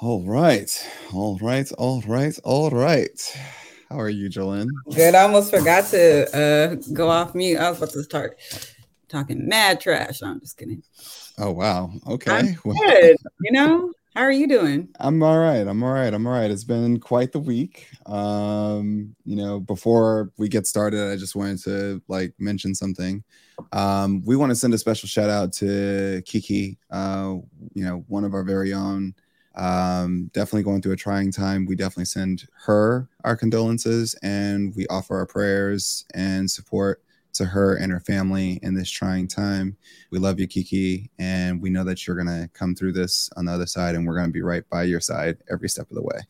All 0.00 0.22
right. 0.22 0.88
All 1.12 1.36
right. 1.42 1.68
All 1.72 2.00
right. 2.06 2.38
All 2.44 2.70
right. 2.70 3.38
How 3.88 3.98
are 3.98 4.08
you, 4.08 4.30
Jolene? 4.30 4.68
Good. 4.94 5.16
I 5.16 5.22
almost 5.22 5.50
forgot 5.50 5.86
to 5.86 6.36
uh, 6.38 6.74
go 6.92 7.08
off 7.08 7.34
mute. 7.34 7.58
I 7.58 7.68
was 7.68 7.78
about 7.78 7.90
to 7.90 8.04
start 8.04 8.38
talking 9.08 9.48
mad 9.48 9.80
trash. 9.80 10.22
I'm 10.22 10.38
just 10.38 10.56
kidding. 10.56 10.84
Oh 11.36 11.50
wow. 11.50 11.90
Okay. 12.06 12.30
I'm 12.30 12.54
good. 12.54 13.16
you 13.40 13.50
know, 13.50 13.92
how 14.14 14.20
are 14.20 14.30
you 14.30 14.46
doing? 14.46 14.88
I'm 15.00 15.20
all 15.20 15.38
right. 15.38 15.66
I'm 15.66 15.82
all 15.82 15.92
right. 15.92 16.14
I'm 16.14 16.28
all 16.28 16.32
right. 16.32 16.50
It's 16.50 16.62
been 16.62 17.00
quite 17.00 17.32
the 17.32 17.40
week. 17.40 17.88
Um, 18.06 19.16
you 19.24 19.34
know, 19.34 19.58
before 19.58 20.30
we 20.38 20.48
get 20.48 20.68
started, 20.68 21.10
I 21.10 21.16
just 21.16 21.34
wanted 21.34 21.58
to 21.64 22.00
like 22.06 22.34
mention 22.38 22.72
something. 22.72 23.24
Um, 23.72 24.22
we 24.24 24.36
want 24.36 24.50
to 24.50 24.56
send 24.56 24.74
a 24.74 24.78
special 24.78 25.08
shout 25.08 25.28
out 25.28 25.52
to 25.54 26.22
Kiki, 26.24 26.78
uh, 26.88 27.34
you 27.74 27.84
know, 27.84 28.04
one 28.06 28.22
of 28.22 28.32
our 28.32 28.44
very 28.44 28.72
own 28.72 29.12
um, 29.58 30.30
definitely 30.32 30.62
going 30.62 30.80
through 30.80 30.92
a 30.92 30.96
trying 30.96 31.32
time. 31.32 31.66
We 31.66 31.76
definitely 31.76 32.06
send 32.06 32.46
her 32.64 33.08
our 33.24 33.36
condolences 33.36 34.14
and 34.22 34.74
we 34.76 34.86
offer 34.86 35.16
our 35.16 35.26
prayers 35.26 36.04
and 36.14 36.50
support 36.50 37.02
to 37.34 37.44
her 37.44 37.76
and 37.76 37.92
her 37.92 38.00
family 38.00 38.58
in 38.62 38.74
this 38.74 38.90
trying 38.90 39.28
time. 39.28 39.76
We 40.10 40.18
love 40.18 40.40
you, 40.40 40.46
Kiki, 40.46 41.10
and 41.18 41.60
we 41.60 41.70
know 41.70 41.84
that 41.84 42.06
you're 42.06 42.16
going 42.16 42.26
to 42.26 42.48
come 42.52 42.74
through 42.74 42.92
this 42.92 43.30
on 43.36 43.44
the 43.44 43.52
other 43.52 43.66
side, 43.66 43.94
and 43.94 44.06
we're 44.06 44.14
going 44.14 44.28
to 44.28 44.32
be 44.32 44.42
right 44.42 44.68
by 44.70 44.84
your 44.84 45.00
side 45.00 45.36
every 45.50 45.68
step 45.68 45.90
of 45.90 45.94
the 45.94 46.02
way. 46.02 46.20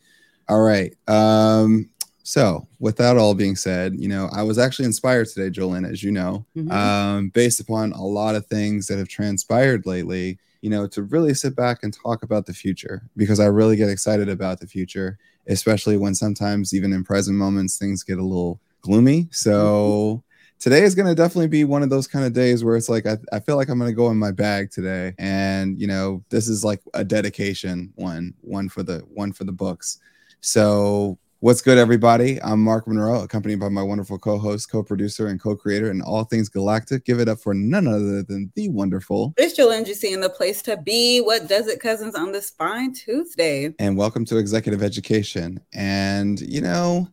All 0.48 0.62
right. 0.62 0.94
Um, 1.06 1.90
so, 2.24 2.68
with 2.78 2.96
that 2.98 3.16
all 3.16 3.34
being 3.34 3.56
said, 3.56 3.94
you 3.98 4.08
know, 4.08 4.28
I 4.32 4.42
was 4.42 4.58
actually 4.58 4.84
inspired 4.84 5.28
today, 5.28 5.48
Jolene, 5.48 5.90
as 5.90 6.02
you 6.02 6.12
know, 6.12 6.44
mm-hmm. 6.54 6.70
um, 6.70 7.28
based 7.30 7.60
upon 7.60 7.92
a 7.92 8.04
lot 8.04 8.34
of 8.34 8.46
things 8.46 8.86
that 8.88 8.98
have 8.98 9.08
transpired 9.08 9.86
lately 9.86 10.38
you 10.60 10.70
know, 10.70 10.86
to 10.88 11.02
really 11.02 11.34
sit 11.34 11.54
back 11.54 11.82
and 11.82 11.94
talk 11.94 12.22
about 12.22 12.46
the 12.46 12.52
future 12.52 13.02
because 13.16 13.40
I 13.40 13.46
really 13.46 13.76
get 13.76 13.88
excited 13.88 14.28
about 14.28 14.60
the 14.60 14.66
future, 14.66 15.18
especially 15.46 15.96
when 15.96 16.14
sometimes 16.14 16.74
even 16.74 16.92
in 16.92 17.04
present 17.04 17.36
moments 17.36 17.78
things 17.78 18.02
get 18.02 18.18
a 18.18 18.24
little 18.24 18.60
gloomy. 18.82 19.28
So 19.30 20.22
today 20.58 20.82
is 20.82 20.94
going 20.94 21.08
to 21.08 21.14
definitely 21.14 21.48
be 21.48 21.64
one 21.64 21.82
of 21.82 21.90
those 21.90 22.06
kind 22.06 22.24
of 22.24 22.32
days 22.32 22.64
where 22.64 22.76
it's 22.76 22.88
like 22.88 23.06
I, 23.06 23.18
I 23.32 23.40
feel 23.40 23.56
like 23.56 23.68
I'm 23.68 23.78
going 23.78 23.90
to 23.90 23.96
go 23.96 24.10
in 24.10 24.18
my 24.18 24.32
bag 24.32 24.70
today 24.70 25.14
and 25.18 25.80
you 25.80 25.86
know, 25.86 26.24
this 26.30 26.48
is 26.48 26.64
like 26.64 26.80
a 26.94 27.04
dedication 27.04 27.92
one, 27.94 28.34
one 28.40 28.68
for 28.68 28.82
the 28.82 28.98
one 29.12 29.32
for 29.32 29.44
the 29.44 29.52
books. 29.52 29.98
So 30.40 31.18
What's 31.40 31.62
good, 31.62 31.78
everybody? 31.78 32.42
I'm 32.42 32.64
Mark 32.64 32.88
Monroe, 32.88 33.22
accompanied 33.22 33.60
by 33.60 33.68
my 33.68 33.80
wonderful 33.80 34.18
co 34.18 34.38
host, 34.38 34.72
co 34.72 34.82
producer, 34.82 35.28
and 35.28 35.40
co 35.40 35.54
creator 35.54 35.88
in 35.88 36.02
all 36.02 36.24
things 36.24 36.48
galactic. 36.48 37.04
Give 37.04 37.20
it 37.20 37.28
up 37.28 37.38
for 37.38 37.54
none 37.54 37.86
other 37.86 38.24
than 38.24 38.50
the 38.56 38.68
wonderful. 38.70 39.34
It's 39.36 39.56
Jolene 39.56 39.86
in 40.12 40.20
the 40.20 40.30
place 40.30 40.62
to 40.62 40.76
be. 40.76 41.20
What 41.20 41.46
does 41.46 41.68
it, 41.68 41.78
cousins, 41.78 42.16
on 42.16 42.32
this 42.32 42.50
fine 42.50 42.92
Tuesday? 42.92 43.72
And 43.78 43.96
welcome 43.96 44.24
to 44.24 44.36
Executive 44.36 44.82
Education. 44.82 45.60
And, 45.72 46.40
you 46.40 46.60
know, 46.60 47.08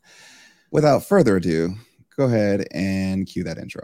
without 0.72 1.06
further 1.06 1.36
ado, 1.36 1.76
go 2.18 2.26
ahead 2.26 2.66
and 2.72 3.28
cue 3.28 3.44
that 3.44 3.60
intro. 3.60 3.84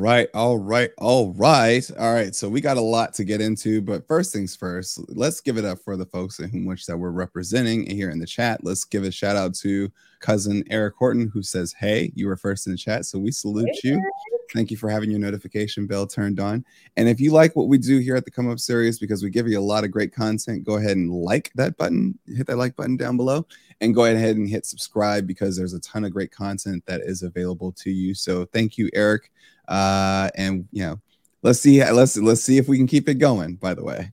Right, 0.00 0.28
all 0.32 0.58
right, 0.58 0.90
all 0.98 1.32
right, 1.34 1.88
all 1.98 2.14
right. 2.14 2.34
So 2.34 2.48
we 2.48 2.60
got 2.60 2.78
a 2.78 2.80
lot 2.80 3.12
to 3.14 3.24
get 3.24 3.40
into, 3.40 3.82
but 3.82 4.06
first 4.08 4.32
things 4.32 4.56
first, 4.56 4.98
let's 5.14 5.40
give 5.40 5.58
it 5.58 5.64
up 5.64 5.78
for 5.78 5.96
the 5.96 6.06
folks 6.06 6.38
in 6.38 6.48
whom 6.48 6.64
which 6.64 6.86
that 6.86 6.96
we're 6.96 7.10
representing 7.10 7.88
here 7.88 8.10
in 8.10 8.18
the 8.18 8.26
chat. 8.26 8.64
Let's 8.64 8.84
give 8.84 9.04
a 9.04 9.10
shout 9.10 9.36
out 9.36 9.54
to 9.56 9.92
cousin 10.20 10.64
Eric 10.70 10.94
Horton, 10.98 11.30
who 11.32 11.42
says, 11.42 11.74
"Hey, 11.74 12.12
you 12.14 12.26
were 12.26 12.36
first 12.36 12.66
in 12.66 12.72
the 12.72 12.78
chat, 12.78 13.04
so 13.04 13.18
we 13.18 13.30
salute 13.30 13.68
hey, 13.82 13.90
you." 13.90 14.10
Thank 14.54 14.70
you 14.70 14.76
for 14.76 14.90
having 14.90 15.10
your 15.10 15.20
notification 15.20 15.86
bell 15.86 16.06
turned 16.06 16.40
on. 16.40 16.64
And 16.96 17.08
if 17.08 17.20
you 17.20 17.30
like 17.30 17.54
what 17.54 17.68
we 17.68 17.78
do 17.78 17.98
here 17.98 18.16
at 18.16 18.24
the 18.24 18.32
Come 18.32 18.50
Up 18.50 18.58
Series, 18.58 18.98
because 18.98 19.22
we 19.22 19.30
give 19.30 19.46
you 19.46 19.58
a 19.58 19.60
lot 19.60 19.84
of 19.84 19.92
great 19.92 20.12
content, 20.12 20.64
go 20.64 20.76
ahead 20.76 20.96
and 20.96 21.12
like 21.12 21.52
that 21.54 21.76
button, 21.76 22.18
hit 22.26 22.48
that 22.48 22.56
like 22.56 22.74
button 22.74 22.96
down 22.96 23.16
below, 23.16 23.46
and 23.80 23.94
go 23.94 24.06
ahead 24.06 24.36
and 24.36 24.48
hit 24.48 24.66
subscribe 24.66 25.26
because 25.26 25.56
there's 25.56 25.74
a 25.74 25.80
ton 25.80 26.04
of 26.04 26.12
great 26.12 26.32
content 26.32 26.84
that 26.86 27.00
is 27.02 27.22
available 27.22 27.70
to 27.72 27.90
you. 27.90 28.14
So 28.14 28.44
thank 28.46 28.76
you, 28.76 28.90
Eric. 28.92 29.30
Uh, 29.70 30.28
and 30.34 30.68
you 30.72 30.84
know, 30.84 31.00
let's 31.42 31.60
see, 31.60 31.82
let's 31.90 32.16
let's 32.18 32.42
see 32.42 32.58
if 32.58 32.68
we 32.68 32.76
can 32.76 32.86
keep 32.86 33.08
it 33.08 33.14
going. 33.14 33.54
By 33.54 33.72
the 33.72 33.84
way, 33.84 34.12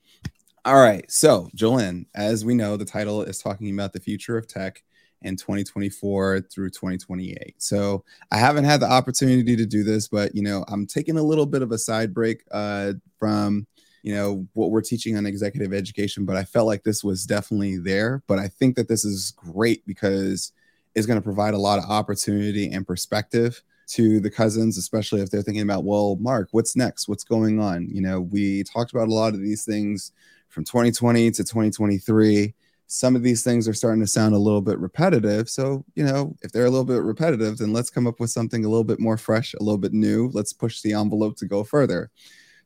all 0.64 0.80
right. 0.80 1.10
So, 1.10 1.50
Jolene, 1.56 2.06
as 2.14 2.44
we 2.44 2.54
know, 2.54 2.76
the 2.76 2.84
title 2.84 3.22
is 3.22 3.38
talking 3.38 3.72
about 3.72 3.92
the 3.92 4.00
future 4.00 4.38
of 4.38 4.46
tech 4.46 4.82
in 5.22 5.36
2024 5.36 6.42
through 6.42 6.70
2028. 6.70 7.54
So 7.58 8.04
I 8.30 8.38
haven't 8.38 8.64
had 8.64 8.80
the 8.80 8.90
opportunity 8.90 9.56
to 9.56 9.66
do 9.66 9.82
this, 9.82 10.08
but 10.08 10.34
you 10.34 10.42
know, 10.42 10.64
I'm 10.68 10.86
taking 10.86 11.18
a 11.18 11.22
little 11.22 11.46
bit 11.46 11.62
of 11.62 11.72
a 11.72 11.78
side 11.78 12.14
break 12.14 12.44
uh, 12.52 12.92
from 13.18 13.66
you 14.02 14.14
know 14.14 14.46
what 14.54 14.70
we're 14.70 14.80
teaching 14.80 15.16
on 15.16 15.26
executive 15.26 15.74
education, 15.74 16.24
but 16.24 16.36
I 16.36 16.44
felt 16.44 16.66
like 16.66 16.84
this 16.84 17.02
was 17.02 17.26
definitely 17.26 17.78
there. 17.78 18.22
But 18.26 18.38
I 18.38 18.48
think 18.48 18.76
that 18.76 18.88
this 18.88 19.04
is 19.04 19.32
great 19.32 19.84
because 19.86 20.52
it's 20.94 21.06
going 21.06 21.18
to 21.18 21.24
provide 21.24 21.54
a 21.54 21.58
lot 21.58 21.78
of 21.78 21.84
opportunity 21.86 22.70
and 22.70 22.86
perspective 22.86 23.62
to 23.88 24.20
the 24.20 24.30
cousins, 24.30 24.76
especially 24.78 25.20
if 25.20 25.30
they're 25.30 25.42
thinking 25.42 25.62
about, 25.62 25.84
well, 25.84 26.16
Mark, 26.20 26.48
what's 26.52 26.76
next? 26.76 27.08
What's 27.08 27.24
going 27.24 27.60
on? 27.60 27.88
You 27.88 28.02
know, 28.02 28.20
we 28.20 28.64
talked 28.64 28.92
about 28.92 29.08
a 29.08 29.14
lot 29.14 29.34
of 29.34 29.40
these 29.40 29.64
things 29.64 30.12
from 30.48 30.64
2020 30.64 31.30
to 31.30 31.44
2023. 31.44 32.54
Some 32.86 33.16
of 33.16 33.22
these 33.22 33.42
things 33.42 33.68
are 33.68 33.74
starting 33.74 34.00
to 34.00 34.06
sound 34.06 34.34
a 34.34 34.38
little 34.38 34.62
bit 34.62 34.78
repetitive. 34.78 35.48
So, 35.48 35.84
you 35.94 36.04
know, 36.04 36.34
if 36.42 36.52
they're 36.52 36.66
a 36.66 36.70
little 36.70 36.84
bit 36.84 37.02
repetitive, 37.02 37.58
then 37.58 37.72
let's 37.72 37.90
come 37.90 38.06
up 38.06 38.20
with 38.20 38.30
something 38.30 38.64
a 38.64 38.68
little 38.68 38.84
bit 38.84 39.00
more 39.00 39.16
fresh, 39.16 39.54
a 39.54 39.62
little 39.62 39.78
bit 39.78 39.92
new. 39.92 40.30
Let's 40.32 40.52
push 40.52 40.80
the 40.80 40.94
envelope 40.94 41.36
to 41.38 41.46
go 41.46 41.64
further. 41.64 42.10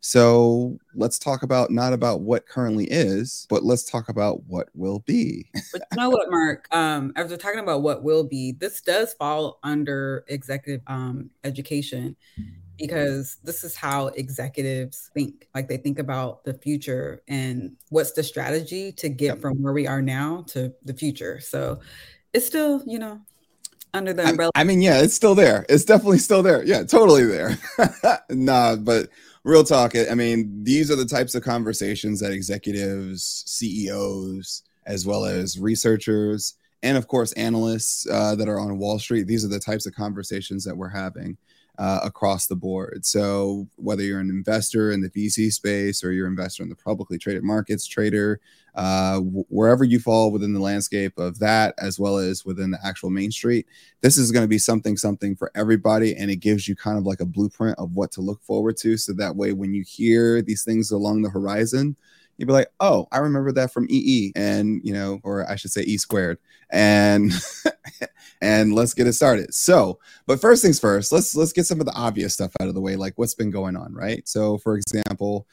So 0.04 0.78
let's 0.96 1.16
talk 1.16 1.44
about 1.44 1.70
not 1.70 1.92
about 1.92 2.22
what 2.22 2.48
currently 2.48 2.86
is, 2.90 3.46
but 3.48 3.62
let's 3.62 3.84
talk 3.84 4.08
about 4.08 4.42
what 4.48 4.68
will 4.74 4.98
be. 4.98 5.48
but 5.72 5.82
you 5.92 5.96
know 5.96 6.10
what, 6.10 6.28
Mark? 6.28 6.66
Um, 6.74 7.12
as 7.14 7.30
we're 7.30 7.36
talking 7.36 7.60
about 7.60 7.82
what 7.82 8.02
will 8.02 8.24
be, 8.24 8.50
this 8.50 8.80
does 8.80 9.14
fall 9.14 9.60
under 9.62 10.24
executive 10.26 10.82
um, 10.88 11.30
education 11.44 12.16
because 12.78 13.36
this 13.44 13.62
is 13.62 13.76
how 13.76 14.08
executives 14.08 15.08
think. 15.14 15.46
Like 15.54 15.68
they 15.68 15.76
think 15.76 16.00
about 16.00 16.42
the 16.42 16.54
future 16.54 17.22
and 17.28 17.76
what's 17.90 18.10
the 18.10 18.24
strategy 18.24 18.90
to 18.92 19.08
get 19.08 19.26
yep. 19.26 19.40
from 19.40 19.62
where 19.62 19.72
we 19.72 19.86
are 19.86 20.02
now 20.02 20.44
to 20.48 20.74
the 20.84 20.94
future. 20.94 21.38
So 21.38 21.78
it's 22.32 22.44
still, 22.44 22.82
you 22.86 22.98
know, 22.98 23.20
under 23.94 24.12
the 24.12 24.28
umbrella. 24.28 24.50
I, 24.56 24.62
I 24.62 24.64
mean, 24.64 24.82
yeah, 24.82 25.00
it's 25.00 25.14
still 25.14 25.36
there. 25.36 25.64
It's 25.68 25.84
definitely 25.84 26.18
still 26.18 26.42
there. 26.42 26.64
Yeah, 26.64 26.82
totally 26.82 27.24
there. 27.24 27.56
nah, 28.30 28.74
but 28.74 29.08
real 29.44 29.64
talk. 29.64 29.94
I 29.96 30.14
mean, 30.14 30.62
these 30.62 30.90
are 30.90 30.96
the 30.96 31.04
types 31.04 31.34
of 31.34 31.42
conversations 31.42 32.20
that 32.20 32.32
executives, 32.32 33.44
CEOs, 33.46 34.62
as 34.86 35.06
well 35.06 35.24
as 35.24 35.58
researchers, 35.58 36.54
and 36.82 36.96
of 36.96 37.06
course, 37.06 37.32
analysts 37.32 38.06
uh, 38.10 38.34
that 38.34 38.48
are 38.48 38.58
on 38.58 38.78
Wall 38.78 38.98
Street, 38.98 39.26
these 39.26 39.44
are 39.44 39.48
the 39.48 39.60
types 39.60 39.86
of 39.86 39.94
conversations 39.94 40.64
that 40.64 40.76
we're 40.76 40.88
having 40.88 41.36
uh, 41.82 41.98
across 42.04 42.46
the 42.46 42.54
board. 42.54 43.04
So 43.04 43.66
whether 43.74 44.04
you're 44.04 44.20
an 44.20 44.30
investor 44.30 44.92
in 44.92 45.00
the 45.00 45.10
VC 45.10 45.52
space 45.52 46.04
or 46.04 46.12
you're 46.12 46.28
an 46.28 46.32
investor 46.34 46.62
in 46.62 46.68
the 46.68 46.76
publicly 46.76 47.18
traded 47.18 47.42
markets 47.42 47.88
trader, 47.88 48.38
uh, 48.76 49.18
wherever 49.18 49.82
you 49.82 49.98
fall 49.98 50.30
within 50.30 50.52
the 50.52 50.60
landscape 50.60 51.18
of 51.18 51.40
that, 51.40 51.74
as 51.78 51.98
well 51.98 52.18
as 52.18 52.44
within 52.44 52.70
the 52.70 52.78
actual 52.86 53.10
main 53.10 53.32
street, 53.32 53.66
this 54.00 54.16
is 54.16 54.30
going 54.30 54.44
to 54.44 54.48
be 54.48 54.58
something 54.58 54.96
something 54.96 55.34
for 55.34 55.50
everybody, 55.56 56.14
and 56.14 56.30
it 56.30 56.36
gives 56.36 56.68
you 56.68 56.76
kind 56.76 56.96
of 56.96 57.04
like 57.04 57.20
a 57.20 57.26
blueprint 57.26 57.76
of 57.80 57.96
what 57.96 58.12
to 58.12 58.20
look 58.20 58.40
forward 58.44 58.76
to. 58.76 58.96
So 58.96 59.12
that 59.14 59.34
way, 59.34 59.52
when 59.52 59.74
you 59.74 59.82
hear 59.84 60.40
these 60.40 60.62
things 60.62 60.92
along 60.92 61.22
the 61.22 61.30
horizon, 61.30 61.96
you'd 62.42 62.48
be 62.48 62.52
like, 62.52 62.72
oh, 62.80 63.06
I 63.12 63.18
remember 63.18 63.52
that 63.52 63.72
from 63.72 63.86
EE, 63.88 64.32
and 64.34 64.80
you 64.82 64.92
know, 64.92 65.20
or 65.22 65.48
I 65.48 65.54
should 65.54 65.70
say 65.70 65.82
E 65.82 65.96
squared, 65.96 66.38
and 66.70 67.32
and 68.42 68.74
let's 68.74 68.94
get 68.94 69.06
it 69.06 69.12
started. 69.12 69.54
So, 69.54 70.00
but 70.26 70.40
first 70.40 70.60
things 70.60 70.80
first, 70.80 71.12
let's 71.12 71.36
let's 71.36 71.52
get 71.52 71.66
some 71.66 71.78
of 71.78 71.86
the 71.86 71.94
obvious 71.94 72.34
stuff 72.34 72.52
out 72.60 72.66
of 72.66 72.74
the 72.74 72.80
way, 72.80 72.96
like 72.96 73.14
what's 73.16 73.34
been 73.34 73.52
going 73.52 73.76
on, 73.76 73.94
right? 73.94 74.28
So, 74.28 74.58
for 74.58 74.76
example, 74.76 75.46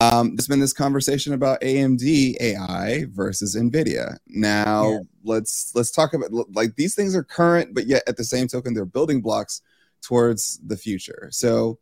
Um, 0.00 0.36
there's 0.36 0.46
been 0.46 0.60
this 0.60 0.72
conversation 0.72 1.32
about 1.32 1.60
AMD 1.62 2.36
AI 2.40 3.06
versus 3.10 3.56
NVIDIA. 3.56 4.16
Now 4.26 4.90
yeah. 4.90 4.98
let's 5.24 5.72
let's 5.74 5.90
talk 5.90 6.14
about 6.14 6.30
like 6.54 6.76
these 6.76 6.94
things 6.94 7.14
are 7.14 7.24
current, 7.24 7.74
but 7.74 7.86
yet 7.86 8.02
at 8.06 8.16
the 8.16 8.24
same 8.24 8.46
token 8.46 8.74
they're 8.74 8.84
building 8.84 9.20
blocks 9.20 9.62
towards 10.02 10.58
the 10.64 10.76
future. 10.76 11.28
So 11.32 11.78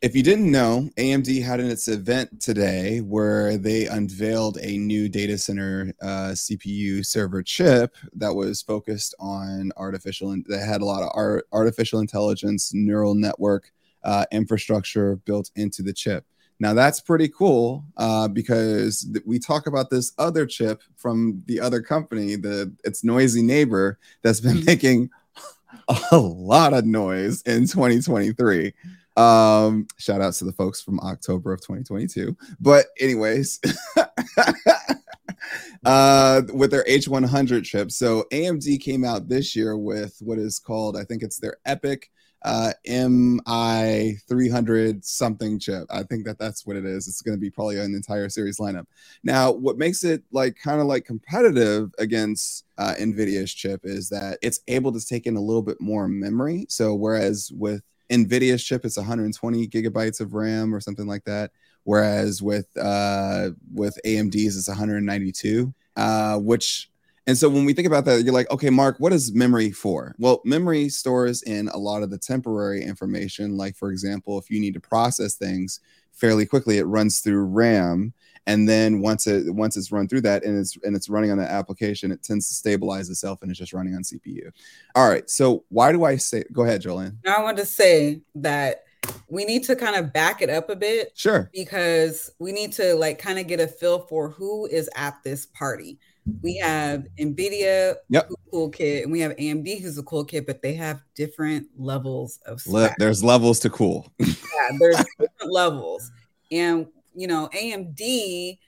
if 0.00 0.14
you 0.14 0.22
didn't 0.22 0.50
know, 0.50 0.88
AMD 0.96 1.42
had 1.42 1.58
in 1.58 1.68
its 1.68 1.88
event 1.88 2.40
today 2.40 3.00
where 3.00 3.56
they 3.58 3.86
unveiled 3.86 4.56
a 4.62 4.78
new 4.78 5.08
data 5.08 5.36
center 5.36 5.92
uh, 6.00 6.30
CPU 6.34 7.04
server 7.04 7.42
chip 7.42 7.96
that 8.14 8.32
was 8.32 8.62
focused 8.62 9.14
on 9.18 9.72
artificial 9.76 10.30
and 10.30 10.46
that 10.48 10.64
had 10.64 10.82
a 10.82 10.84
lot 10.84 11.02
of 11.02 11.10
art, 11.14 11.46
artificial 11.52 11.98
intelligence 11.98 12.72
neural 12.72 13.14
network 13.14 13.72
uh, 14.04 14.24
infrastructure 14.30 15.16
built 15.16 15.50
into 15.56 15.82
the 15.82 15.92
chip. 15.92 16.24
Now 16.60 16.74
that's 16.74 17.00
pretty 17.00 17.28
cool 17.28 17.84
uh, 17.96 18.28
because 18.28 19.08
th- 19.12 19.24
we 19.26 19.40
talk 19.40 19.66
about 19.66 19.90
this 19.90 20.12
other 20.18 20.46
chip 20.46 20.82
from 20.96 21.42
the 21.46 21.60
other 21.60 21.82
company, 21.82 22.36
the 22.36 22.72
its 22.84 23.02
noisy 23.02 23.42
neighbor 23.42 23.98
that's 24.22 24.40
been 24.40 24.58
mm-hmm. 24.58 24.66
making 24.66 25.10
a 26.12 26.18
lot 26.18 26.72
of 26.72 26.84
noise 26.84 27.42
in 27.42 27.66
2023. 27.66 28.72
Um, 29.18 29.88
shout 29.96 30.20
outs 30.20 30.38
to 30.38 30.44
the 30.44 30.52
folks 30.52 30.80
from 30.80 31.00
October 31.00 31.52
of 31.52 31.60
2022. 31.60 32.36
But 32.60 32.86
anyways, 33.00 33.60
uh, 35.84 36.42
with 36.52 36.70
their 36.70 36.84
H100 36.84 37.64
chip. 37.64 37.90
So 37.90 38.24
AMD 38.32 38.80
came 38.80 39.04
out 39.04 39.28
this 39.28 39.56
year 39.56 39.76
with 39.76 40.16
what 40.20 40.38
is 40.38 40.58
called, 40.58 40.96
I 40.96 41.04
think 41.04 41.22
it's 41.22 41.38
their 41.38 41.56
EPYC 41.66 42.04
uh, 42.42 42.72
MI 42.86 44.16
300 44.28 45.04
something 45.04 45.58
chip. 45.58 45.86
I 45.90 46.04
think 46.04 46.24
that 46.24 46.38
that's 46.38 46.64
what 46.64 46.76
it 46.76 46.84
is. 46.84 47.08
It's 47.08 47.20
going 47.20 47.36
to 47.36 47.40
be 47.40 47.50
probably 47.50 47.80
an 47.80 47.94
entire 47.94 48.28
series 48.28 48.58
lineup. 48.58 48.86
Now, 49.24 49.50
what 49.50 49.78
makes 49.78 50.04
it 50.04 50.22
like 50.30 50.56
kind 50.62 50.80
of 50.80 50.86
like 50.86 51.04
competitive 51.04 51.90
against 51.98 52.64
uh, 52.78 52.94
NVIDIA's 52.98 53.52
chip 53.52 53.80
is 53.82 54.08
that 54.10 54.38
it's 54.42 54.60
able 54.68 54.92
to 54.92 55.04
take 55.04 55.26
in 55.26 55.36
a 55.36 55.40
little 55.42 55.62
bit 55.62 55.80
more 55.80 56.06
memory. 56.06 56.66
So, 56.68 56.94
whereas 56.94 57.50
with 57.52 57.82
NVIDIA's 58.10 58.64
chip, 58.64 58.84
it's 58.84 58.96
120 58.96 59.68
gigabytes 59.68 60.20
of 60.20 60.34
RAM 60.34 60.74
or 60.74 60.80
something 60.80 61.06
like 61.06 61.24
that. 61.24 61.50
Whereas 61.84 62.42
with 62.42 62.66
uh, 62.76 63.50
with 63.72 63.98
AMD's, 64.04 64.56
it's 64.56 64.68
192, 64.68 65.72
uh, 65.96 66.38
which 66.38 66.90
and 67.28 67.36
so 67.36 67.50
when 67.50 67.66
we 67.66 67.74
think 67.74 67.86
about 67.86 68.06
that, 68.06 68.24
you're 68.24 68.32
like, 68.32 68.50
okay, 68.50 68.70
Mark, 68.70 68.96
what 69.00 69.12
is 69.12 69.34
memory 69.34 69.70
for? 69.70 70.14
Well, 70.18 70.40
memory 70.46 70.88
stores 70.88 71.42
in 71.42 71.68
a 71.68 71.76
lot 71.76 72.02
of 72.02 72.08
the 72.08 72.16
temporary 72.16 72.82
information. 72.82 73.58
Like, 73.58 73.76
for 73.76 73.90
example, 73.90 74.38
if 74.38 74.48
you 74.48 74.58
need 74.58 74.72
to 74.72 74.80
process 74.80 75.34
things 75.34 75.80
fairly 76.10 76.46
quickly, 76.46 76.78
it 76.78 76.84
runs 76.84 77.20
through 77.20 77.44
RAM. 77.44 78.14
And 78.48 78.68
then 78.68 79.00
once 79.00 79.26
it 79.26 79.54
once 79.54 79.76
it's 79.76 79.92
run 79.92 80.08
through 80.08 80.22
that 80.22 80.44
and 80.44 80.58
it's 80.58 80.76
and 80.82 80.96
it's 80.96 81.08
running 81.08 81.30
on 81.30 81.38
the 81.38 81.48
application, 81.48 82.10
it 82.10 82.22
tends 82.22 82.48
to 82.48 82.54
stabilize 82.54 83.08
itself 83.08 83.42
and 83.42 83.50
it's 83.50 83.58
just 83.58 83.72
running 83.72 83.94
on 83.94 84.02
CPU. 84.02 84.50
All 84.96 85.08
right. 85.08 85.28
So 85.30 85.64
why 85.68 85.92
do 85.92 86.04
I 86.04 86.16
say 86.16 86.44
go 86.52 86.62
ahead, 86.64 86.82
Jolene? 86.82 87.16
I 87.26 87.42
want 87.42 87.56
to 87.58 87.66
say 87.66 88.22
that 88.34 88.84
we 89.28 89.44
need 89.44 89.62
to 89.64 89.76
kind 89.76 89.96
of 89.96 90.12
back 90.12 90.42
it 90.42 90.50
up 90.50 90.70
a 90.70 90.76
bit. 90.76 91.12
Sure. 91.14 91.48
Because 91.52 92.30
we 92.40 92.50
need 92.52 92.72
to 92.72 92.94
like 92.94 93.18
kind 93.18 93.38
of 93.38 93.46
get 93.46 93.60
a 93.60 93.68
feel 93.68 94.00
for 94.00 94.30
who 94.30 94.66
is 94.66 94.90
at 94.96 95.22
this 95.22 95.46
party 95.46 95.98
we 96.42 96.56
have 96.58 97.06
NVIDIA, 97.18 97.96
yep. 98.08 98.30
cool 98.50 98.70
kid, 98.70 99.04
and 99.04 99.12
we 99.12 99.20
have 99.20 99.32
AMD, 99.36 99.80
who's 99.80 99.98
a 99.98 100.02
cool 100.02 100.24
kid, 100.24 100.46
but 100.46 100.62
they 100.62 100.74
have 100.74 101.02
different 101.14 101.68
levels 101.76 102.38
of 102.46 102.64
Le- 102.66 102.94
There's 102.98 103.22
levels 103.22 103.60
to 103.60 103.70
cool. 103.70 104.12
yeah, 104.18 104.34
there's 104.78 104.96
different 104.96 105.30
levels. 105.52 106.10
And, 106.50 106.86
you 107.14 107.26
know, 107.26 107.48
AMD 107.54 108.58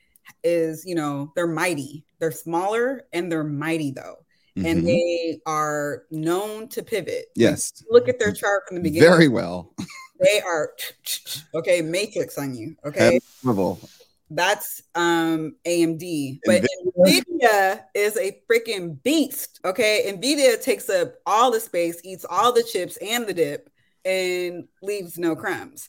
is, 0.45 0.85
you 0.85 0.95
know, 0.95 1.33
they're 1.35 1.47
mighty. 1.47 2.05
They're 2.19 2.33
smaller 2.33 3.03
and 3.13 3.31
they're 3.31 3.45
mighty, 3.45 3.91
though. 3.91 4.17
Mm-hmm. 4.57 4.67
And 4.67 4.87
they 4.87 5.41
are 5.47 6.05
known 6.11 6.69
to 6.71 6.83
pivot. 6.83 7.27
Yes. 7.37 7.85
Look 7.91 8.09
at 8.09 8.19
their 8.19 8.33
chart 8.33 8.65
from 8.67 8.77
the 8.77 8.83
beginning. 8.83 9.09
Very 9.09 9.29
well. 9.29 9.75
they 10.21 10.41
are, 10.41 10.73
okay, 11.55 11.83
matrix 11.83 12.37
on 12.37 12.55
you. 12.55 12.77
Okay. 12.85 13.21
Admirable 13.43 13.81
that's 14.31 14.83
um 14.95 15.57
AMD. 15.67 16.41
But 16.45 16.63
Nvidia. 16.63 17.23
Nvidia 17.25 17.85
is 17.95 18.17
a 18.17 18.41
freaking 18.51 19.03
beast. 19.03 19.61
Okay. 19.65 20.05
Nvidia 20.07 20.63
takes 20.63 20.89
up 20.89 21.15
all 21.27 21.51
the 21.51 21.61
space, 21.61 22.01
eats 22.05 22.25
all 22.29 22.53
the 22.53 22.63
chips 22.63 22.97
and 22.99 23.27
the 23.27 23.35
dip, 23.35 23.69
and 24.05 24.69
leaves 24.83 25.19
no 25.19 25.35
crumbs. 25.35 25.89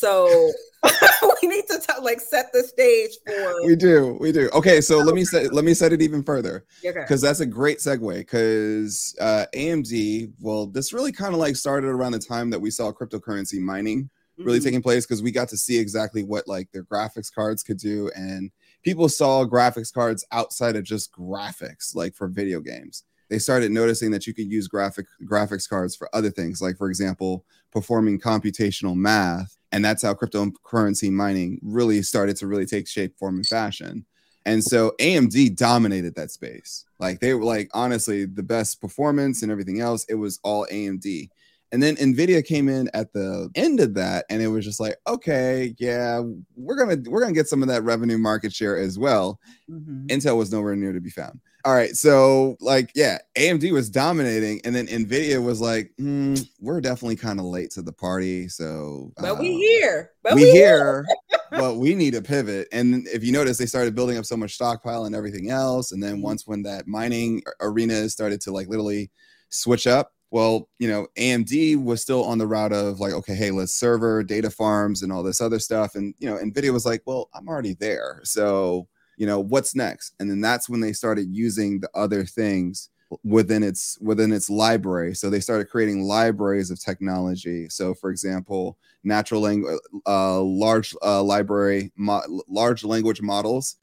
So 0.00 0.50
we 1.42 1.48
need 1.48 1.66
to 1.68 1.78
t- 1.78 2.00
like 2.02 2.20
set 2.20 2.50
the 2.54 2.62
stage 2.62 3.10
for 3.26 3.66
we 3.66 3.76
do 3.76 4.16
we 4.18 4.32
do 4.32 4.48
okay 4.54 4.80
so 4.80 4.96
let 4.96 5.14
me 5.14 5.24
set 5.24 5.52
let 5.52 5.62
me 5.62 5.74
set 5.74 5.92
it 5.92 6.00
even 6.00 6.22
further 6.22 6.64
because 6.82 6.96
okay. 7.22 7.28
that's 7.28 7.40
a 7.40 7.46
great 7.46 7.78
segue 7.78 8.16
because 8.16 9.14
uh 9.20 9.44
amd 9.54 10.32
well 10.40 10.66
this 10.66 10.94
really 10.94 11.12
kind 11.12 11.34
of 11.34 11.38
like 11.38 11.54
started 11.54 11.88
around 11.88 12.12
the 12.12 12.18
time 12.18 12.48
that 12.48 12.58
we 12.58 12.70
saw 12.70 12.90
cryptocurrency 12.90 13.60
mining 13.60 14.08
really 14.38 14.58
mm-hmm. 14.58 14.64
taking 14.64 14.82
place 14.82 15.04
because 15.04 15.22
we 15.22 15.30
got 15.30 15.50
to 15.50 15.56
see 15.58 15.78
exactly 15.78 16.22
what 16.22 16.48
like 16.48 16.72
their 16.72 16.84
graphics 16.84 17.30
cards 17.32 17.62
could 17.62 17.76
do 17.76 18.10
and 18.16 18.50
people 18.82 19.06
saw 19.06 19.44
graphics 19.44 19.92
cards 19.92 20.24
outside 20.32 20.76
of 20.76 20.84
just 20.84 21.12
graphics 21.12 21.94
like 21.94 22.14
for 22.14 22.26
video 22.26 22.58
games 22.58 23.04
they 23.28 23.38
started 23.38 23.70
noticing 23.70 24.10
that 24.10 24.26
you 24.26 24.32
could 24.32 24.50
use 24.50 24.66
graphic 24.66 25.04
graphics 25.28 25.68
cards 25.68 25.94
for 25.94 26.08
other 26.14 26.30
things 26.30 26.62
like 26.62 26.78
for 26.78 26.88
example 26.88 27.44
performing 27.72 28.20
computational 28.20 28.96
math 28.96 29.56
and 29.72 29.84
that's 29.84 30.02
how 30.02 30.14
cryptocurrency 30.14 31.10
mining 31.10 31.58
really 31.62 32.02
started 32.02 32.36
to 32.36 32.46
really 32.46 32.66
take 32.66 32.88
shape 32.88 33.16
form 33.18 33.36
and 33.36 33.46
fashion. 33.46 34.04
And 34.46 34.64
so 34.64 34.94
amd 35.00 35.56
dominated 35.56 36.14
that 36.16 36.30
space. 36.30 36.84
Like 36.98 37.20
they 37.20 37.34
were 37.34 37.44
like 37.44 37.70
honestly 37.72 38.24
the 38.24 38.42
best 38.42 38.80
performance 38.80 39.42
and 39.42 39.52
everything 39.52 39.80
else 39.80 40.04
it 40.08 40.14
was 40.14 40.40
all 40.42 40.66
amd 40.72 41.28
and 41.72 41.82
then 41.82 41.96
Nvidia 41.96 42.44
came 42.44 42.68
in 42.68 42.90
at 42.94 43.12
the 43.12 43.50
end 43.54 43.80
of 43.80 43.94
that, 43.94 44.24
and 44.28 44.42
it 44.42 44.48
was 44.48 44.64
just 44.64 44.80
like, 44.80 44.96
okay, 45.06 45.74
yeah, 45.78 46.20
we're 46.56 46.76
gonna 46.76 46.96
we're 47.08 47.20
gonna 47.20 47.32
get 47.32 47.48
some 47.48 47.62
of 47.62 47.68
that 47.68 47.84
revenue 47.84 48.18
market 48.18 48.52
share 48.52 48.76
as 48.76 48.98
well. 48.98 49.38
Mm-hmm. 49.70 50.06
Intel 50.06 50.36
was 50.36 50.52
nowhere 50.52 50.76
near 50.76 50.92
to 50.92 51.00
be 51.00 51.10
found. 51.10 51.40
All 51.64 51.74
right, 51.74 51.94
so 51.94 52.56
like, 52.60 52.90
yeah, 52.94 53.18
AMD 53.36 53.70
was 53.72 53.90
dominating, 53.90 54.60
and 54.64 54.74
then 54.74 54.86
Nvidia 54.86 55.42
was 55.42 55.60
like, 55.60 55.92
mm, 56.00 56.42
we're 56.58 56.80
definitely 56.80 57.16
kind 57.16 57.38
of 57.38 57.44
late 57.44 57.70
to 57.72 57.82
the 57.82 57.92
party. 57.92 58.48
So, 58.48 59.12
but 59.16 59.32
uh, 59.32 59.34
we 59.34 59.54
here, 59.56 60.10
but 60.22 60.34
we, 60.34 60.44
we 60.44 60.50
here, 60.50 61.06
but 61.50 61.76
we 61.76 61.94
need 61.94 62.14
a 62.14 62.22
pivot. 62.22 62.66
And 62.72 63.06
if 63.08 63.22
you 63.22 63.30
notice, 63.30 63.58
they 63.58 63.66
started 63.66 63.94
building 63.94 64.16
up 64.16 64.24
so 64.24 64.36
much 64.36 64.54
stockpile 64.54 65.04
and 65.04 65.14
everything 65.14 65.50
else. 65.50 65.92
And 65.92 66.02
then 66.02 66.14
mm-hmm. 66.14 66.22
once 66.22 66.46
when 66.46 66.62
that 66.62 66.88
mining 66.88 67.42
arena 67.60 68.08
started 68.08 68.40
to 68.42 68.52
like 68.52 68.68
literally 68.68 69.10
switch 69.50 69.86
up, 69.86 70.12
well, 70.30 70.68
you 70.78 70.88
know, 70.88 71.08
AMD 71.16 71.82
was 71.82 72.02
still 72.02 72.24
on 72.24 72.38
the 72.38 72.46
route 72.46 72.72
of 72.72 73.00
like, 73.00 73.12
okay, 73.12 73.34
hey, 73.34 73.50
let's 73.50 73.72
server, 73.72 74.22
data 74.22 74.50
farms, 74.50 75.02
and 75.02 75.12
all 75.12 75.22
this 75.22 75.40
other 75.40 75.58
stuff. 75.58 75.94
And, 75.96 76.14
you 76.18 76.30
know, 76.30 76.36
NVIDIA 76.36 76.72
was 76.72 76.86
like, 76.86 77.02
well, 77.04 77.28
I'm 77.34 77.48
already 77.48 77.74
there. 77.74 78.20
So, 78.22 78.86
you 79.16 79.26
know, 79.26 79.40
what's 79.40 79.74
next? 79.74 80.14
And 80.20 80.30
then 80.30 80.40
that's 80.40 80.68
when 80.68 80.80
they 80.80 80.92
started 80.92 81.26
using 81.30 81.80
the 81.80 81.90
other 81.94 82.24
things 82.24 82.90
within 83.24 83.64
its 83.64 83.98
within 84.00 84.32
its 84.32 84.48
library 84.48 85.16
so 85.16 85.28
they 85.28 85.40
started 85.40 85.68
creating 85.68 86.04
libraries 86.04 86.70
of 86.70 86.78
technology 86.78 87.68
so 87.68 87.92
for 87.92 88.08
example 88.08 88.78
natural 89.02 89.40
language 89.40 89.76
uh, 90.06 90.40
large 90.40 90.94
uh, 91.02 91.20
library 91.20 91.90
mo- 91.96 92.22
large 92.48 92.84
language 92.84 93.20
models 93.20 93.78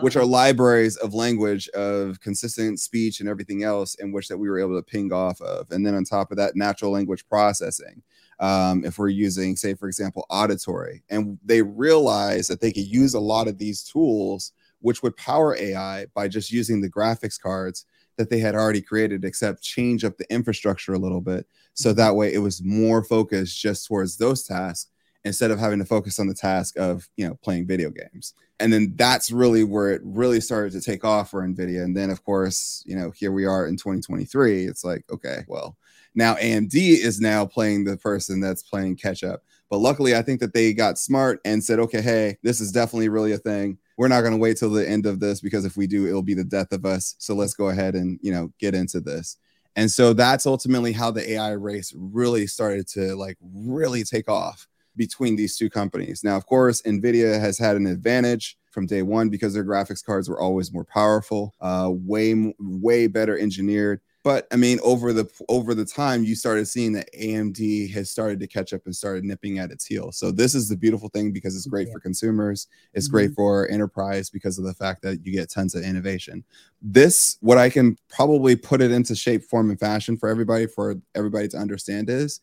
which 0.00 0.16
are 0.16 0.24
libraries 0.24 0.96
of 0.96 1.14
language 1.14 1.68
of 1.70 2.20
consistent 2.20 2.80
speech 2.80 3.20
and 3.20 3.28
everything 3.28 3.62
else 3.62 3.94
in 3.96 4.12
which 4.12 4.28
that 4.28 4.38
we 4.38 4.48
were 4.48 4.58
able 4.58 4.76
to 4.76 4.82
ping 4.82 5.12
off 5.12 5.40
of. 5.40 5.70
And 5.70 5.84
then 5.84 5.94
on 5.94 6.04
top 6.04 6.30
of 6.30 6.36
that 6.36 6.56
natural 6.56 6.92
language 6.92 7.26
processing. 7.28 8.02
Um, 8.40 8.84
if 8.84 8.98
we're 8.98 9.08
using 9.08 9.54
say 9.54 9.74
for 9.74 9.86
example 9.86 10.26
auditory 10.28 11.04
and 11.10 11.38
they 11.44 11.62
realized 11.62 12.50
that 12.50 12.60
they 12.60 12.72
could 12.72 12.86
use 12.86 13.14
a 13.14 13.20
lot 13.20 13.46
of 13.46 13.58
these 13.58 13.84
tools 13.84 14.52
which 14.80 15.00
would 15.00 15.16
power 15.16 15.54
ai 15.56 16.06
by 16.12 16.26
just 16.26 16.50
using 16.50 16.80
the 16.80 16.90
graphics 16.90 17.40
cards 17.40 17.84
that 18.16 18.30
they 18.30 18.38
had 18.38 18.54
already 18.54 18.80
created 18.80 19.24
except 19.24 19.62
change 19.62 20.04
up 20.04 20.16
the 20.16 20.32
infrastructure 20.32 20.92
a 20.94 20.98
little 20.98 21.20
bit. 21.20 21.46
So 21.74 21.90
mm-hmm. 21.90 21.98
that 21.98 22.16
way 22.16 22.32
it 22.32 22.38
was 22.38 22.62
more 22.62 23.02
focused 23.02 23.60
just 23.60 23.86
towards 23.86 24.16
those 24.16 24.44
tasks 24.44 24.90
instead 25.24 25.50
of 25.50 25.58
having 25.58 25.78
to 25.78 25.84
focus 25.84 26.18
on 26.18 26.26
the 26.26 26.34
task 26.34 26.76
of 26.78 27.08
you 27.16 27.26
know 27.26 27.38
playing 27.42 27.66
video 27.66 27.90
games 27.90 28.34
and 28.62 28.72
then 28.72 28.92
that's 28.96 29.30
really 29.30 29.64
where 29.64 29.90
it 29.90 30.00
really 30.04 30.40
started 30.40 30.72
to 30.72 30.80
take 30.80 31.04
off 31.04 31.30
for 31.30 31.42
nvidia. 31.42 31.82
And 31.84 31.96
then 31.96 32.10
of 32.10 32.24
course 32.24 32.82
you 32.86 32.96
know 32.96 33.10
here 33.10 33.32
we 33.32 33.44
are 33.44 33.66
in 33.66 33.76
2023 33.76 34.64
it's 34.64 34.84
like 34.84 35.04
okay 35.10 35.44
well 35.48 35.76
now 36.14 36.34
amd 36.36 36.74
is 36.74 37.20
now 37.20 37.44
playing 37.44 37.84
the 37.84 37.96
person 37.96 38.40
that's 38.40 38.62
playing 38.62 38.96
catch 38.96 39.24
up. 39.24 39.42
But 39.68 39.78
luckily 39.78 40.14
i 40.14 40.22
think 40.22 40.40
that 40.40 40.54
they 40.54 40.72
got 40.72 40.98
smart 40.98 41.40
and 41.44 41.62
said 41.62 41.78
okay 41.80 42.00
hey 42.00 42.38
this 42.42 42.60
is 42.60 42.72
definitely 42.72 43.08
really 43.08 43.32
a 43.32 43.38
thing. 43.38 43.78
We're 43.98 44.08
not 44.08 44.22
going 44.22 44.32
to 44.32 44.38
wait 44.38 44.56
till 44.56 44.70
the 44.70 44.88
end 44.88 45.06
of 45.06 45.20
this 45.20 45.40
because 45.40 45.64
if 45.64 45.76
we 45.76 45.86
do 45.86 46.06
it'll 46.06 46.22
be 46.22 46.34
the 46.34 46.44
death 46.44 46.72
of 46.72 46.86
us. 46.86 47.14
So 47.18 47.34
let's 47.34 47.54
go 47.54 47.68
ahead 47.68 47.94
and 47.94 48.18
you 48.22 48.32
know 48.32 48.52
get 48.58 48.74
into 48.74 49.00
this. 49.00 49.36
And 49.74 49.90
so 49.90 50.12
that's 50.12 50.46
ultimately 50.46 50.92
how 50.92 51.10
the 51.10 51.32
ai 51.32 51.52
race 51.52 51.94
really 51.96 52.46
started 52.46 52.86
to 52.88 53.16
like 53.16 53.38
really 53.40 54.04
take 54.04 54.28
off 54.28 54.68
between 54.96 55.36
these 55.36 55.56
two 55.56 55.70
companies. 55.70 56.22
Now, 56.22 56.36
of 56.36 56.46
course, 56.46 56.82
Nvidia 56.82 57.40
has 57.40 57.58
had 57.58 57.76
an 57.76 57.86
advantage 57.86 58.58
from 58.70 58.86
day 58.86 59.02
one 59.02 59.28
because 59.28 59.54
their 59.54 59.64
graphics 59.64 60.04
cards 60.04 60.28
were 60.28 60.40
always 60.40 60.72
more 60.72 60.84
powerful, 60.84 61.54
uh, 61.60 61.90
way 61.92 62.54
way 62.58 63.06
better 63.06 63.38
engineered. 63.38 64.00
But 64.24 64.46
I 64.52 64.56
mean, 64.56 64.78
over 64.84 65.12
the 65.12 65.28
over 65.48 65.74
the 65.74 65.84
time, 65.84 66.22
you 66.22 66.36
started 66.36 66.66
seeing 66.66 66.92
that 66.92 67.08
AMD 67.12 67.92
has 67.92 68.08
started 68.08 68.38
to 68.40 68.46
catch 68.46 68.72
up 68.72 68.82
and 68.84 68.94
started 68.94 69.24
nipping 69.24 69.58
at 69.58 69.72
its 69.72 69.84
heel. 69.84 70.12
So 70.12 70.30
this 70.30 70.54
is 70.54 70.68
the 70.68 70.76
beautiful 70.76 71.08
thing 71.08 71.32
because 71.32 71.56
it's 71.56 71.66
great 71.66 71.88
yeah. 71.88 71.92
for 71.92 72.00
consumers. 72.00 72.68
It's 72.94 73.08
mm-hmm. 73.08 73.16
great 73.16 73.34
for 73.34 73.68
enterprise 73.68 74.30
because 74.30 74.58
of 74.58 74.64
the 74.64 74.74
fact 74.74 75.02
that 75.02 75.26
you 75.26 75.32
get 75.32 75.50
tons 75.50 75.74
of 75.74 75.82
innovation. 75.82 76.44
This, 76.80 77.36
what 77.40 77.58
I 77.58 77.68
can 77.68 77.96
probably 78.08 78.54
put 78.54 78.80
it 78.80 78.92
into 78.92 79.16
shape, 79.16 79.42
form, 79.42 79.70
and 79.70 79.80
fashion 79.80 80.16
for 80.16 80.28
everybody 80.28 80.66
for 80.66 80.94
everybody 81.16 81.48
to 81.48 81.56
understand 81.56 82.08
is 82.08 82.40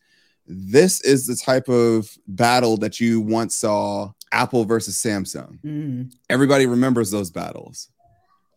this 0.52 1.00
is 1.02 1.26
the 1.26 1.36
type 1.36 1.68
of 1.68 2.10
battle 2.26 2.76
that 2.78 3.00
you 3.00 3.20
once 3.20 3.56
saw 3.56 4.12
Apple 4.32 4.64
versus 4.64 4.96
Samsung. 4.96 5.58
Mm. 5.64 6.12
Everybody 6.28 6.66
remembers 6.66 7.10
those 7.10 7.30
battles 7.30 7.88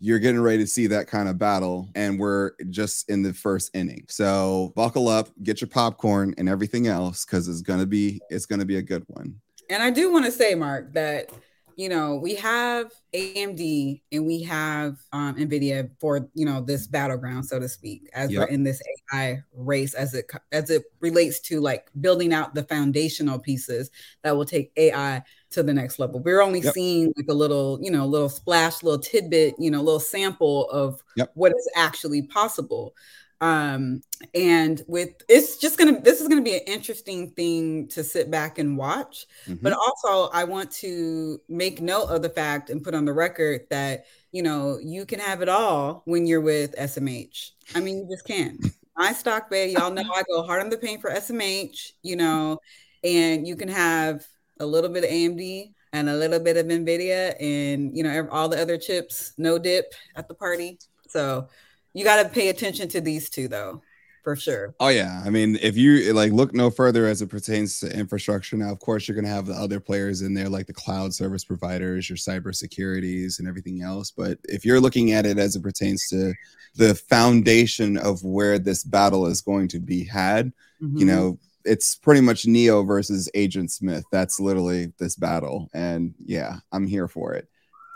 you're 0.03 0.19
getting 0.19 0.41
ready 0.41 0.57
to 0.57 0.67
see 0.67 0.85
that 0.87 1.07
kind 1.07 1.29
of 1.29 1.37
battle 1.37 1.87
and 1.95 2.19
we're 2.19 2.51
just 2.69 3.09
in 3.09 3.21
the 3.21 3.33
first 3.33 3.73
inning 3.73 4.05
so 4.09 4.73
buckle 4.75 5.07
up 5.07 5.29
get 5.43 5.61
your 5.61 5.69
popcorn 5.69 6.35
and 6.37 6.49
everything 6.49 6.87
else 6.87 7.23
because 7.23 7.47
it's 7.47 7.61
gonna 7.61 7.85
be 7.85 8.19
it's 8.29 8.45
gonna 8.45 8.65
be 8.65 8.75
a 8.75 8.81
good 8.81 9.05
one 9.07 9.33
and 9.69 9.81
i 9.81 9.89
do 9.89 10.11
want 10.11 10.25
to 10.25 10.31
say 10.31 10.55
mark 10.55 10.91
that 10.91 11.29
you 11.75 11.89
know, 11.89 12.15
we 12.15 12.35
have 12.35 12.91
AMD 13.13 14.01
and 14.11 14.25
we 14.25 14.43
have 14.43 14.97
um, 15.11 15.35
NVIDIA 15.35 15.89
for 15.99 16.29
you 16.33 16.45
know 16.45 16.61
this 16.61 16.87
battleground, 16.87 17.45
so 17.45 17.59
to 17.59 17.69
speak, 17.69 18.09
as 18.13 18.31
yep. 18.31 18.41
we're 18.41 18.53
in 18.53 18.63
this 18.63 18.81
AI 19.13 19.43
race, 19.53 19.93
as 19.93 20.13
it 20.13 20.29
as 20.51 20.69
it 20.69 20.83
relates 20.99 21.39
to 21.41 21.59
like 21.59 21.89
building 22.01 22.33
out 22.33 22.55
the 22.55 22.63
foundational 22.63 23.39
pieces 23.39 23.91
that 24.23 24.35
will 24.35 24.45
take 24.45 24.71
AI 24.77 25.23
to 25.51 25.63
the 25.63 25.73
next 25.73 25.99
level. 25.99 26.19
We're 26.19 26.41
only 26.41 26.61
yep. 26.61 26.73
seeing 26.73 27.13
like 27.15 27.27
a 27.29 27.33
little, 27.33 27.79
you 27.81 27.91
know, 27.91 28.03
a 28.03 28.07
little 28.07 28.29
splash, 28.29 28.83
little 28.83 28.99
tidbit, 28.99 29.55
you 29.59 29.71
know, 29.71 29.79
a 29.79 29.83
little 29.83 29.99
sample 29.99 30.69
of 30.69 31.03
yep. 31.15 31.31
what 31.35 31.51
is 31.55 31.69
actually 31.75 32.23
possible 32.23 32.95
um 33.43 34.01
and 34.33 34.83
with 34.87 35.09
it's 35.27 35.57
just 35.57 35.77
gonna 35.77 35.99
this 35.99 36.21
is 36.21 36.29
gonna 36.29 36.41
be 36.41 36.55
an 36.55 36.61
interesting 36.65 37.29
thing 37.31 37.89
to 37.89 38.01
sit 38.01 38.31
back 38.31 38.57
and 38.57 38.77
watch. 38.77 39.27
Mm-hmm. 39.45 39.61
but 39.61 39.73
also 39.73 40.31
i 40.33 40.45
want 40.45 40.71
to 40.71 41.41
make 41.49 41.81
note 41.81 42.05
of 42.05 42.21
the 42.21 42.29
fact 42.29 42.69
and 42.69 42.81
put 42.81 42.95
on 42.95 43.03
the 43.03 43.11
record 43.11 43.67
that 43.69 44.05
you 44.31 44.41
know 44.41 44.79
you 44.81 45.05
can 45.05 45.19
have 45.19 45.41
it 45.41 45.49
all 45.49 46.03
when 46.05 46.25
you're 46.25 46.39
with 46.39 46.73
smh 46.77 47.51
i 47.75 47.81
mean 47.81 47.97
you 47.97 48.07
just 48.09 48.25
can. 48.25 48.57
My 48.95 49.11
stock 49.11 49.49
bay 49.49 49.71
y'all 49.71 49.91
know 49.91 50.03
i 50.15 50.23
go 50.23 50.43
hard 50.43 50.63
on 50.63 50.69
the 50.69 50.77
paint 50.77 51.01
for 51.01 51.11
smh 51.11 51.91
you 52.01 52.15
know 52.15 52.59
and 53.03 53.45
you 53.45 53.57
can 53.57 53.67
have 53.67 54.25
a 54.61 54.65
little 54.65 54.89
bit 54.89 55.03
of 55.03 55.09
amd 55.09 55.73
and 55.91 56.09
a 56.09 56.15
little 56.15 56.39
bit 56.39 56.55
of 56.55 56.67
nvidia 56.67 57.35
and 57.41 57.95
you 57.97 58.03
know 58.03 58.25
all 58.31 58.47
the 58.47 58.61
other 58.61 58.77
chips 58.77 59.33
no 59.37 59.59
dip 59.59 59.93
at 60.15 60.29
the 60.29 60.33
party. 60.33 60.79
So 61.09 61.49
you 61.93 62.03
got 62.03 62.23
to 62.23 62.29
pay 62.29 62.49
attention 62.49 62.89
to 62.89 63.01
these 63.01 63.29
two 63.29 63.47
though 63.47 63.81
for 64.23 64.35
sure. 64.37 64.73
Oh 64.79 64.87
yeah, 64.87 65.21
I 65.25 65.29
mean, 65.29 65.57
if 65.61 65.75
you 65.75 66.13
like 66.13 66.31
look 66.31 66.53
no 66.53 66.69
further 66.69 67.05
as 67.05 67.21
it 67.21 67.29
pertains 67.29 67.79
to 67.81 67.95
infrastructure, 67.95 68.55
now 68.55 68.71
of 68.71 68.79
course 68.79 69.07
you're 69.07 69.15
going 69.15 69.25
to 69.25 69.31
have 69.31 69.45
the 69.45 69.53
other 69.53 69.79
players 69.79 70.21
in 70.21 70.33
there, 70.33 70.49
like 70.49 70.65
the 70.65 70.73
cloud 70.73 71.13
service 71.13 71.43
providers, 71.43 72.09
your 72.09 72.17
cyber 72.17 72.55
securities, 72.55 73.39
and 73.39 73.47
everything 73.47 73.83
else. 73.83 74.11
But 74.11 74.39
if 74.45 74.65
you're 74.65 74.79
looking 74.79 75.11
at 75.11 75.25
it 75.25 75.37
as 75.37 75.55
it 75.55 75.61
pertains 75.61 76.07
to 76.09 76.33
the 76.75 76.95
foundation 76.95 77.97
of 77.97 78.23
where 78.23 78.57
this 78.57 78.83
battle 78.83 79.27
is 79.27 79.41
going 79.41 79.67
to 79.69 79.79
be 79.79 80.05
had, 80.05 80.53
mm-hmm. 80.81 80.97
you 80.97 81.05
know, 81.05 81.37
it's 81.65 81.95
pretty 81.95 82.21
much 82.21 82.45
Neo 82.45 82.83
versus 82.83 83.29
Agent 83.33 83.71
Smith. 83.71 84.05
That's 84.11 84.39
literally 84.39 84.93
this 84.99 85.15
battle, 85.15 85.69
and 85.73 86.13
yeah, 86.25 86.59
I'm 86.71 86.87
here 86.87 87.09
for 87.09 87.33
it. 87.33 87.47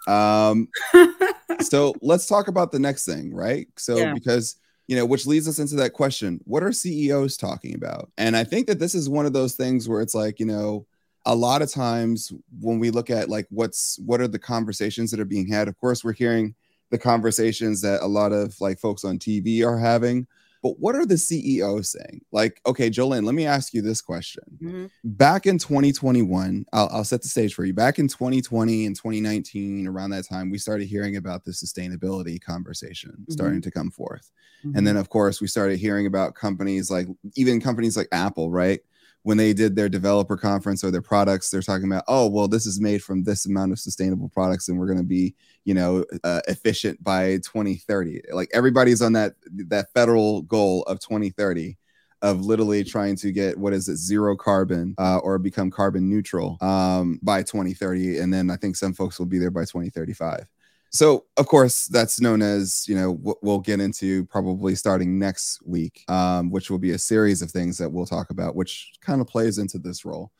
Um, 0.07 0.69
so 1.61 1.93
let's 2.01 2.27
talk 2.27 2.47
about 2.47 2.71
the 2.71 2.79
next 2.79 3.05
thing, 3.05 3.33
right? 3.33 3.67
So 3.77 3.97
yeah. 3.97 4.13
because 4.13 4.57
you 4.87 4.95
know, 4.95 5.05
which 5.05 5.27
leads 5.27 5.47
us 5.47 5.59
into 5.59 5.75
that 5.75 5.93
question: 5.93 6.39
What 6.45 6.63
are 6.63 6.71
CEOs 6.71 7.37
talking 7.37 7.75
about? 7.75 8.09
And 8.17 8.37
I 8.37 8.43
think 8.43 8.67
that 8.67 8.79
this 8.79 8.95
is 8.95 9.09
one 9.09 9.25
of 9.25 9.33
those 9.33 9.55
things 9.55 9.87
where 9.87 10.01
it's 10.01 10.15
like, 10.15 10.39
you 10.39 10.45
know, 10.45 10.85
a 11.25 11.35
lot 11.35 11.61
of 11.61 11.71
times 11.71 12.31
when 12.61 12.79
we 12.79 12.89
look 12.89 13.09
at 13.09 13.29
like 13.29 13.47
what's 13.49 13.99
what 14.05 14.21
are 14.21 14.29
the 14.29 14.39
conversations 14.39 15.11
that 15.11 15.19
are 15.19 15.25
being 15.25 15.47
had, 15.47 15.67
of 15.67 15.77
course, 15.77 16.03
we're 16.03 16.13
hearing 16.13 16.55
the 16.89 16.97
conversations 16.97 17.81
that 17.81 18.01
a 18.01 18.07
lot 18.07 18.31
of 18.31 18.59
like 18.61 18.79
folks 18.79 19.03
on 19.03 19.19
TV 19.19 19.65
are 19.65 19.77
having. 19.77 20.25
But 20.63 20.79
what 20.79 20.95
are 20.95 21.05
the 21.05 21.17
CEOs 21.17 21.91
saying? 21.91 22.21
Like, 22.31 22.61
okay, 22.65 22.89
Jolene, 22.89 23.25
let 23.25 23.35
me 23.35 23.45
ask 23.45 23.73
you 23.73 23.81
this 23.81 24.01
question. 24.01 24.43
Mm-hmm. 24.61 24.85
Back 25.03 25.45
in 25.45 25.57
2021, 25.57 26.65
I'll, 26.73 26.89
I'll, 26.91 27.03
set 27.03 27.21
the 27.21 27.27
stage 27.27 27.53
for 27.53 27.65
you. 27.65 27.73
Back 27.73 27.99
in 27.99 28.07
2020 28.07 28.85
and 28.85 28.95
2019, 28.95 29.87
around 29.87 30.09
that 30.11 30.27
time, 30.27 30.49
we 30.49 30.57
started 30.57 30.87
hearing 30.87 31.15
about 31.15 31.43
the 31.45 31.51
sustainability 31.51 32.41
conversation 32.41 33.11
mm-hmm. 33.11 33.31
starting 33.31 33.61
to 33.61 33.71
come 33.71 33.91
forth. 33.91 34.31
Mm-hmm. 34.65 34.77
And 34.77 34.87
then, 34.87 34.97
of 34.97 35.09
course, 35.09 35.39
we 35.41 35.47
started 35.47 35.79
hearing 35.79 36.07
about 36.07 36.35
companies 36.35 36.89
like 36.89 37.07
even 37.35 37.61
companies 37.61 37.95
like 37.95 38.09
Apple, 38.11 38.49
right? 38.49 38.79
when 39.27 39.35
they 39.35 39.51
did 39.51 39.75
their 39.75 39.89
developer 39.89 40.37
conference 40.37 40.85
or 40.85 40.89
their 40.89 41.01
products, 41.01 41.49
they're 41.49 41.61
talking 41.61 41.85
about, 41.85 42.05
oh, 42.07 42.29
well, 42.29 42.47
this 42.47 42.65
is 42.65 42.79
made 42.79 43.03
from 43.03 43.23
this 43.25 43.45
amount 43.45 43.73
of 43.73 43.77
sustainable 43.77 44.29
products, 44.29 44.69
and 44.69 44.79
we're 44.79 44.85
going 44.85 44.97
to 44.97 45.03
be, 45.03 45.35
you 45.67 45.73
know, 45.73 46.05
uh, 46.23 46.39
efficient 46.47 47.03
by 47.03 47.35
2030. 47.39 48.21
Like 48.31 48.49
everybody's 48.53 49.01
on 49.01 49.11
that 49.13 49.33
that 49.67 49.91
federal 49.93 50.43
goal 50.43 50.83
of 50.83 51.01
2030 51.01 51.77
of 52.21 52.39
literally 52.39 52.85
trying 52.85 53.17
to 53.17 53.33
get 53.33 53.57
what 53.57 53.73
is 53.73 53.89
it 53.89 53.97
zero 53.97 54.37
carbon 54.37 54.95
uh, 54.97 55.17
or 55.17 55.37
become 55.37 55.69
carbon 55.69 56.09
neutral 56.09 56.57
um, 56.61 57.19
by 57.21 57.43
2030 57.43 58.17
and 58.17 58.33
then 58.33 58.49
i 58.49 58.55
think 58.55 58.75
some 58.75 58.91
folks 58.91 59.19
will 59.19 59.27
be 59.27 59.37
there 59.37 59.51
by 59.51 59.61
2035 59.61 60.47
so, 60.89 61.25
of 61.35 61.47
course, 61.47 61.87
that's 61.87 62.21
known 62.21 62.41
as, 62.41 62.87
you 62.87 62.95
know, 62.95 63.19
we'll 63.41 63.59
get 63.59 63.81
into 63.81 64.25
probably 64.27 64.73
starting 64.73 65.19
next 65.19 65.59
week, 65.67 66.05
um, 66.07 66.49
which 66.49 66.71
will 66.71 66.79
be 66.79 66.91
a 66.91 66.97
series 66.97 67.41
of 67.41 67.51
things 67.51 67.77
that 67.77 67.89
we'll 67.89 68.05
talk 68.05 68.29
about, 68.29 68.55
which 68.55 68.93
kind 69.01 69.19
of 69.19 69.27
plays 69.27 69.57
into 69.57 69.79
this 69.79 70.05
role. 70.05 70.31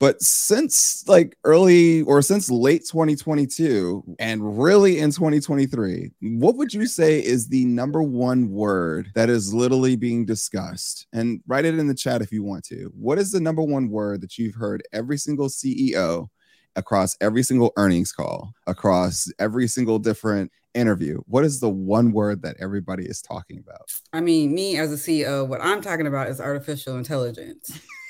But 0.00 0.20
since 0.20 1.06
like 1.06 1.36
early 1.44 2.02
or 2.02 2.20
since 2.22 2.50
late 2.50 2.84
2022 2.90 4.16
and 4.18 4.62
really 4.62 4.98
in 4.98 5.10
2023, 5.10 6.12
what 6.20 6.56
would 6.56 6.74
you 6.74 6.86
say 6.86 7.20
is 7.20 7.48
the 7.48 7.64
number 7.64 8.02
one 8.02 8.50
word 8.50 9.10
that 9.14 9.30
is 9.30 9.54
literally 9.54 9.96
being 9.96 10.24
discussed? 10.24 11.06
And 11.12 11.40
write 11.46 11.64
it 11.64 11.78
in 11.78 11.86
the 11.86 11.94
chat 11.94 12.22
if 12.22 12.32
you 12.32 12.42
want 12.42 12.64
to. 12.64 12.92
What 12.94 13.18
is 13.18 13.32
the 13.32 13.40
number 13.40 13.62
one 13.62 13.88
word 13.88 14.20
that 14.22 14.36
you've 14.36 14.56
heard 14.56 14.82
every 14.92 15.16
single 15.16 15.48
CEO 15.48 16.28
across 16.76 17.16
every 17.20 17.42
single 17.42 17.72
earnings 17.76 18.12
call, 18.12 18.52
across 18.66 19.30
every 19.38 19.68
single 19.68 19.98
different 19.98 20.50
interview, 20.74 21.20
what 21.26 21.44
is 21.44 21.60
the 21.60 21.68
one 21.68 22.12
word 22.12 22.42
that 22.42 22.56
everybody 22.58 23.04
is 23.04 23.22
talking 23.22 23.58
about? 23.58 23.90
I 24.12 24.20
mean, 24.20 24.54
me 24.54 24.76
as 24.76 24.92
a 24.92 24.96
CEO, 24.96 25.46
what 25.46 25.60
I'm 25.62 25.80
talking 25.80 26.06
about 26.06 26.28
is 26.28 26.40
artificial 26.40 26.96
intelligence. 26.96 27.80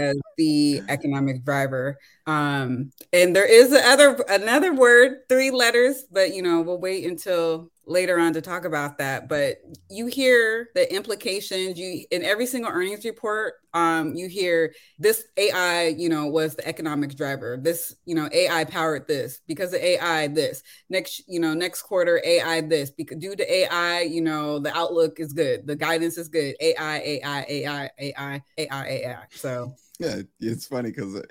as 0.00 0.16
the 0.36 0.82
economic 0.88 1.44
driver. 1.44 1.98
Um, 2.26 2.92
and 3.12 3.34
there 3.34 3.46
is 3.46 3.72
another 3.72 4.16
another 4.28 4.74
word, 4.74 5.28
three 5.28 5.50
letters, 5.50 6.04
but 6.10 6.34
you 6.34 6.42
know, 6.42 6.60
we'll 6.62 6.78
wait 6.80 7.04
until 7.04 7.70
later 7.86 8.18
on 8.18 8.32
to 8.32 8.40
talk 8.40 8.64
about 8.64 8.98
that. 8.98 9.28
But 9.28 9.58
you 9.88 10.06
hear 10.06 10.68
the 10.74 10.92
implications. 10.92 11.78
You 11.78 12.04
in 12.10 12.24
every 12.24 12.46
single 12.46 12.70
earnings 12.70 13.04
report, 13.04 13.54
um, 13.74 14.14
you 14.14 14.28
hear 14.28 14.74
this 14.98 15.24
AI, 15.36 15.88
you 15.88 16.08
know, 16.08 16.26
was 16.26 16.56
the 16.56 16.66
economic 16.66 17.16
driver. 17.16 17.58
This, 17.60 17.94
you 18.04 18.14
know, 18.14 18.28
AI 18.32 18.64
powered 18.64 19.06
this 19.06 19.40
because 19.46 19.72
of 19.72 19.80
AI. 19.80 20.26
This 20.28 20.62
next, 20.90 21.22
you 21.28 21.40
know, 21.40 21.54
next 21.54 21.82
quarter 21.82 22.20
AI 22.24 22.60
this 22.62 22.90
because 22.90 23.18
due 23.18 23.36
to 23.36 23.54
AI, 23.54 24.00
you 24.00 24.20
know, 24.20 24.58
the 24.58 24.76
outlook 24.76 25.20
is 25.20 25.32
good, 25.32 25.66
the 25.66 25.76
guidance 25.76 26.18
is 26.18 26.28
good. 26.28 26.56
AI, 26.60 26.98
AI, 26.98 27.46
AI, 27.48 27.90
AI, 27.98 28.42
AI, 28.58 28.86
AI. 28.86 29.24
So 29.30 29.74
yeah, 29.98 30.22
it's 30.40 30.66
funny 30.66 30.90
because 30.90 31.16
uh, 31.16 31.22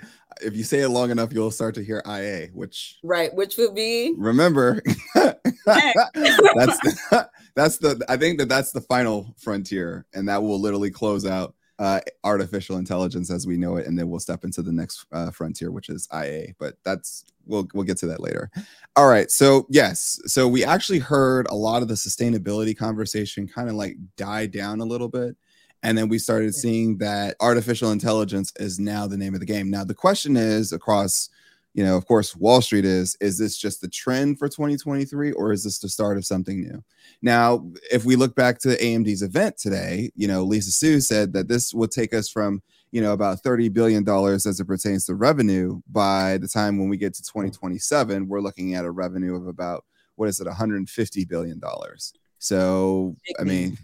if 0.42 0.56
you 0.56 0.64
say 0.64 0.80
it 0.80 0.90
long 0.90 1.12
enough, 1.12 1.34
you'll 1.34 1.52
start 1.52 1.76
to 1.76 1.84
hear 1.84 2.02
IA, 2.08 2.48
which 2.54 2.98
right, 3.04 3.34
which 3.34 3.58
would 3.58 3.76
be 3.76 4.14
remember. 4.18 4.82
that's 5.16 5.40
the, 5.64 7.30
that's 7.56 7.78
the 7.78 8.06
I 8.10 8.18
think 8.18 8.40
that 8.40 8.50
that's 8.50 8.72
the 8.72 8.82
final 8.82 9.36
frontier, 9.38 10.06
and 10.14 10.28
that 10.30 10.42
will 10.42 10.60
literally 10.60 10.92
close 10.92 11.26
out 11.26 11.56
uh, 11.78 12.00
artificial 12.24 12.78
intelligence 12.78 13.30
as 13.30 13.46
we 13.46 13.58
know 13.58 13.76
it, 13.78 13.86
and 13.86 13.98
then 13.98 14.10
we'll 14.10 14.20
step 14.20 14.44
into 14.44 14.62
the 14.62 14.72
next 14.72 15.06
uh, 15.12 15.30
frontier, 15.32 15.72
which 15.72 15.90
is 15.90 16.08
IA. 16.14 16.48
But 16.58 16.76
that's 16.84 17.26
we'll 17.46 17.68
we'll 17.74 17.84
get 17.84 17.98
to 18.00 18.08
that 18.08 18.22
later. 18.22 18.50
All 18.96 19.08
right, 19.08 19.30
so 19.30 19.68
yes, 19.70 20.20
so 20.26 20.48
we 20.48 20.64
actually 20.64 21.00
heard 21.00 21.48
a 21.50 21.56
lot 21.56 21.82
of 21.82 21.88
the 21.88 21.96
sustainability 21.96 22.76
conversation 22.76 23.48
kind 23.48 23.70
of 23.70 23.76
like 23.76 23.98
die 24.16 24.48
down 24.48 24.82
a 24.82 24.86
little 24.86 25.10
bit 25.10 25.36
and 25.86 25.96
then 25.96 26.10
we 26.10 26.18
started 26.18 26.56
seeing 26.56 26.98
that 26.98 27.36
artificial 27.40 27.92
intelligence 27.92 28.52
is 28.56 28.80
now 28.80 29.06
the 29.06 29.18
name 29.18 29.36
of 29.36 29.40
the 29.40 29.46
game. 29.46 29.70
Now 29.70 29.84
the 29.84 29.94
question 29.94 30.36
is 30.36 30.74
across, 30.74 31.30
you 31.76 31.84
know, 31.84 31.96
of 31.96 32.08
course, 32.08 32.36
Wall 32.36 32.60
Street 32.60 32.86
is 32.86 33.16
is 33.22 33.38
this 33.38 33.56
just 33.56 33.82
the 33.82 33.88
trend 33.88 34.40
for 34.40 34.50
2023 34.50 35.34
or 35.34 35.52
is 35.52 35.64
this 35.64 35.78
the 35.78 35.88
start 35.88 36.18
of 36.18 36.26
something 36.26 36.60
new? 36.60 36.84
Now, 37.22 37.70
if 37.92 38.04
we 38.04 38.16
look 38.16 38.36
back 38.36 38.58
to 38.60 38.70
AMD's 38.70 39.22
event 39.22 39.60
today, 39.60 40.10
you 40.16 40.28
know, 40.28 40.44
Lisa 40.44 40.72
Su 40.72 41.00
said 41.02 41.34
that 41.34 41.48
this 41.48 41.72
will 41.72 41.88
take 41.88 42.16
us 42.16 42.30
from 42.30 42.64
you 42.92 43.02
know, 43.02 43.12
about 43.12 43.44
$30 43.44 43.74
billion 43.74 44.08
as 44.08 44.60
it 44.60 44.66
pertains 44.66 45.06
to 45.06 45.16
revenue. 45.16 45.82
By 45.92 46.38
the 46.38 46.48
time 46.48 46.80
when 46.80 46.88
we 46.88 46.96
get 46.96 47.14
to 47.16 47.22
mm. 47.22 47.28
2027, 47.28 48.28
we're 48.28 48.40
looking 48.40 48.74
at 48.74 48.86
a 48.86 48.92
revenue 48.92 49.36
of 49.36 49.48
about, 49.48 49.84
what 50.16 50.30
is 50.30 50.40
it, 50.40 50.48
$150 50.48 51.28
billion. 51.28 51.60
So, 52.46 53.16
I 53.40 53.44
mean, 53.44 53.76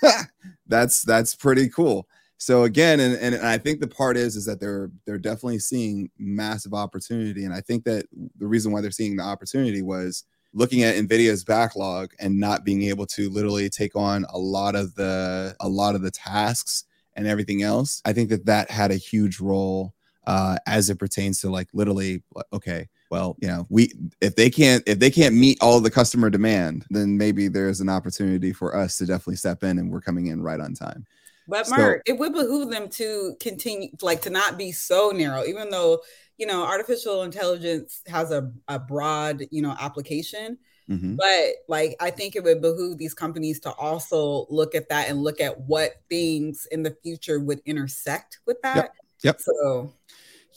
that's 0.66 1.02
that's 1.02 1.34
pretty 1.34 1.68
cool. 1.68 2.08
So 2.38 2.62
again, 2.64 3.00
and, 3.00 3.16
and 3.16 3.46
I 3.46 3.58
think 3.58 3.80
the 3.80 3.86
part 3.86 4.16
is 4.16 4.34
is 4.34 4.46
that 4.46 4.60
they're 4.60 4.90
they're 5.04 5.18
definitely 5.18 5.58
seeing 5.58 6.10
massive 6.18 6.72
opportunity. 6.72 7.44
And 7.44 7.52
I 7.52 7.60
think 7.60 7.84
that 7.84 8.06
the 8.38 8.46
reason 8.46 8.72
why 8.72 8.80
they're 8.80 8.90
seeing 8.90 9.16
the 9.16 9.24
opportunity 9.24 9.82
was 9.82 10.24
looking 10.54 10.82
at 10.82 10.94
nvidia's 10.94 11.44
backlog 11.44 12.10
and 12.18 12.40
not 12.40 12.64
being 12.64 12.82
able 12.82 13.04
to 13.04 13.28
literally 13.28 13.68
take 13.68 13.94
on 13.94 14.24
a 14.32 14.38
lot 14.38 14.74
of 14.74 14.94
the 14.94 15.54
a 15.60 15.68
lot 15.68 15.94
of 15.94 16.00
the 16.00 16.10
tasks 16.10 16.84
and 17.16 17.26
everything 17.26 17.62
else 17.62 18.00
i 18.06 18.14
think 18.14 18.30
that 18.30 18.46
that 18.46 18.70
had 18.70 18.90
a 18.90 18.96
huge 18.96 19.40
role 19.40 19.92
uh, 20.26 20.56
as 20.66 20.88
it 20.88 20.98
pertains 20.98 21.38
to 21.38 21.50
like 21.50 21.68
literally 21.74 22.22
okay 22.50 22.88
well 23.10 23.36
you 23.40 23.48
know 23.48 23.66
we 23.68 23.92
if 24.20 24.36
they 24.36 24.50
can't 24.50 24.82
if 24.86 24.98
they 24.98 25.10
can't 25.10 25.34
meet 25.34 25.58
all 25.60 25.80
the 25.80 25.90
customer 25.90 26.30
demand 26.30 26.84
then 26.90 27.16
maybe 27.16 27.48
there's 27.48 27.80
an 27.80 27.88
opportunity 27.88 28.52
for 28.52 28.76
us 28.76 28.96
to 28.96 29.06
definitely 29.06 29.36
step 29.36 29.62
in 29.62 29.78
and 29.78 29.90
we're 29.90 30.00
coming 30.00 30.26
in 30.26 30.42
right 30.42 30.60
on 30.60 30.74
time 30.74 31.06
but 31.46 31.68
mark 31.70 32.02
so, 32.06 32.12
it 32.12 32.18
would 32.18 32.32
behoove 32.32 32.70
them 32.70 32.88
to 32.88 33.34
continue 33.40 33.88
like 34.02 34.22
to 34.22 34.30
not 34.30 34.58
be 34.58 34.72
so 34.72 35.10
narrow 35.10 35.44
even 35.44 35.70
though 35.70 36.00
you 36.36 36.46
know 36.46 36.64
artificial 36.64 37.22
intelligence 37.22 38.02
has 38.06 38.30
a, 38.30 38.50
a 38.68 38.78
broad 38.78 39.42
you 39.50 39.62
know 39.62 39.74
application 39.80 40.58
Mm-hmm. 40.88 41.16
But 41.16 41.56
like, 41.68 41.96
I 42.00 42.10
think 42.10 42.34
it 42.34 42.42
would 42.44 42.62
behoove 42.62 42.98
these 42.98 43.14
companies 43.14 43.60
to 43.60 43.72
also 43.72 44.46
look 44.48 44.74
at 44.74 44.88
that 44.88 45.08
and 45.08 45.22
look 45.22 45.40
at 45.40 45.60
what 45.60 46.00
things 46.08 46.66
in 46.70 46.82
the 46.82 46.96
future 47.02 47.40
would 47.40 47.60
intersect 47.66 48.38
with 48.46 48.60
that. 48.62 48.76
Yep. 48.76 48.94
yep. 49.22 49.40
So, 49.40 49.92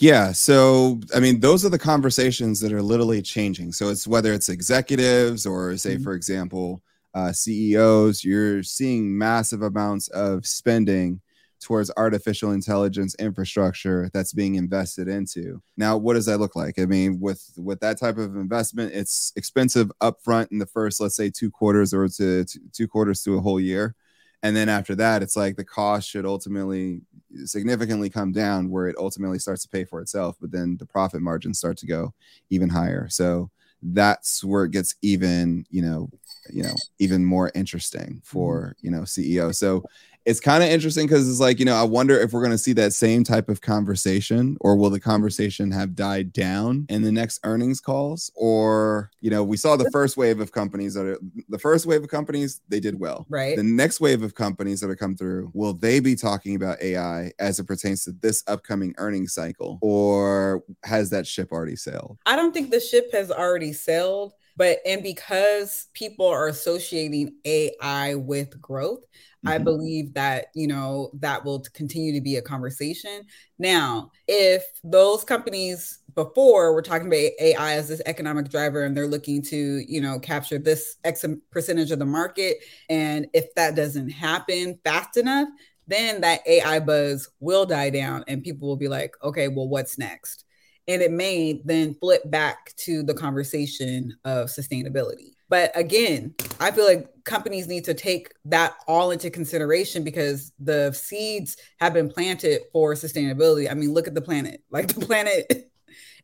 yeah. 0.01 0.31
So, 0.31 0.99
I 1.15 1.19
mean, 1.19 1.39
those 1.39 1.63
are 1.63 1.69
the 1.69 1.79
conversations 1.79 2.59
that 2.59 2.73
are 2.73 2.81
literally 2.81 3.21
changing. 3.21 3.71
So, 3.71 3.89
it's 3.89 4.07
whether 4.07 4.33
it's 4.33 4.49
executives 4.49 5.45
or, 5.45 5.77
say, 5.77 5.95
mm-hmm. 5.95 6.03
for 6.03 6.13
example, 6.13 6.81
uh, 7.13 7.31
CEOs, 7.31 8.23
you're 8.23 8.63
seeing 8.63 9.15
massive 9.17 9.61
amounts 9.61 10.07
of 10.09 10.45
spending 10.45 11.21
towards 11.61 11.91
artificial 11.95 12.51
intelligence 12.51 13.15
infrastructure 13.19 14.09
that's 14.13 14.33
being 14.33 14.55
invested 14.55 15.07
into. 15.07 15.61
Now, 15.77 15.95
what 15.95 16.15
does 16.15 16.25
that 16.25 16.39
look 16.39 16.55
like? 16.55 16.79
I 16.79 16.85
mean, 16.85 17.19
with 17.19 17.53
with 17.55 17.79
that 17.81 17.99
type 17.99 18.17
of 18.17 18.35
investment, 18.35 18.93
it's 18.93 19.31
expensive 19.35 19.91
upfront 20.01 20.51
in 20.51 20.57
the 20.57 20.65
first, 20.65 20.99
let's 20.99 21.15
say, 21.15 21.29
two 21.29 21.51
quarters 21.51 21.93
or 21.93 22.07
to, 22.07 22.43
to 22.45 22.59
two 22.73 22.87
quarters 22.87 23.21
to 23.23 23.37
a 23.37 23.41
whole 23.41 23.59
year, 23.59 23.95
and 24.43 24.55
then 24.55 24.69
after 24.69 24.95
that, 24.95 25.21
it's 25.21 25.35
like 25.35 25.55
the 25.55 25.63
cost 25.63 26.09
should 26.09 26.25
ultimately 26.25 27.01
significantly 27.45 28.09
come 28.09 28.31
down, 28.31 28.69
where 28.69 28.87
it 28.87 28.95
ultimately 28.97 29.39
starts 29.39 29.63
to 29.63 29.69
pay 29.69 29.83
for 29.83 30.01
itself. 30.01 30.37
But 30.39 30.51
then 30.51 30.77
the 30.77 30.85
profit 30.85 31.21
margins 31.21 31.57
start 31.57 31.77
to 31.77 31.87
go 31.87 32.13
even 32.49 32.69
higher. 32.69 33.07
So 33.09 33.49
that's 33.81 34.43
where 34.43 34.65
it 34.65 34.71
gets 34.71 34.95
even, 35.01 35.65
you 35.69 35.81
know, 35.81 36.09
you 36.49 36.63
know, 36.63 36.73
even 36.99 37.25
more 37.25 37.51
interesting 37.55 38.21
for 38.23 38.75
mm-hmm. 38.77 38.85
you 38.85 38.91
know 38.91 39.01
CEO. 39.01 39.53
So 39.53 39.83
it's 40.25 40.39
kind 40.39 40.63
of 40.63 40.69
interesting 40.69 41.07
because 41.07 41.29
it's 41.29 41.39
like 41.39 41.59
you 41.59 41.65
know 41.65 41.75
i 41.75 41.83
wonder 41.83 42.19
if 42.19 42.33
we're 42.33 42.41
going 42.41 42.51
to 42.51 42.57
see 42.57 42.73
that 42.73 42.93
same 42.93 43.23
type 43.23 43.49
of 43.49 43.61
conversation 43.61 44.57
or 44.61 44.75
will 44.75 44.89
the 44.89 44.99
conversation 44.99 45.71
have 45.71 45.95
died 45.95 46.31
down 46.33 46.85
in 46.89 47.01
the 47.01 47.11
next 47.11 47.39
earnings 47.43 47.79
calls? 47.79 48.31
Or 48.35 49.11
you 49.19 49.29
know 49.29 49.43
we 49.43 49.57
saw 49.57 49.75
the 49.75 49.89
first 49.91 50.17
wave 50.17 50.39
of 50.39 50.51
companies 50.51 50.93
that 50.93 51.05
are 51.05 51.19
the 51.49 51.59
first 51.59 51.85
wave 51.85 52.03
of 52.03 52.09
companies 52.09 52.61
they 52.69 52.79
did 52.79 52.99
well. 52.99 53.25
Right. 53.29 53.55
The 53.55 53.63
next 53.63 53.99
wave 53.99 54.23
of 54.23 54.35
companies 54.35 54.81
that 54.81 54.89
are 54.89 54.95
come 54.95 55.15
through 55.15 55.51
will 55.53 55.73
they 55.73 55.99
be 55.99 56.15
talking 56.15 56.55
about 56.55 56.81
ai 56.81 57.31
as 57.39 57.59
it 57.59 57.65
pertains 57.65 58.03
to 58.05 58.11
this 58.11 58.43
upcoming 58.47 58.93
earnings 58.97 59.33
cycle 59.33 59.79
or 59.81 60.63
has 60.83 61.09
that 61.11 61.27
ship 61.27 61.51
already 61.51 61.75
sailed? 61.75 62.17
I 62.25 62.35
don't 62.35 62.53
think 62.53 62.71
the 62.71 62.79
ship 62.79 63.11
has 63.13 63.31
already 63.31 63.73
sailed 63.73 64.33
but 64.57 64.79
and 64.85 65.01
because 65.01 65.87
people 65.93 66.27
are 66.27 66.47
associating 66.47 67.35
ai 67.45 68.15
with 68.15 68.59
growth 68.61 69.01
Mm-hmm. 69.45 69.53
I 69.53 69.57
believe 69.57 70.13
that, 70.13 70.47
you 70.53 70.67
know, 70.67 71.09
that 71.19 71.43
will 71.43 71.63
continue 71.73 72.13
to 72.13 72.21
be 72.21 72.35
a 72.35 72.41
conversation. 72.41 73.23
Now, 73.57 74.11
if 74.27 74.63
those 74.83 75.23
companies 75.23 75.99
before 76.13 76.73
were 76.73 76.81
talking 76.81 77.07
about 77.07 77.31
AI 77.39 77.73
as 77.73 77.87
this 77.87 78.01
economic 78.05 78.49
driver 78.49 78.83
and 78.83 78.95
they're 78.95 79.07
looking 79.07 79.41
to, 79.43 79.57
you 79.57 79.99
know, 79.99 80.19
capture 80.19 80.59
this 80.59 80.97
X 81.03 81.25
percentage 81.49 81.91
of 81.91 81.99
the 81.99 82.05
market, 82.05 82.57
and 82.89 83.27
if 83.33 83.53
that 83.55 83.75
doesn't 83.75 84.09
happen 84.09 84.77
fast 84.83 85.17
enough, 85.17 85.47
then 85.87 86.21
that 86.21 86.45
AI 86.45 86.79
buzz 86.79 87.27
will 87.39 87.65
die 87.65 87.89
down 87.89 88.23
and 88.27 88.43
people 88.43 88.67
will 88.67 88.77
be 88.77 88.87
like, 88.87 89.15
okay, 89.23 89.47
well, 89.47 89.67
what's 89.67 89.97
next? 89.97 90.45
And 90.87 91.01
it 91.01 91.11
may 91.11 91.61
then 91.65 91.95
flip 91.99 92.29
back 92.29 92.75
to 92.77 93.01
the 93.03 93.13
conversation 93.13 94.15
of 94.23 94.49
sustainability. 94.49 95.33
But 95.51 95.73
again, 95.75 96.33
I 96.61 96.71
feel 96.71 96.85
like 96.85 97.09
companies 97.25 97.67
need 97.67 97.83
to 97.83 97.93
take 97.93 98.29
that 98.45 98.73
all 98.87 99.11
into 99.11 99.29
consideration 99.29 100.01
because 100.01 100.53
the 100.59 100.93
seeds 100.93 101.57
have 101.81 101.93
been 101.93 102.07
planted 102.07 102.61
for 102.71 102.93
sustainability. 102.93 103.69
I 103.69 103.73
mean, 103.73 103.93
look 103.93 104.07
at 104.07 104.15
the 104.15 104.21
planet. 104.21 104.63
Like 104.71 104.87
the 104.87 105.05
planet, 105.05 105.69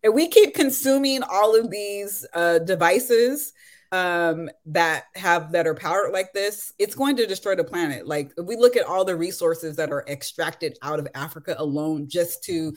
if 0.02 0.14
we 0.14 0.30
keep 0.30 0.56
consuming 0.56 1.22
all 1.24 1.60
of 1.60 1.70
these 1.70 2.26
uh, 2.34 2.60
devices 2.60 3.52
um, 3.92 4.50
that 4.68 5.04
have 5.16 5.52
that 5.52 5.68
are 5.68 5.76
powered 5.76 6.14
like 6.14 6.32
this, 6.32 6.72
it's 6.80 6.96
going 6.96 7.18
to 7.18 7.28
destroy 7.28 7.56
the 7.56 7.66
planet. 7.66 8.08
Like 8.08 8.32
if 8.38 8.46
we 8.46 8.56
look 8.56 8.78
at 8.78 8.86
all 8.86 9.04
the 9.04 9.18
resources 9.18 9.76
that 9.76 9.92
are 9.92 10.06
extracted 10.08 10.78
out 10.82 11.00
of 11.00 11.08
Africa 11.14 11.54
alone 11.58 12.08
just 12.08 12.46
to 12.46 12.74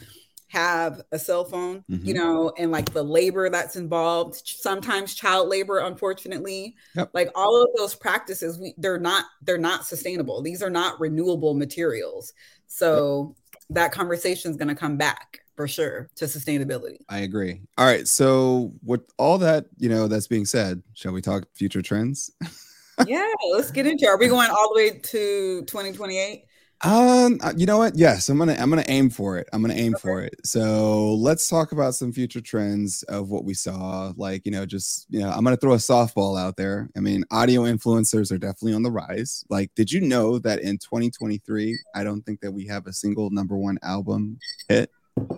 have 0.50 1.00
a 1.12 1.18
cell 1.18 1.44
phone, 1.44 1.84
mm-hmm. 1.88 2.04
you 2.04 2.12
know, 2.12 2.52
and 2.58 2.72
like 2.72 2.92
the 2.92 3.02
labor 3.02 3.48
that's 3.48 3.76
involved, 3.76 4.42
sometimes 4.44 5.14
child 5.14 5.48
labor, 5.48 5.78
unfortunately. 5.78 6.74
Yep. 6.96 7.10
Like 7.14 7.30
all 7.36 7.62
of 7.62 7.68
those 7.76 7.94
practices, 7.94 8.58
we, 8.58 8.74
they're 8.76 8.98
not 8.98 9.26
they're 9.42 9.58
not 9.58 9.86
sustainable. 9.86 10.42
These 10.42 10.60
are 10.60 10.68
not 10.68 10.98
renewable 10.98 11.54
materials. 11.54 12.32
So 12.66 13.36
yep. 13.52 13.62
that 13.70 13.92
conversation 13.92 14.50
is 14.50 14.56
going 14.56 14.68
to 14.68 14.74
come 14.74 14.96
back 14.96 15.42
for 15.54 15.68
sure 15.68 16.10
to 16.16 16.24
sustainability. 16.24 16.96
I 17.08 17.20
agree. 17.20 17.62
All 17.78 17.86
right. 17.86 18.08
So 18.08 18.72
with 18.84 19.02
all 19.18 19.38
that, 19.38 19.66
you 19.78 19.88
know, 19.88 20.08
that's 20.08 20.26
being 20.26 20.46
said, 20.46 20.82
shall 20.94 21.12
we 21.12 21.22
talk 21.22 21.44
future 21.54 21.80
trends? 21.80 22.32
yeah, 23.06 23.30
let's 23.52 23.70
get 23.70 23.86
into 23.86 24.06
it. 24.06 24.08
Are 24.08 24.18
we 24.18 24.26
going 24.26 24.50
all 24.50 24.74
the 24.74 24.80
way 24.80 24.90
to 24.90 25.62
2028? 25.62 26.44
Um, 26.82 27.38
uh, 27.42 27.52
you 27.56 27.66
know 27.66 27.76
what? 27.76 27.96
Yes, 27.96 28.30
I'm 28.30 28.38
gonna 28.38 28.56
I'm 28.58 28.70
gonna 28.70 28.84
aim 28.88 29.10
for 29.10 29.36
it. 29.36 29.48
I'm 29.52 29.60
gonna 29.60 29.74
aim 29.74 29.94
okay. 29.94 30.00
for 30.00 30.22
it. 30.22 30.34
So 30.44 31.14
let's 31.14 31.46
talk 31.46 31.72
about 31.72 31.94
some 31.94 32.10
future 32.10 32.40
trends 32.40 33.02
of 33.04 33.28
what 33.28 33.44
we 33.44 33.52
saw. 33.52 34.14
Like, 34.16 34.46
you 34.46 34.52
know, 34.52 34.64
just 34.64 35.06
you 35.10 35.20
know, 35.20 35.30
I'm 35.30 35.44
gonna 35.44 35.58
throw 35.58 35.74
a 35.74 35.76
softball 35.76 36.40
out 36.40 36.56
there. 36.56 36.88
I 36.96 37.00
mean, 37.00 37.24
audio 37.30 37.62
influencers 37.62 38.32
are 38.32 38.38
definitely 38.38 38.72
on 38.72 38.82
the 38.82 38.90
rise. 38.90 39.44
Like, 39.50 39.70
did 39.74 39.92
you 39.92 40.00
know 40.00 40.38
that 40.38 40.60
in 40.60 40.78
2023, 40.78 41.78
I 41.94 42.02
don't 42.02 42.22
think 42.22 42.40
that 42.40 42.52
we 42.52 42.66
have 42.68 42.86
a 42.86 42.92
single 42.94 43.28
number 43.28 43.56
one 43.56 43.78
album 43.82 44.38
hit 44.68 44.90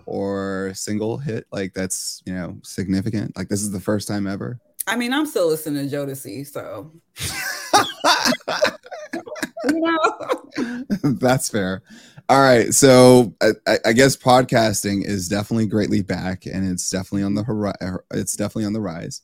or 0.06 0.72
single 0.74 1.18
hit 1.18 1.46
like 1.50 1.74
that's 1.74 2.22
you 2.24 2.34
know 2.34 2.56
significant. 2.62 3.36
Like 3.36 3.48
this 3.48 3.62
is 3.62 3.72
the 3.72 3.80
first 3.80 4.06
time 4.06 4.28
ever. 4.28 4.60
I 4.86 4.96
mean, 4.96 5.12
I'm 5.12 5.26
still 5.26 5.48
listening 5.48 5.88
to 5.88 5.96
Jodeci, 5.96 6.46
so 6.46 6.92
That's 11.02 11.48
fair. 11.48 11.82
All 12.28 12.40
right, 12.40 12.72
so 12.72 13.34
I, 13.42 13.78
I, 13.84 13.92
guess 13.92 14.16
podcasting 14.16 15.04
is 15.04 15.28
definitely 15.28 15.66
greatly 15.66 16.02
back, 16.02 16.46
and 16.46 16.70
it's 16.70 16.88
definitely 16.88 17.24
on 17.24 17.34
the 17.34 17.42
horizon. 17.42 17.98
It's 18.12 18.36
definitely 18.36 18.64
on 18.66 18.72
the 18.72 18.80
rise. 18.80 19.22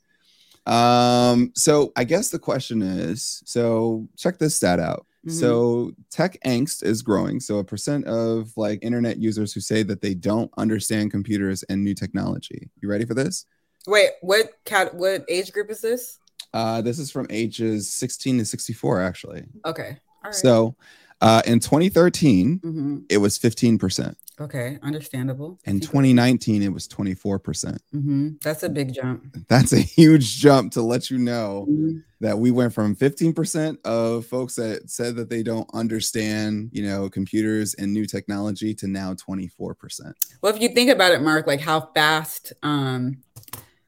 Um, 0.66 1.53
so 1.55 1.92
I 1.96 2.05
guess 2.05 2.29
the 2.29 2.38
question 2.38 2.83
is, 2.83 3.42
so 3.46 4.09
check 4.16 4.38
this 4.38 4.57
stat 4.57 4.79
out. 4.79 5.07
Mm-hmm. 5.27 5.38
So 5.38 5.92
tech 6.11 6.38
angst 6.44 6.83
is 6.83 7.03
growing. 7.03 7.40
So 7.40 7.59
a 7.59 7.64
percent 7.64 8.05
of 8.07 8.53
like 8.57 8.81
internet 8.83 9.18
users 9.18 9.53
who 9.53 9.61
say 9.61 9.83
that 9.85 10.03
they 10.03 10.14
don't 10.14 10.51
understand 10.59 11.11
computers 11.11 11.62
and 11.64 11.83
new 11.83 11.94
technology. 11.94 12.70
You 12.81 12.90
ready 12.90 13.07
for 13.07 13.14
this? 13.14 13.46
Wait, 13.87 14.11
what 14.20 14.51
cat? 14.64 14.94
What 14.94 15.24
age 15.29 15.53
group 15.53 15.70
is 15.70 15.81
this? 15.81 16.18
Uh, 16.53 16.81
this 16.81 16.99
is 16.99 17.11
from 17.11 17.27
ages 17.31 17.89
16 17.91 18.39
to 18.39 18.45
64, 18.45 19.03
actually. 19.03 19.45
Okay. 19.65 19.99
All 20.25 20.31
right. 20.31 20.35
So 20.35 20.77
uh, 21.21 21.43
in 21.47 21.61
2013, 21.61 22.61
mm-hmm. 22.61 22.99
it 23.09 23.19
was 23.19 23.39
15%. 23.39 24.15
Okay, 24.41 24.79
understandable. 24.85 25.59
In 25.65 25.81
2019, 25.81 26.63
it 26.63 26.73
was 26.73 26.87
24%. 26.87 27.43
percent 27.43 27.83
mm-hmm. 27.93 28.31
That's 28.41 28.63
a 28.63 28.69
big 28.69 28.95
jump. 28.95 29.37
That's 29.49 29.73
a 29.73 29.81
huge 29.81 30.39
jump 30.39 30.73
to 30.73 30.83
let 30.83 31.11
you 31.11 31.19
know 31.19 31.67
mm-hmm. 31.69 31.99
that 32.21 32.39
we 32.39 32.53
went 32.53 32.73
from 32.73 32.95
15% 32.95 33.85
of 33.85 34.27
folks 34.27 34.55
that 34.55 34.89
said 34.89 35.17
that 35.17 35.29
they 35.29 35.43
don't 35.43 35.69
understand, 35.75 36.71
you 36.73 36.85
know, 36.85 37.11
computers 37.11 37.75
and 37.75 37.93
new 37.93 38.07
technology 38.07 38.75
to 38.75 38.87
now 38.87 39.15
24%. 39.15 40.13
Well, 40.41 40.55
if 40.55 40.63
you 40.63 40.69
think 40.69 40.91
about 40.91 41.11
it, 41.11 41.21
Mark, 41.21 41.49
like 41.49 41.61
how 41.61 41.91
fast 41.93 42.53
um, 42.63 43.19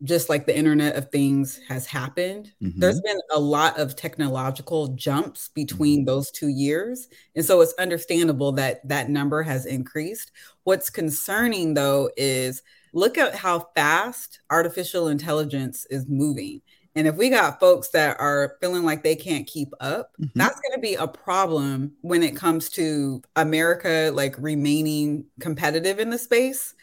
just 0.03 0.29
like 0.29 0.47
the 0.47 0.57
internet 0.57 0.97
of 0.97 1.11
things 1.11 1.61
has 1.69 1.87
happened 1.87 2.53
mm-hmm. 2.63 2.79
there's 2.79 3.01
been 3.01 3.21
a 3.33 3.39
lot 3.39 3.79
of 3.79 3.97
technological 3.97 4.89
jumps 4.89 5.49
between 5.49 6.01
mm-hmm. 6.01 6.07
those 6.07 6.31
two 6.31 6.49
years 6.49 7.09
and 7.37 7.45
so 7.45 7.61
it's 7.61 7.75
understandable 7.79 8.53
that 8.53 8.87
that 8.87 9.11
number 9.11 9.43
has 9.43 9.67
increased 9.67 10.33
what's 10.65 10.91
concerning 10.91 11.75
though 11.75 12.11
is 12.17 12.63
look 12.93 13.19
at 13.19 13.35
how 13.35 13.59
fast 13.75 14.41
artificial 14.51 15.09
intelligence 15.09 15.87
is 15.91 16.07
moving 16.09 16.61
and 16.97 17.07
if 17.07 17.17
we 17.17 17.31
got 17.31 17.61
folks 17.61 17.89
that 17.91 18.19
are 18.19 18.57
feeling 18.61 18.83
like 18.83 19.03
they 19.03 19.15
can't 19.15 19.47
keep 19.47 19.73
up, 19.81 20.11
mm-hmm. 20.21 20.39
that's 20.39 20.61
going 20.61 20.75
to 20.75 20.81
be 20.81 20.95
a 20.95 21.07
problem 21.07 21.93
when 22.01 22.23
it 22.23 22.35
comes 22.35 22.69
to 22.71 23.23
America 23.37 24.11
like 24.13 24.35
remaining 24.39 25.25
competitive 25.39 26.01
in 26.01 26.11
the 26.11 26.19
space, 26.19 26.75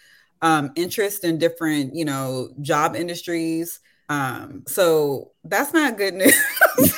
um, 0.42 0.72
interest 0.76 1.24
in 1.24 1.38
different, 1.38 1.96
you 1.96 2.06
know, 2.06 2.50
job 2.62 2.96
industries. 2.96 3.80
Um, 4.10 4.64
so 4.68 5.32
that's 5.44 5.74
not 5.74 5.98
good 5.98 6.14
news. 6.14 6.36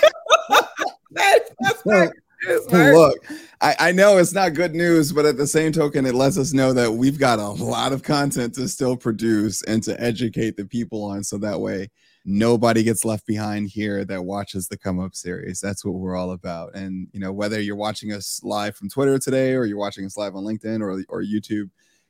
that, 1.11 1.49
that's 1.59 1.85
not 1.85 2.11
Look, 2.47 3.17
I, 3.59 3.75
I 3.79 3.91
know 3.91 4.17
it's 4.17 4.33
not 4.33 4.53
good 4.53 4.73
news, 4.73 5.11
but 5.11 5.25
at 5.25 5.35
the 5.35 5.47
same 5.47 5.73
token, 5.73 6.05
it 6.05 6.15
lets 6.15 6.37
us 6.37 6.53
know 6.53 6.71
that 6.71 6.93
we've 6.93 7.19
got 7.19 7.39
a 7.39 7.49
lot 7.49 7.91
of 7.91 8.01
content 8.01 8.53
to 8.55 8.67
still 8.69 8.95
produce 8.95 9.61
and 9.63 9.83
to 9.83 9.99
educate 10.01 10.55
the 10.55 10.65
people 10.65 11.03
on. 11.03 11.23
So 11.23 11.37
that 11.39 11.59
way, 11.59 11.89
nobody 12.25 12.83
gets 12.83 13.03
left 13.03 13.25
behind 13.25 13.69
here 13.69 14.05
that 14.05 14.23
watches 14.23 14.67
the 14.67 14.77
come 14.77 14.99
up 14.99 15.15
series 15.15 15.59
that's 15.59 15.85
what 15.85 15.95
we're 15.95 16.17
all 16.17 16.31
about 16.31 16.75
and 16.75 17.07
you 17.13 17.19
know 17.19 17.31
whether 17.31 17.61
you're 17.61 17.75
watching 17.75 18.11
us 18.11 18.41
live 18.43 18.75
from 18.75 18.89
twitter 18.89 19.17
today 19.17 19.53
or 19.53 19.65
you're 19.65 19.77
watching 19.77 20.05
us 20.05 20.17
live 20.17 20.35
on 20.35 20.43
linkedin 20.43 20.81
or, 20.81 21.01
or 21.07 21.23
youtube 21.23 21.69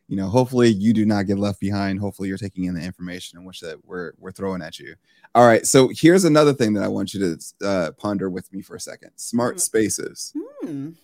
you 0.09 0.15
know 0.15 0.27
hopefully 0.27 0.67
you 0.67 0.91
do 0.91 1.05
not 1.05 1.27
get 1.27 1.39
left 1.39 1.59
behind 1.59 1.99
hopefully 1.99 2.27
you're 2.27 2.37
taking 2.37 2.65
in 2.65 2.73
the 2.73 2.81
information 2.81 3.37
in 3.37 3.45
which 3.45 3.61
that 3.61 3.77
we're 3.85 4.11
we're 4.17 4.31
throwing 4.31 4.61
at 4.61 4.79
you 4.79 4.95
all 5.35 5.47
right 5.47 5.65
so 5.65 5.89
here's 5.93 6.25
another 6.25 6.51
thing 6.51 6.73
that 6.73 6.83
i 6.83 6.87
want 6.87 7.13
you 7.13 7.19
to 7.19 7.67
uh, 7.67 7.91
ponder 7.91 8.29
with 8.29 8.51
me 8.51 8.61
for 8.61 8.75
a 8.75 8.79
second 8.79 9.11
smart 9.15 9.57
mm. 9.57 9.61
spaces 9.61 10.33
mm. 10.65 10.95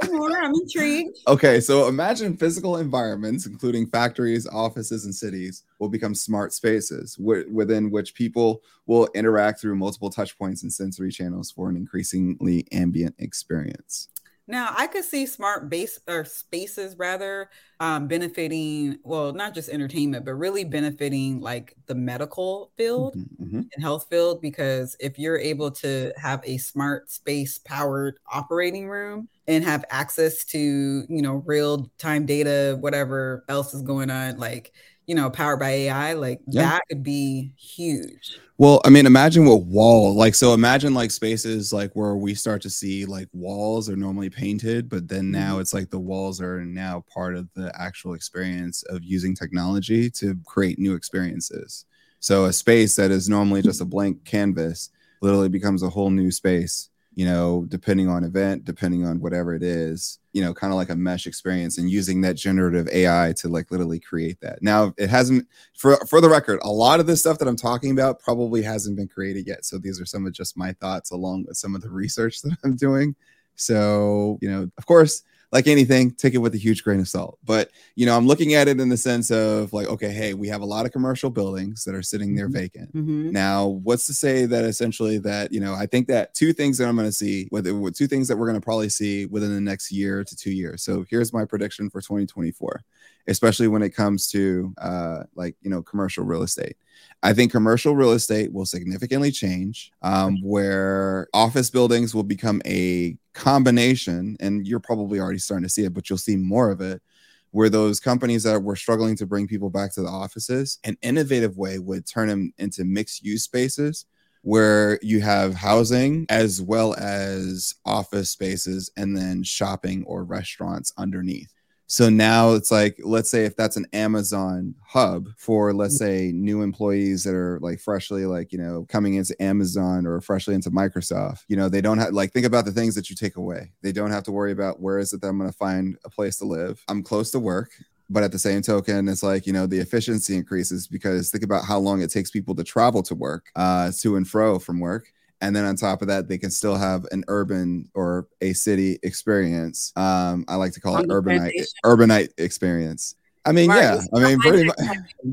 I'm 0.00 0.54
intrigued. 0.54 1.18
Okay, 1.28 1.60
so 1.60 1.88
imagine 1.88 2.36
physical 2.36 2.78
environments, 2.78 3.46
including 3.46 3.86
factories, 3.86 4.46
offices, 4.46 5.04
and 5.04 5.14
cities, 5.14 5.64
will 5.78 5.88
become 5.88 6.14
smart 6.14 6.52
spaces 6.52 7.16
w- 7.16 7.48
within 7.52 7.90
which 7.90 8.14
people 8.14 8.62
will 8.86 9.08
interact 9.14 9.60
through 9.60 9.76
multiple 9.76 10.10
touch 10.10 10.38
points 10.38 10.62
and 10.62 10.72
sensory 10.72 11.10
channels 11.10 11.50
for 11.50 11.68
an 11.68 11.76
increasingly 11.76 12.66
ambient 12.72 13.14
experience. 13.18 14.08
Now, 14.48 14.74
I 14.76 14.88
could 14.88 15.04
see 15.04 15.26
smart 15.26 15.68
base 15.70 16.00
or 16.08 16.24
spaces 16.24 16.96
rather 16.98 17.48
um, 17.78 18.08
benefiting, 18.08 18.98
well, 19.04 19.32
not 19.32 19.54
just 19.54 19.68
entertainment, 19.68 20.24
but 20.24 20.34
really 20.34 20.64
benefiting 20.64 21.40
like 21.40 21.76
the 21.86 21.94
medical 21.94 22.72
field 22.76 23.14
mm-hmm, 23.16 23.44
mm-hmm. 23.44 23.60
and 23.72 23.82
health 23.82 24.06
field. 24.10 24.40
Because 24.42 24.96
if 24.98 25.18
you're 25.18 25.38
able 25.38 25.70
to 25.70 26.12
have 26.16 26.42
a 26.44 26.58
smart 26.58 27.10
space 27.10 27.58
powered 27.58 28.16
operating 28.32 28.88
room 28.88 29.28
and 29.46 29.64
have 29.64 29.84
access 29.90 30.44
to, 30.46 30.58
you 30.58 31.22
know, 31.22 31.42
real 31.46 31.90
time 31.98 32.26
data, 32.26 32.76
whatever 32.80 33.44
else 33.48 33.74
is 33.74 33.82
going 33.82 34.10
on, 34.10 34.38
like, 34.38 34.72
you 35.06 35.14
know, 35.14 35.30
powered 35.30 35.58
by 35.58 35.70
AI, 35.70 36.12
like 36.14 36.40
yeah. 36.46 36.62
that 36.62 36.82
could 36.88 37.02
be 37.02 37.52
huge. 37.56 38.38
Well, 38.58 38.80
I 38.84 38.90
mean, 38.90 39.06
imagine 39.06 39.44
what 39.44 39.64
wall 39.64 40.14
like 40.14 40.34
so 40.34 40.54
imagine 40.54 40.94
like 40.94 41.10
spaces 41.10 41.72
like 41.72 41.90
where 41.94 42.14
we 42.14 42.34
start 42.34 42.62
to 42.62 42.70
see 42.70 43.04
like 43.04 43.28
walls 43.32 43.88
are 43.90 43.96
normally 43.96 44.30
painted, 44.30 44.88
but 44.88 45.08
then 45.08 45.30
now 45.30 45.52
mm-hmm. 45.52 45.62
it's 45.62 45.74
like 45.74 45.90
the 45.90 45.98
walls 45.98 46.40
are 46.40 46.64
now 46.64 47.04
part 47.12 47.34
of 47.34 47.48
the 47.54 47.72
actual 47.78 48.14
experience 48.14 48.82
of 48.84 49.02
using 49.02 49.34
technology 49.34 50.08
to 50.10 50.36
create 50.46 50.78
new 50.78 50.94
experiences. 50.94 51.86
So 52.20 52.44
a 52.44 52.52
space 52.52 52.94
that 52.96 53.10
is 53.10 53.28
normally 53.28 53.62
just 53.62 53.80
a 53.80 53.84
blank 53.84 54.24
canvas 54.24 54.90
literally 55.22 55.48
becomes 55.48 55.82
a 55.82 55.90
whole 55.90 56.10
new 56.10 56.30
space 56.30 56.88
you 57.14 57.26
know, 57.26 57.66
depending 57.68 58.08
on 58.08 58.24
event, 58.24 58.64
depending 58.64 59.04
on 59.04 59.20
whatever 59.20 59.54
it 59.54 59.62
is, 59.62 60.18
you 60.32 60.42
know, 60.42 60.54
kind 60.54 60.72
of 60.72 60.78
like 60.78 60.88
a 60.88 60.96
mesh 60.96 61.26
experience 61.26 61.76
and 61.76 61.90
using 61.90 62.22
that 62.22 62.36
generative 62.36 62.88
AI 62.88 63.34
to 63.36 63.48
like 63.48 63.70
literally 63.70 64.00
create 64.00 64.40
that. 64.40 64.62
Now, 64.62 64.94
it 64.96 65.10
hasn't 65.10 65.46
for 65.76 65.96
for 66.08 66.20
the 66.20 66.28
record, 66.28 66.60
a 66.62 66.70
lot 66.70 67.00
of 67.00 67.06
this 67.06 67.20
stuff 67.20 67.38
that 67.38 67.48
I'm 67.48 67.56
talking 67.56 67.90
about 67.90 68.20
probably 68.20 68.62
hasn't 68.62 68.96
been 68.96 69.08
created 69.08 69.46
yet. 69.46 69.64
So 69.64 69.78
these 69.78 70.00
are 70.00 70.06
some 70.06 70.26
of 70.26 70.32
just 70.32 70.56
my 70.56 70.72
thoughts 70.72 71.10
along 71.10 71.44
with 71.46 71.56
some 71.56 71.74
of 71.74 71.82
the 71.82 71.90
research 71.90 72.40
that 72.42 72.56
I'm 72.64 72.76
doing. 72.76 73.14
So, 73.56 74.38
you 74.40 74.50
know, 74.50 74.70
of 74.78 74.86
course, 74.86 75.22
like 75.52 75.66
anything, 75.66 76.10
take 76.12 76.34
it 76.34 76.38
with 76.38 76.54
a 76.54 76.58
huge 76.58 76.82
grain 76.82 76.98
of 76.98 77.06
salt. 77.06 77.38
But 77.44 77.70
you 77.94 78.06
know, 78.06 78.16
I'm 78.16 78.26
looking 78.26 78.54
at 78.54 78.68
it 78.68 78.80
in 78.80 78.88
the 78.88 78.96
sense 78.96 79.30
of 79.30 79.72
like, 79.72 79.86
okay, 79.86 80.10
hey, 80.10 80.32
we 80.32 80.48
have 80.48 80.62
a 80.62 80.66
lot 80.66 80.86
of 80.86 80.92
commercial 80.92 81.28
buildings 81.28 81.84
that 81.84 81.94
are 81.94 82.02
sitting 82.02 82.34
there 82.34 82.46
mm-hmm. 82.46 82.58
vacant. 82.58 82.94
Mm-hmm. 82.94 83.30
Now, 83.30 83.66
what's 83.66 84.06
to 84.06 84.14
say 84.14 84.46
that 84.46 84.64
essentially 84.64 85.18
that 85.18 85.52
you 85.52 85.60
know, 85.60 85.74
I 85.74 85.86
think 85.86 86.08
that 86.08 86.34
two 86.34 86.52
things 86.52 86.78
that 86.78 86.88
I'm 86.88 86.96
going 86.96 87.08
to 87.08 87.12
see, 87.12 87.48
with 87.52 87.94
two 87.94 88.06
things 88.06 88.28
that 88.28 88.36
we're 88.36 88.46
going 88.46 88.60
to 88.60 88.64
probably 88.64 88.88
see 88.88 89.26
within 89.26 89.54
the 89.54 89.60
next 89.60 89.92
year 89.92 90.24
to 90.24 90.36
two 90.36 90.52
years. 90.52 90.82
So 90.82 91.04
here's 91.08 91.32
my 91.32 91.44
prediction 91.44 91.90
for 91.90 92.00
2024, 92.00 92.82
especially 93.28 93.68
when 93.68 93.82
it 93.82 93.94
comes 93.94 94.28
to 94.30 94.74
uh, 94.78 95.24
like 95.34 95.56
you 95.62 95.70
know, 95.70 95.82
commercial 95.82 96.24
real 96.24 96.42
estate. 96.42 96.76
I 97.22 97.32
think 97.32 97.52
commercial 97.52 97.94
real 97.94 98.12
estate 98.12 98.52
will 98.52 98.66
significantly 98.66 99.30
change, 99.30 99.92
um, 100.02 100.38
where 100.42 101.28
office 101.32 101.70
buildings 101.70 102.14
will 102.14 102.24
become 102.24 102.60
a 102.66 103.16
combination, 103.32 104.36
and 104.40 104.66
you're 104.66 104.80
probably 104.80 105.20
already 105.20 105.38
starting 105.38 105.64
to 105.64 105.68
see 105.68 105.84
it, 105.84 105.94
but 105.94 106.08
you'll 106.08 106.18
see 106.18 106.36
more 106.36 106.70
of 106.70 106.80
it. 106.80 107.02
Where 107.50 107.68
those 107.68 108.00
companies 108.00 108.44
that 108.44 108.62
were 108.62 108.76
struggling 108.76 109.14
to 109.16 109.26
bring 109.26 109.46
people 109.46 109.68
back 109.68 109.92
to 109.94 110.02
the 110.02 110.08
offices, 110.08 110.78
an 110.84 110.96
innovative 111.02 111.58
way 111.58 111.78
would 111.78 112.06
turn 112.06 112.28
them 112.28 112.54
into 112.56 112.82
mixed 112.84 113.22
use 113.22 113.42
spaces 113.42 114.06
where 114.42 114.98
you 115.02 115.20
have 115.20 115.54
housing 115.54 116.26
as 116.28 116.60
well 116.60 116.94
as 116.94 117.74
office 117.84 118.30
spaces 118.30 118.90
and 118.96 119.16
then 119.16 119.42
shopping 119.42 120.04
or 120.04 120.24
restaurants 120.24 120.92
underneath. 120.98 121.52
So 121.92 122.08
now 122.08 122.54
it's 122.54 122.70
like, 122.70 122.98
let's 123.04 123.28
say 123.30 123.44
if 123.44 123.54
that's 123.54 123.76
an 123.76 123.84
Amazon 123.92 124.74
hub 124.82 125.28
for, 125.36 125.74
let's 125.74 125.98
say, 125.98 126.32
new 126.32 126.62
employees 126.62 127.22
that 127.24 127.34
are 127.34 127.58
like 127.60 127.80
freshly, 127.80 128.24
like, 128.24 128.50
you 128.50 128.56
know, 128.56 128.86
coming 128.88 129.12
into 129.16 129.36
Amazon 129.42 130.06
or 130.06 130.18
freshly 130.22 130.54
into 130.54 130.70
Microsoft, 130.70 131.44
you 131.48 131.56
know, 131.56 131.68
they 131.68 131.82
don't 131.82 131.98
have, 131.98 132.14
like, 132.14 132.32
think 132.32 132.46
about 132.46 132.64
the 132.64 132.72
things 132.72 132.94
that 132.94 133.10
you 133.10 133.14
take 133.14 133.36
away. 133.36 133.72
They 133.82 133.92
don't 133.92 134.10
have 134.10 134.22
to 134.22 134.32
worry 134.32 134.52
about 134.52 134.80
where 134.80 135.00
is 135.00 135.12
it 135.12 135.20
that 135.20 135.28
I'm 135.28 135.36
going 135.36 135.50
to 135.50 135.56
find 135.56 135.98
a 136.06 136.08
place 136.08 136.38
to 136.38 136.46
live. 136.46 136.82
I'm 136.88 137.02
close 137.02 137.30
to 137.32 137.38
work 137.38 137.72
but 138.10 138.24
at 138.24 138.32
the 138.32 138.38
same 138.38 138.60
token 138.60 139.08
it's 139.08 139.22
like 139.22 139.46
you 139.46 139.52
know 139.52 139.64
the 139.64 139.78
efficiency 139.78 140.34
increases 140.34 140.88
because 140.88 141.30
think 141.30 141.44
about 141.44 141.64
how 141.64 141.78
long 141.78 142.02
it 142.02 142.10
takes 142.10 142.32
people 142.32 142.52
to 142.52 142.64
travel 142.64 143.00
to 143.00 143.14
work 143.14 143.46
uh 143.54 143.90
to 144.00 144.16
and 144.16 144.28
fro 144.28 144.58
from 144.58 144.80
work 144.80 145.06
and 145.42 145.54
then 145.54 145.64
on 145.64 145.76
top 145.76 146.00
of 146.00 146.08
that 146.08 146.28
they 146.28 146.38
can 146.38 146.50
still 146.50 146.76
have 146.76 147.04
an 147.12 147.24
urban 147.28 147.90
or 147.94 148.28
a 148.40 148.52
city 148.54 148.98
experience. 149.02 149.92
Um 149.96 150.44
i 150.48 150.54
like 150.56 150.72
to 150.72 150.80
call 150.80 150.96
it 150.96 151.08
urbanite 151.08 151.52
urbanite 151.84 152.30
experience. 152.38 153.16
I 153.44 153.52
mean 153.52 153.68
right, 153.68 153.82
yeah 153.82 154.00
i 154.14 154.20
mean 154.20 154.38
pretty 154.38 154.64
much 154.64 154.78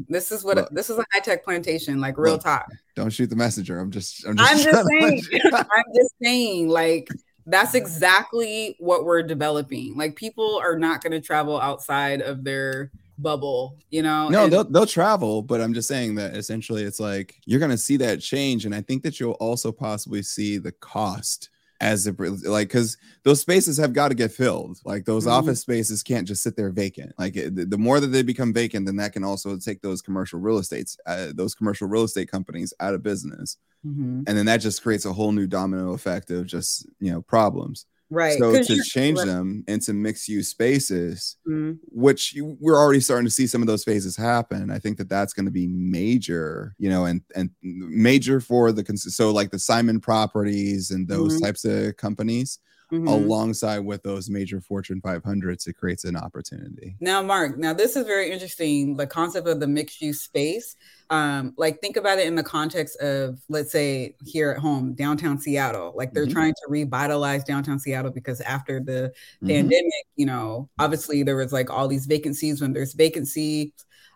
this 0.10 0.32
is 0.32 0.44
what 0.44 0.58
Look, 0.58 0.70
this 0.72 0.90
is 0.90 0.98
a 0.98 1.06
high-tech 1.14 1.44
plantation 1.44 2.02
like 2.02 2.18
real 2.18 2.34
Look, 2.34 2.44
talk. 2.44 2.68
don't 2.96 3.12
shoot 3.12 3.30
the 3.30 3.36
messenger. 3.36 3.80
I'm 3.80 3.92
just 3.92 4.26
i'm 4.28 4.36
just, 4.36 4.52
I'm 4.52 4.58
just 4.58 4.88
saying. 4.88 5.22
i'm 5.54 5.84
just 5.96 6.16
saying 6.22 6.70
like 6.70 7.08
that's 7.50 7.74
exactly 7.74 8.76
what 8.80 9.06
we're 9.06 9.24
developing. 9.24 9.98
Like 9.98 10.16
people 10.16 10.60
are 10.64 10.78
not 10.78 11.02
going 11.02 11.14
to 11.14 11.22
travel 11.22 11.60
outside 11.60 12.22
of 12.22 12.44
their 12.44 12.92
bubble, 13.22 13.78
you 13.90 14.02
know? 14.02 14.30
No, 14.30 14.44
and- 14.44 14.54
they'll 14.54 14.64
they'll 14.64 14.86
travel, 14.86 15.42
but 15.42 15.62
I'm 15.62 15.74
just 15.74 15.88
saying 15.88 16.16
that 16.16 16.36
essentially 16.36 16.84
it's 16.84 17.00
like 17.00 17.36
you're 17.46 17.60
gonna 17.60 17.78
see 17.78 17.98
that 17.98 18.22
change. 18.22 18.66
And 18.66 18.74
I 18.74 18.82
think 18.82 19.04
that 19.04 19.20
you'll 19.20 19.34
also 19.34 19.72
possibly 19.72 20.22
see 20.22 20.58
the 20.58 20.72
cost 20.72 21.50
as 21.82 22.08
it 22.08 22.20
like 22.20 22.68
because 22.68 22.98
those 23.24 23.40
spaces 23.40 23.78
have 23.78 23.94
got 23.94 24.10
to 24.10 24.16
get 24.16 24.32
filled 24.32 24.78
like 24.84 25.06
those 25.06 25.24
mm-hmm. 25.24 25.34
office 25.34 25.62
spaces 25.62 26.04
can't 26.04 26.28
just 26.28 26.44
sit 26.44 26.56
there 26.56 26.70
vacant 26.72 27.14
like 27.18 27.34
the 27.34 27.78
more 27.78 28.00
that 28.00 28.08
they 28.08 28.22
become 28.22 28.54
vacant 28.54 28.86
then 28.86 28.98
that 28.98 29.14
can 29.14 29.24
also 29.24 29.58
take 29.58 29.82
those 29.82 30.02
commercial 30.02 30.40
real 30.40 30.58
estates 30.58 30.98
uh, 31.06 31.28
those 31.34 31.56
commercial 31.56 31.88
real 31.88 32.04
estate 32.04 32.30
companies 32.30 32.74
out 32.82 32.94
of 32.94 33.02
business 33.02 33.58
mm-hmm. 33.86 34.24
and 34.28 34.38
then 34.38 34.46
that 34.46 34.58
just 34.58 34.84
creates 34.84 35.06
a 35.06 35.14
whole 35.14 35.32
new 35.32 35.48
domino 35.48 35.94
effect 35.94 36.32
of 36.32 36.46
just 36.46 36.86
you 37.00 37.12
know 37.12 37.22
problems 37.22 37.86
Right. 38.12 38.40
So 38.40 38.52
to 38.62 38.84
change 38.84 39.20
right. 39.20 39.28
them 39.28 39.64
into 39.68 39.94
mixed 39.94 40.28
use 40.28 40.48
spaces, 40.48 41.38
mm-hmm. 41.48 41.74
which 41.84 42.34
you, 42.34 42.58
we're 42.60 42.78
already 42.78 43.02
starting 43.02 43.26
to 43.26 43.32
see 43.32 43.46
some 43.46 43.62
of 43.62 43.68
those 43.68 43.84
phases 43.84 44.18
happen. 44.18 44.72
I 44.72 44.80
think 44.80 44.98
that 44.98 45.10
that's 45.10 45.34
going 45.34 45.46
to 45.46 45.52
be 45.52 45.68
major, 45.68 46.76
you 46.80 46.90
know, 46.90 47.06
and 47.06 47.22
and 47.36 47.52
major 47.62 48.40
for 48.40 48.72
the 48.72 48.84
so 48.98 49.32
like 49.32 49.52
the 49.52 49.60
Simon 49.60 50.00
Properties 50.00 50.90
and 50.90 51.08
those 51.08 51.36
mm-hmm. 51.36 51.46
types 51.46 51.66
of 51.66 51.98
companies 51.98 52.60
mm-hmm. 52.92 53.08
alongside 53.08 53.80
with 53.80 54.04
those 54.04 54.30
major 54.30 54.62
Fortune 54.62 55.02
500s, 55.02 55.68
it 55.68 55.74
creates 55.74 56.04
an 56.04 56.16
opportunity. 56.16 56.96
Now, 57.00 57.22
Mark, 57.22 57.58
now 57.58 57.74
this 57.74 57.96
is 57.96 58.06
very 58.06 58.32
interesting. 58.32 58.96
The 58.96 59.08
concept 59.08 59.48
of 59.48 59.60
the 59.60 59.68
mixed 59.68 60.02
use 60.02 60.22
space. 60.22 60.76
Um, 61.12 61.54
like 61.58 61.82
think 61.82 61.98
about 61.98 62.20
it 62.20 62.28
in 62.28 62.36
the 62.36 62.44
context 62.44 63.00
of, 63.02 63.40
let's 63.50 63.72
say, 63.72 64.16
here 64.26 64.52
at 64.52 64.60
home, 64.60 64.94
downtown 64.94 65.40
Seattle. 65.40 65.94
Like 65.96 66.14
they're 66.14 66.26
mm-hmm. 66.26 66.34
trying 66.34 66.54
to 66.54 66.68
revitalize 66.68 67.44
downtown 67.44 67.80
Seattle 67.80 68.12
because 68.12 68.42
after 68.42 68.80
the 68.80 69.12
mm-hmm. 69.38 69.48
pandemic, 69.48 70.06
you 70.16 70.26
know, 70.26 70.70
obviously 70.78 71.24
there 71.24 71.36
was 71.36 71.52
like 71.52 71.70
all 71.70 71.88
these 71.88 72.06
vacancies. 72.06 72.62
When 72.62 72.74
there's 72.74 72.94
vacancy, 72.94 73.74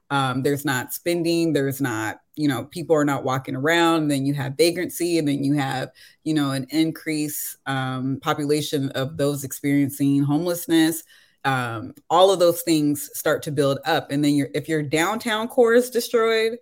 um, 0.10 0.44
there's 0.44 0.66
not 0.66 0.94
spending, 0.94 1.54
there's 1.54 1.82
not, 1.82 2.18
you 2.36 2.48
know, 2.48 2.66
people 2.66 2.96
are 2.96 3.06
not 3.06 3.24
walking 3.24 3.56
around. 3.56 4.08
Then 4.08 4.26
you 4.26 4.34
have 4.34 4.58
vagrancy, 4.58 5.18
and 5.18 5.28
then 5.28 5.44
you 5.44 5.54
have, 5.54 5.90
you 6.24 6.34
know, 6.34 6.52
an 6.52 6.68
increase 6.70 7.58
um, 7.66 8.20
population 8.22 8.90
of 8.92 9.18
those 9.18 9.44
experiencing 9.44 10.24
homelessness. 10.24 11.04
Um, 11.46 11.94
all 12.10 12.32
of 12.32 12.40
those 12.40 12.62
things 12.62 13.10
start 13.14 13.44
to 13.44 13.52
build 13.52 13.80
up, 13.86 14.12
and 14.12 14.24
then 14.24 14.36
your 14.36 14.50
if 14.54 14.70
your 14.70 14.84
downtown 14.84 15.48
core 15.48 15.74
is 15.74 15.90
destroyed, 15.90 16.58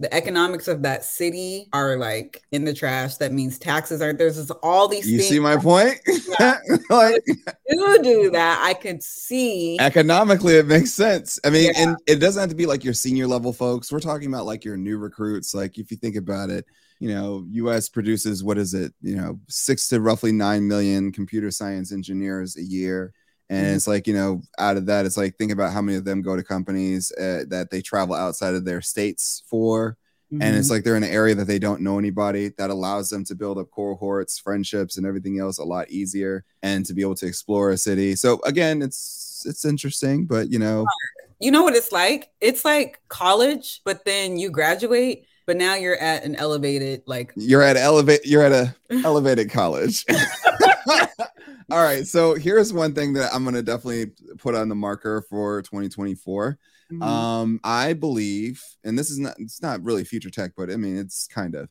the 0.00 0.12
economics 0.14 0.68
of 0.68 0.82
that 0.82 1.04
city 1.04 1.68
are 1.72 1.96
like 1.96 2.42
in 2.52 2.64
the 2.64 2.72
trash. 2.72 3.16
That 3.16 3.32
means 3.32 3.58
taxes 3.58 4.00
aren't 4.00 4.18
there's 4.18 4.36
just 4.36 4.52
all 4.62 4.86
these 4.86 5.10
you 5.10 5.18
things. 5.18 5.28
see 5.28 5.40
my 5.40 5.56
point? 5.56 5.98
Yeah. 6.38 6.58
like 6.90 7.22
you 7.68 8.02
do 8.02 8.30
that, 8.30 8.62
I 8.62 8.74
could 8.74 9.02
see 9.02 9.76
economically 9.80 10.54
it 10.56 10.66
makes 10.66 10.92
sense. 10.92 11.40
I 11.44 11.50
mean, 11.50 11.72
Yeah. 11.74 11.82
and 11.82 11.96
it 12.06 12.16
doesn't 12.16 12.38
have 12.40 12.50
to 12.50 12.54
be 12.54 12.66
like 12.66 12.84
your 12.84 12.94
senior 12.94 13.26
level 13.26 13.52
folks. 13.52 13.90
We're 13.90 13.98
talking 13.98 14.28
about 14.28 14.46
like 14.46 14.64
your 14.64 14.76
new 14.76 14.98
recruits. 14.98 15.52
Like 15.54 15.78
if 15.78 15.90
you 15.90 15.96
think 15.96 16.14
about 16.14 16.50
it, 16.50 16.64
you 17.00 17.08
know, 17.08 17.44
US 17.50 17.88
produces 17.88 18.44
what 18.44 18.58
is 18.58 18.74
it, 18.74 18.92
you 19.00 19.16
know, 19.16 19.40
six 19.48 19.88
to 19.88 20.00
roughly 20.00 20.30
nine 20.30 20.68
million 20.68 21.10
computer 21.10 21.50
science 21.50 21.90
engineers 21.92 22.56
a 22.56 22.62
year. 22.62 23.12
And 23.50 23.66
Mhm. 23.66 23.76
it's 23.76 23.86
like, 23.88 24.06
you 24.06 24.14
know, 24.14 24.42
out 24.58 24.76
of 24.76 24.86
that, 24.86 25.06
it's 25.06 25.16
like, 25.16 25.36
think 25.38 25.52
about 25.52 25.72
how 25.72 25.80
many 25.80 25.96
of 25.96 26.04
them 26.04 26.20
go 26.22 26.36
to 26.36 26.42
companies 26.44 27.10
uh, 27.12 27.44
that 27.48 27.70
they 27.70 27.80
travel 27.80 28.14
outside 28.14 28.54
of 28.54 28.64
their 28.64 28.80
states 28.82 29.42
for. 29.48 29.96
and 30.30 30.42
Mm-hmm. 30.42 30.58
it's 30.58 30.68
like 30.68 30.84
they're 30.84 30.96
in 30.96 31.02
an 31.04 31.08
area 31.10 31.34
that 31.34 31.46
they 31.46 31.58
don't 31.58 31.80
know 31.80 31.98
anybody 31.98 32.50
that 32.58 32.68
allows 32.68 33.08
them 33.08 33.24
to 33.24 33.34
build 33.34 33.56
up 33.56 33.70
cohorts 33.70 34.38
friendships 34.38 34.98
and 34.98 35.06
everything 35.06 35.40
else 35.40 35.56
a 35.56 35.64
lot 35.64 35.88
easier 35.88 36.44
and 36.62 36.84
to 36.84 36.92
be 36.92 37.00
able 37.00 37.14
to 37.14 37.24
explore 37.26 37.70
a 37.70 37.78
city 37.78 38.14
so 38.14 38.38
again 38.44 38.82
it's 38.82 39.42
it's 39.46 39.64
interesting 39.64 40.26
but 40.26 40.50
you 40.52 40.58
know 40.58 40.84
you 41.40 41.50
know 41.50 41.62
what 41.62 41.74
it's 41.76 41.92
like? 41.92 42.30
It's 42.42 42.62
like 42.64 43.00
college, 43.08 43.80
but 43.84 44.04
then 44.04 44.36
you 44.36 44.50
graduate, 44.50 45.24
but 45.46 45.56
now 45.56 45.76
you're 45.76 45.96
at 45.96 46.24
an 46.24 46.34
elevated 46.36 47.02
like 47.06 47.32
you're 47.36 47.62
at 47.62 47.76
elevate 47.78 48.20
you're 48.26 48.42
at 48.42 48.52
a 48.52 48.74
elevated 49.04 49.48
college 49.50 50.04
all 51.70 51.82
right 51.82 52.06
so 52.06 52.34
here's 52.34 52.72
one 52.72 52.94
thing 52.94 53.12
that 53.12 53.30
i'm 53.34 53.42
going 53.44 53.54
to 53.54 53.62
definitely 53.62 54.06
put 54.38 54.54
on 54.54 54.68
the 54.68 54.74
marker 54.74 55.22
for 55.28 55.62
2024 55.62 56.58
mhm. 56.90 57.02
Um, 57.02 57.60
I 57.64 57.92
believe, 57.92 58.62
and 58.82 58.98
this 58.98 59.10
is 59.10 59.18
not 59.18 59.34
it's 59.38 59.60
not 59.60 59.84
really 59.84 60.04
future 60.04 60.30
tech, 60.30 60.52
but 60.56 60.70
I 60.70 60.76
mean 60.76 60.96
it's 60.96 61.26
kind 61.26 61.54
of. 61.54 61.68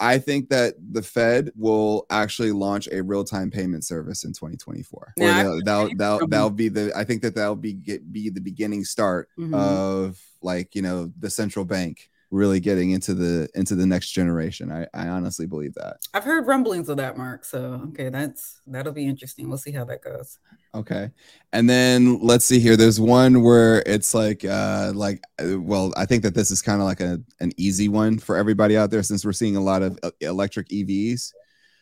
I 0.00 0.18
think 0.18 0.50
that 0.50 0.74
the 0.92 1.02
Fed 1.02 1.52
will 1.56 2.04
actually 2.10 2.52
launch 2.52 2.86
a 2.92 3.00
real-time 3.02 3.50
payment 3.50 3.82
service 3.84 4.24
in 4.24 4.32
2024. 4.34 5.14
Yeah, 5.16 5.24
I've 5.36 5.46
Or 5.46 5.50
heard 5.50 5.64
that'll 5.64 5.88
that 5.88 5.98
that'll, 5.98 6.28
that'll 6.28 6.50
be 6.50 6.68
the 6.68 6.92
I 6.96 7.04
think 7.04 7.22
that 7.22 7.34
that'll 7.36 7.54
be 7.56 7.72
get, 7.74 8.12
be 8.12 8.28
the 8.28 8.40
beginning 8.40 8.84
start 8.84 9.28
Mhm. 9.38 9.54
of 9.54 10.20
like 10.42 10.74
you 10.74 10.82
know 10.82 11.12
the 11.18 11.30
central 11.30 11.64
bank 11.64 12.10
really 12.30 12.60
getting 12.60 12.90
into 12.90 13.14
the 13.14 13.48
into 13.54 13.74
the 13.74 13.86
next 13.86 14.10
generation. 14.10 14.72
I, 14.72 14.86
I 14.94 15.08
honestly 15.08 15.46
believe 15.46 15.74
that. 15.74 15.98
I've 16.12 16.24
heard 16.24 16.46
rumblings 16.46 16.88
of 16.88 16.96
that, 16.96 17.16
Mark. 17.16 17.44
So 17.44 17.80
okay, 17.88 18.08
that's 18.08 18.60
that'll 18.66 18.92
be 18.92 19.06
interesting. 19.06 19.48
We'll 19.48 19.58
see 19.58 19.72
how 19.72 19.84
that 19.84 20.02
goes. 20.02 20.38
Okay. 20.74 21.10
And 21.52 21.70
then 21.70 22.20
let's 22.20 22.44
see 22.44 22.58
here. 22.58 22.76
There's 22.76 23.00
one 23.00 23.42
where 23.42 23.82
it's 23.86 24.14
like 24.14 24.44
uh 24.44 24.92
like 24.94 25.22
uh, 25.40 25.60
well, 25.60 25.92
I 25.96 26.04
think 26.06 26.22
that 26.24 26.34
this 26.34 26.50
is 26.50 26.62
kind 26.62 26.80
of 26.80 26.86
like 26.86 27.00
a 27.00 27.20
an 27.40 27.52
easy 27.56 27.88
one 27.88 28.18
for 28.18 28.36
everybody 28.36 28.76
out 28.76 28.90
there 28.90 29.02
since 29.02 29.24
we're 29.24 29.32
seeing 29.32 29.56
a 29.56 29.62
lot 29.62 29.82
of 29.82 29.98
uh, 30.02 30.10
electric 30.20 30.68
EVs. 30.68 31.32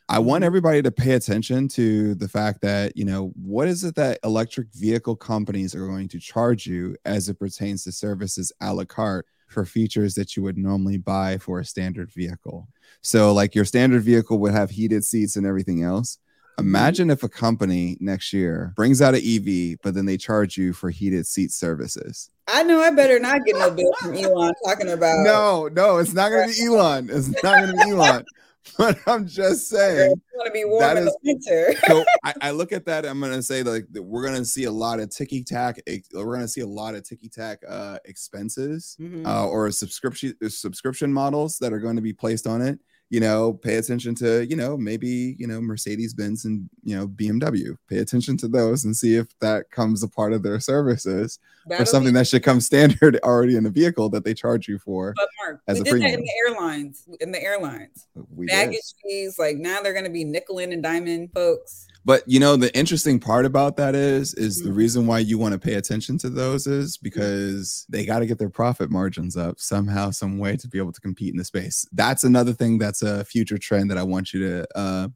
I 0.07 0.19
want 0.19 0.45
everybody 0.45 0.83
to 0.83 0.91
pay 0.91 1.13
attention 1.13 1.67
to 1.69 2.15
the 2.17 2.29
fact 2.29 2.61
that, 2.61 2.95
you 2.95 3.07
know, 3.07 3.33
what 3.43 3.69
is 3.69 3.85
it 3.85 3.95
that 3.95 4.19
electric 4.23 4.69
vehicle 4.75 5.17
companies 5.17 5.75
are 5.75 5.87
going 5.87 6.09
to 6.09 6.21
charge 6.21 6.67
you 6.67 6.95
as 7.07 7.31
it 7.31 7.39
pertains 7.39 7.85
to 7.85 7.93
services 7.93 8.53
a 8.61 8.75
la 8.75 8.85
carte 8.85 9.25
for 9.47 9.65
features 9.65 10.15
that 10.15 10.37
you 10.37 10.43
would 10.43 10.59
normally 10.59 10.99
buy 10.99 11.39
for 11.39 11.61
a 11.61 11.65
standard 11.65 12.11
vehicle. 12.13 12.69
So 13.03 13.33
like 13.33 13.55
your 13.55 13.65
standard 13.65 14.03
vehicle 14.03 14.39
would 14.39 14.53
have 14.53 14.71
heated 14.71 15.05
seats 15.05 15.37
and 15.37 15.47
everything 15.47 15.83
else. 15.83 16.19
Mm-hmm. 16.59 16.69
Imagine 16.69 17.11
if 17.11 17.23
a 17.23 17.29
company 17.29 17.97
next 18.01 18.33
year 18.33 18.73
brings 18.77 19.03
out 19.03 19.15
an 19.15 19.23
EV, 19.25 19.79
but 19.83 19.95
then 19.95 20.07
they 20.07 20.17
charge 20.17 20.57
you 20.57 20.73
for 20.73 20.91
heated 20.91 21.27
seat 21.27 21.51
services. 21.51 22.31
I 22.47 22.63
know 22.63 22.81
I 22.81 22.91
better 22.91 23.19
not 23.19 23.45
get 23.45 23.57
no 23.57 23.71
bill 23.71 23.93
from 24.01 24.15
Elon 24.15 24.53
talking 24.65 24.91
about 24.91 25.25
No, 25.25 25.69
no, 25.73 25.99
it's 25.99 26.13
not 26.13 26.31
going 26.31 26.49
to 26.49 26.55
be 26.55 26.67
Elon. 26.67 27.09
It's 27.11 27.29
not 27.43 27.61
going 27.61 27.77
to 27.77 27.85
be 27.85 27.91
Elon. 27.91 28.25
But 28.79 28.99
I'm 29.07 29.27
just 29.27 29.69
saying. 29.69 30.15
want 30.35 30.47
to 30.47 30.53
be 30.53 30.65
warm 30.65 30.81
That 30.81 30.97
in 30.97 31.05
the 31.05 31.17
winter. 31.23 31.75
So 31.87 32.05
I, 32.25 32.35
I 32.41 32.51
look 32.51 32.73
at 32.73 32.87
that. 32.87 33.05
I'm 33.05 33.21
going 33.21 33.33
to 33.33 33.43
say 33.43 33.63
like 33.63 33.85
that 33.93 34.03
we're 34.03 34.23
going 34.25 34.39
to 34.39 34.45
see 34.45 34.65
a 34.65 34.71
lot 34.73 35.01
of 35.01 35.11
ticky 35.11 35.45
tack. 35.45 35.81
We're 36.13 36.25
going 36.25 36.41
to 36.41 36.49
see 36.49 36.63
a 36.63 36.67
lot 36.67 36.95
of 36.95 37.03
ticky 37.07 37.29
tack 37.29 37.59
uh, 37.69 37.99
expenses 38.07 38.97
Mhm. 39.01 39.27
uh, 39.27 39.47
or 39.47 39.71
subscription 39.71 40.35
subscription 40.49 41.13
models 41.13 41.59
that 41.59 41.73
are 41.73 41.79
going 41.79 41.97
to 41.97 42.03
be 42.03 42.13
placed 42.13 42.47
on 42.47 42.63
it. 42.63 42.79
You 43.15 43.21
know, 43.21 43.53
pay 43.53 43.77
attention 43.77 44.17
to 44.17 44.45
you 44.45 44.57
know 44.57 44.77
maybe 44.77 45.37
you 45.39 45.47
know 45.47 45.61
Mercedes 45.61 46.13
Benz 46.13 46.47
and 46.47 46.69
you 46.83 46.97
know 46.97 47.07
BMW. 47.07 47.79
Pay 47.89 47.99
attention 47.99 48.37
to 48.39 48.49
those 48.49 48.85
and 48.85 48.97
see 48.97 49.15
if 49.15 49.29
that 49.39 49.71
comes 49.71 50.03
a 50.03 50.09
part 50.09 50.33
of 50.33 50.43
their 50.43 50.59
services 50.59 51.39
or 51.67 51.71
That'll 51.71 51.87
something 51.87 52.13
be- 52.13 52.19
that 52.19 52.27
should 52.27 52.43
come 52.43 52.61
standard 52.73 53.21
already 53.23 53.55
in 53.55 53.63
the 53.63 53.71
vehicle 53.71 54.09
that 54.09 54.25
they 54.25 54.35
charge 54.35 54.67
you 54.67 54.81
for. 54.81 55.13
But 55.15 55.29
Mark, 55.45 55.61
as 55.69 55.77
we 55.77 55.81
a 55.83 55.85
did 55.93 56.03
that 56.03 56.15
in 56.19 56.25
the 56.25 56.33
airlines. 56.45 57.05
In 57.21 57.31
the 57.31 57.41
airlines, 57.41 58.09
We 58.35 58.47
did. 58.47 58.53
baggage 58.53 58.81
fees. 59.01 59.39
Like 59.39 59.59
now 59.59 59.81
they're 59.81 59.93
going 59.93 60.07
to 60.07 60.11
be 60.11 60.25
nickel 60.25 60.59
and 60.59 60.83
diamond 60.83 61.31
folks. 61.33 61.87
But 62.05 62.23
you 62.27 62.39
know, 62.39 62.57
the 62.57 62.77
interesting 62.77 63.19
part 63.19 63.47
about 63.47 63.77
that 63.77 63.95
is, 63.95 64.35
is 64.35 64.59
the 64.63 64.71
Mhm. 64.71 64.77
reason 64.77 65.07
why 65.07 65.21
you 65.21 65.39
want 65.39 65.53
to 65.53 65.59
pay 65.59 65.75
attention 65.75 66.19
to 66.19 66.29
those 66.31 66.67
is 66.67 66.97
because 66.99 67.87
they 67.89 68.05
got 68.05 68.19
to 68.19 68.27
get 68.27 68.39
their 68.39 68.51
profit 68.51 68.91
margins 68.91 69.37
up 69.37 69.59
somehow, 69.59 70.11
some 70.11 70.39
way 70.39 70.57
to 70.57 70.69
be 70.69 70.79
able 70.79 70.93
to 70.93 71.01
compete 71.01 71.33
in 71.33 71.39
the 71.39 71.45
space. 71.45 71.87
That's 71.93 72.23
another 72.25 72.53
thing 72.53 72.79
that's 72.79 73.03
a 73.03 73.25
future 73.25 73.57
trend 73.59 73.91
that 73.91 73.99
I 73.99 74.03
want 74.03 74.35
you 74.35 74.41
to, 74.41 74.79
uh, 74.79 75.09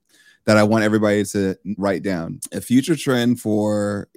that 0.47 0.57
I 0.57 0.63
want 0.63 0.83
everybody 0.85 1.25
to 1.27 1.57
write 1.77 2.03
down. 2.03 2.41
A 2.53 2.61
future 2.63 2.97
trend 2.97 3.39
for 3.41 4.09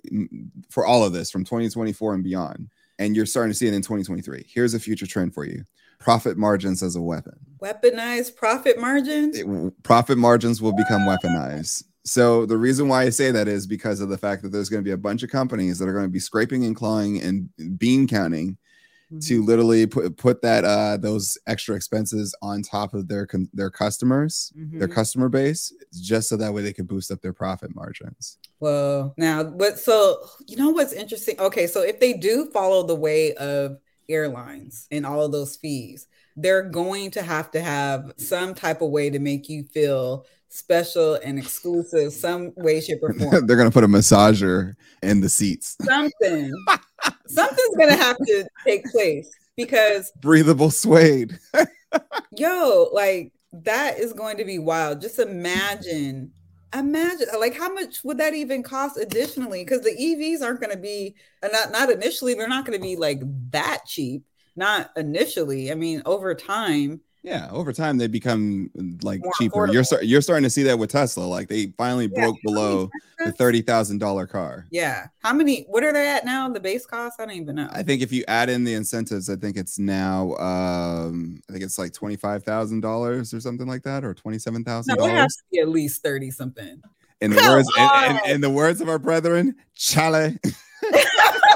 for 0.70 0.86
all 0.86 1.04
of 1.04 1.12
this 1.12 1.30
from 1.30 1.44
2024 1.44 2.14
and 2.14 2.24
beyond, 2.24 2.70
and 2.98 3.18
you're 3.18 3.26
starting 3.26 3.52
to 3.52 3.58
see 3.58 3.68
it 3.68 3.74
in 3.74 3.82
2023. 3.82 4.46
Here's 4.48 4.74
a 4.74 4.80
future 4.80 5.06
trend 5.08 5.34
for 5.34 5.46
you: 5.46 5.66
profit 6.00 6.38
margins 6.38 6.82
as 6.82 6.96
a 6.96 7.02
weapon 7.02 7.34
Weaponized 7.62 8.38
profit 8.38 8.80
margins. 8.80 9.38
it- 9.38 9.84
profit 9.84 10.18
margins 10.18 10.62
will 10.62 10.72
become 10.72 11.02
weaponized. 11.02 11.84
So 12.04 12.46
the 12.46 12.58
reason 12.58 12.88
why 12.88 13.04
I 13.04 13.10
say 13.10 13.32
that 13.32 13.48
is 13.48 13.68
because 13.68 14.00
of 14.02 14.10
the 14.10 14.18
fact 14.18 14.42
that 14.44 14.50
there's 14.50 14.70
going 14.70 14.84
to 14.84 14.88
be 14.88 14.94
a 14.94 14.98
bunch 14.98 15.22
of 15.24 15.30
companies 15.30 15.78
that 15.80 15.88
are 15.88 15.94
going 15.94 16.06
to 16.06 16.10
be 16.10 16.20
scraping 16.20 16.66
and 16.66 16.76
clawing 16.76 17.22
and 17.22 17.50
bean 17.78 18.08
counting 18.08 18.58
to 19.20 19.44
literally 19.44 19.86
put 19.86 20.16
put 20.16 20.42
that 20.42 20.64
uh 20.64 20.96
those 20.96 21.38
extra 21.46 21.76
expenses 21.76 22.34
on 22.42 22.62
top 22.62 22.94
of 22.94 23.10
their 23.10 23.26
con- 23.28 23.50
their 23.54 23.70
customers, 23.70 24.54
their 24.56 24.88
Mhm. 24.88 24.94
customer 24.94 25.28
base, 25.28 25.74
just 26.02 26.30
so 26.30 26.38
that 26.38 26.54
way 26.54 26.62
they 26.62 26.72
can 26.72 26.86
boost 26.86 27.12
up 27.12 27.22
their 27.22 27.34
profit 27.34 27.76
margins. 27.76 28.38
Well, 28.62 29.14
now, 29.18 29.44
but 29.44 29.78
so 29.80 30.26
you 30.48 30.56
know 30.56 30.70
what's 30.70 30.94
interesting? 30.94 31.38
Okay, 31.40 31.68
so 31.68 31.82
if 31.82 32.00
they 32.00 32.14
do 32.14 32.50
follow 32.54 32.84
the 32.84 32.96
way 32.96 33.34
of 33.36 33.80
airlines 34.08 34.88
and 34.92 35.06
all 35.06 35.26
of 35.26 35.34
those 35.34 35.58
fees, 35.58 36.08
they're 36.38 36.64
going 36.70 37.12
to 37.12 37.22
have 37.22 37.52
to 37.52 37.62
have 37.62 38.14
some 38.16 38.56
type 38.56 38.82
of 38.82 38.92
way 38.92 39.10
to 39.10 39.20
make 39.20 39.50
you 39.50 39.66
feel 39.66 40.26
special 40.52 41.16
and 41.16 41.40
exclusive, 41.40 42.12
some 42.12 42.52
way, 42.58 42.82
shape, 42.82 43.00
or 43.02 43.14
form. 43.14 43.32
They're 43.48 43.56
going 43.56 43.70
to 43.70 43.74
put 43.74 43.84
a 43.84 43.88
massager 43.88 44.76
in 45.02 45.22
the 45.22 45.30
seats. 45.30 45.78
Something, 45.82 46.52
something's 47.28 47.78
gonna 47.78 47.96
have 47.96 48.18
to 48.18 48.46
take 48.66 48.86
place 48.86 49.30
because 49.56 50.12
Breathable 50.22 50.70
suede. 50.70 51.40
yo, 52.38 52.90
like 52.92 53.32
that 53.54 53.98
is 53.98 54.14
going 54.14 54.38
to 54.38 54.46
be 54.46 54.60
wild. 54.60 55.02
Just 55.02 55.20
imagine, 55.20 56.32
imagine, 56.74 57.28
like 57.40 57.56
how 57.56 57.74
much 57.74 58.04
would 58.04 58.18
that 58.18 58.34
even 58.34 58.62
cost 58.62 58.98
additionally? 58.98 59.64
Because 59.64 59.82
the 59.82 59.96
EVs 59.96 60.44
aren't 60.44 60.60
going 60.60 60.74
to 60.74 60.82
be, 60.82 61.16
uh, 61.42 61.48
not 61.48 61.72
not 61.72 61.90
initially, 61.90 62.34
they're 62.34 62.48
not 62.48 62.66
going 62.66 62.78
to 62.78 62.84
be 62.84 62.98
like 62.98 63.22
that 63.52 63.86
cheap. 63.88 64.24
Not 64.58 64.92
initially. 64.98 65.72
I 65.72 65.76
mean, 65.76 66.02
over 66.06 66.36
time. 66.36 67.00
Yeah, 67.24 67.50
over 67.52 67.72
time 67.72 67.98
they 68.00 68.08
become 68.08 68.72
like 69.04 69.22
More 69.22 69.32
cheaper. 69.38 69.68
You're 69.68 69.84
start, 69.84 70.06
you're 70.06 70.22
starting 70.22 70.44
to 70.44 70.50
see 70.50 70.64
that 70.64 70.80
with 70.80 70.90
Tesla. 70.90 71.24
Like 71.24 71.50
they 71.50 71.68
finally 71.78 72.06
Yeah, 72.12 72.20
broke 72.20 72.38
below 72.44 72.90
the 73.20 73.32
thirty 73.32 73.62
thousand 73.62 74.00
dollar 74.00 74.26
car. 74.26 74.66
Yeah. 74.72 75.06
How 75.20 75.32
many? 75.32 75.64
What 75.70 75.84
are 75.84 75.94
they 75.94 76.08
at 76.08 76.26
now? 76.26 76.50
The 76.50 76.60
base 76.60 76.86
cost? 76.86 77.20
I 77.20 77.28
don't 77.28 77.36
even 77.36 77.56
know. 77.56 77.70
I 77.72 77.84
think 77.84 78.02
if 78.02 78.12
you 78.12 78.24
add 78.28 78.50
in 78.50 78.64
the 78.64 78.74
incentives, 78.74 79.30
I 79.30 79.36
think 79.36 79.56
it's 79.56 79.78
now 79.78 80.36
um 80.38 81.42
I 81.48 81.52
think 81.52 81.64
it's 81.64 81.78
like 81.78 81.94
twenty 81.94 82.16
five 82.16 82.44
thousand 82.44 82.82
dollars 82.82 83.36
or 83.36 83.40
something 83.40 83.68
like 83.68 83.84
that, 83.84 84.04
or 84.04 84.16
twenty 84.16 84.40
seven 84.40 84.64
thousand 84.64 84.98
no, 84.98 85.06
it 85.06 85.12
has 85.12 85.36
to 85.36 85.44
be 85.52 85.60
at 85.60 85.70
least 85.70 86.02
thirty 86.02 86.32
something. 86.32 86.82
In 87.22 87.30
the 87.30 87.38
Come 87.38 87.54
words 87.54 87.70
in, 87.78 88.16
in, 88.16 88.36
in 88.36 88.42
the 88.42 88.50
words 88.50 88.82
of 88.82 88.90
our 88.90 88.98
brethren, 88.98 89.56
chale. 89.76 90.34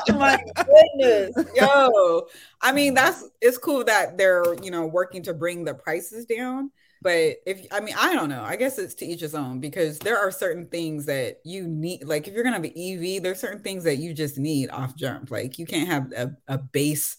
oh 0.09 0.17
my 0.17 0.39
goodness, 0.55 1.35
yo! 1.55 2.27
I 2.61 2.71
mean, 2.71 2.93
that's 2.93 3.23
it's 3.41 3.57
cool 3.57 3.83
that 3.85 4.17
they're 4.17 4.55
you 4.61 4.71
know 4.71 4.85
working 4.85 5.23
to 5.23 5.33
bring 5.33 5.63
the 5.63 5.73
prices 5.73 6.25
down. 6.25 6.71
But 7.01 7.37
if 7.45 7.67
I 7.71 7.81
mean, 7.81 7.95
I 7.97 8.13
don't 8.13 8.29
know. 8.29 8.43
I 8.43 8.55
guess 8.55 8.79
it's 8.79 8.95
to 8.95 9.05
each 9.05 9.21
his 9.21 9.35
own 9.35 9.59
because 9.59 9.99
there 9.99 10.17
are 10.17 10.31
certain 10.31 10.65
things 10.67 11.05
that 11.05 11.39
you 11.43 11.67
need. 11.67 12.05
Like 12.05 12.27
if 12.27 12.33
you're 12.33 12.43
gonna 12.43 12.55
have 12.55 12.65
an 12.65 12.71
EV, 12.75 13.21
there's 13.21 13.39
certain 13.39 13.61
things 13.61 13.83
that 13.83 13.97
you 13.97 14.13
just 14.13 14.37
need 14.37 14.69
off 14.71 14.95
jump. 14.95 15.29
Like 15.29 15.59
you 15.59 15.65
can't 15.65 15.87
have 15.87 16.11
a, 16.13 16.31
a 16.47 16.57
base 16.57 17.17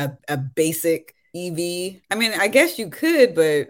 a, 0.00 0.12
a 0.28 0.36
basic 0.36 1.14
EV. 1.34 2.00
I 2.10 2.14
mean, 2.16 2.32
I 2.38 2.48
guess 2.48 2.78
you 2.78 2.90
could, 2.90 3.34
but 3.34 3.68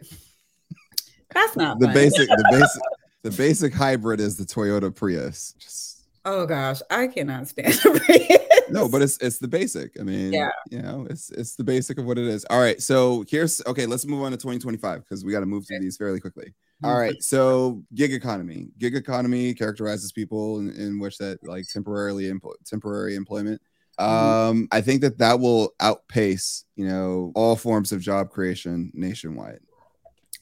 that's 1.31 1.57
not 1.57 1.79
the 1.79 1.87
fun. 1.87 1.95
basic. 1.95 2.29
The 2.29 2.49
basic. 2.51 2.83
the 3.23 3.31
basic 3.31 3.75
hybrid 3.75 4.21
is 4.21 4.37
the 4.37 4.45
Toyota 4.45 4.95
Prius. 4.95 5.55
Just 5.59 6.07
oh 6.25 6.47
gosh, 6.47 6.81
I 6.91 7.09
cannot 7.09 7.49
stand 7.49 7.79
Prius. 7.81 8.40
No, 8.73 8.89
but 8.89 9.03
it's 9.03 9.19
it's 9.19 9.39
the 9.39 9.49
basic. 9.49 9.99
I 10.01 10.03
mean, 10.03 10.33
Yeah. 10.33 10.51
you 10.71 10.81
know, 10.83 11.07
it's 11.11 11.31
it's 11.31 11.57
the 11.57 11.65
basic 11.65 11.99
of 11.99 12.05
what 12.05 12.19
it 12.19 12.27
is. 12.27 12.45
All 12.47 12.61
right, 12.61 12.81
so 12.81 13.25
here's 13.29 13.61
okay. 13.67 13.87
Let's 13.87 14.07
move 14.07 14.23
on 14.23 14.31
to 14.33 14.37
2025 14.37 15.01
because 15.05 15.25
we 15.25 15.33
got 15.33 15.41
to 15.41 15.47
move 15.47 15.67
through 15.67 15.81
these 15.81 15.97
fairly 15.97 16.21
quickly. 16.21 16.55
All 16.83 16.99
right, 16.99 17.23
so 17.23 17.83
gig 17.95 18.13
economy. 18.15 18.69
Gig 18.79 18.97
economy 18.97 19.53
characterizes 19.53 20.13
people 20.13 20.61
in, 20.61 20.71
in 20.71 20.99
which 20.99 21.19
that 21.19 21.39
like 21.47 21.67
temporarily 21.69 22.25
empl- 22.33 22.55
temporary 22.65 23.17
employment. 23.17 23.61
Um, 23.99 24.67
I 24.73 24.81
think 24.81 25.03
that 25.03 25.19
that 25.19 25.41
will 25.41 25.75
outpace, 25.81 26.65
you 26.77 26.87
know, 26.89 27.33
all 27.35 27.55
forms 27.55 27.93
of 27.93 28.01
job 28.01 28.31
creation 28.31 28.91
nationwide. 28.95 29.61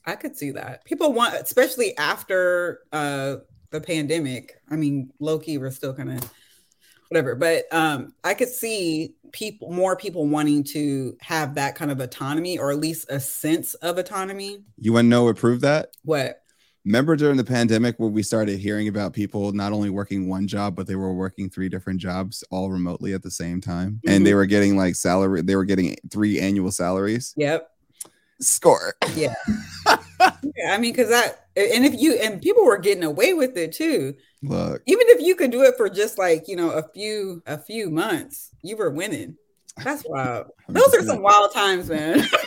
I 0.07 0.15
could 0.15 0.37
see 0.37 0.53
that. 0.53 0.85
People 0.85 1.13
want, 1.13 1.35
especially 1.35 1.97
after 1.99 2.81
uh 2.93 3.37
the 3.71 3.81
pandemic. 3.81 4.61
I 4.71 4.77
mean, 4.77 5.13
low 5.19 5.39
key, 5.39 5.59
we're 5.59 5.71
still 5.73 5.93
kind 5.93 6.13
of 6.13 6.33
whatever, 7.09 7.35
but 7.35 7.65
um, 7.73 8.13
I 8.25 8.35
could 8.35 8.49
see 8.49 9.15
people, 9.33 9.71
more 9.71 9.97
people 9.97 10.27
wanting 10.27 10.65
to 10.65 11.17
have 11.21 11.55
that 11.55 11.75
kind 11.75 11.91
of 11.91 12.01
autonomy, 12.01 12.59
or 12.59 12.71
at 12.71 12.79
least 12.79 13.11
a 13.11 13.21
sense 13.21 13.75
of 13.75 13.99
autonomy. 13.99 14.63
You 14.79 14.93
want 14.93 15.07
to 15.07 15.09
know 15.09 15.25
what 15.25 15.37
proved 15.37 15.63
that? 15.63 15.91
What? 16.05 16.43
Remember 16.85 17.17
during 17.17 17.37
the 17.37 17.45
pandemic 17.45 17.99
when 17.99 18.13
we 18.13 18.23
started 18.23 18.59
hearing 18.59 18.89
about 18.89 19.13
people 19.13 19.53
not 19.53 19.73
only 19.73 19.91
working 19.91 20.29
one 20.29 20.47
job, 20.47 20.75
but 20.75 20.87
they 20.87 20.95
were 20.95 21.13
working 21.13 21.51
three 21.51 21.69
different 21.69 22.01
jobs 22.01 22.43
all 22.51 22.71
remotely 22.71 23.13
at 23.13 23.23
the 23.23 23.31
same 23.31 23.61
time, 23.61 24.01
and 24.07 24.27
they 24.27 24.33
were 24.33 24.47
getting 24.47 24.77
like 24.77 24.95
salary. 24.95 25.43
They 25.43 25.57
were 25.57 25.67
getting 25.67 25.97
three 26.11 26.41
annual 26.41 26.71
salaries. 26.71 27.35
Yep. 27.37 27.69
Score. 28.41 28.95
Yeah. 29.15 29.35
yeah. 30.43 30.73
I 30.73 30.79
mean, 30.79 30.93
because 30.93 31.09
that, 31.09 31.47
and 31.57 31.85
if 31.85 32.01
you, 32.01 32.15
and 32.15 32.41
people 32.41 32.65
were 32.65 32.79
getting 32.79 33.05
away 33.05 33.35
with 33.35 33.57
it 33.57 33.73
too. 33.73 34.15
Look, 34.43 34.83
Even 34.87 35.07
if 35.09 35.21
you 35.21 35.35
could 35.35 35.51
do 35.51 35.63
it 35.63 35.77
for 35.77 35.89
just 35.89 36.17
like 36.19 36.47
you 36.49 36.57
know 36.57 36.71
a 36.71 36.83
few 36.95 37.43
a 37.47 37.59
few 37.59 37.91
months, 37.91 38.51
you 38.63 38.77
were 38.77 38.91
winning. 38.91 39.37
That's 39.83 40.05
wild. 40.07 40.47
Those 40.69 40.95
are 40.95 41.03
some 41.05 41.23
wild 41.23 41.53
times, 41.53 41.89
man. 41.89 42.25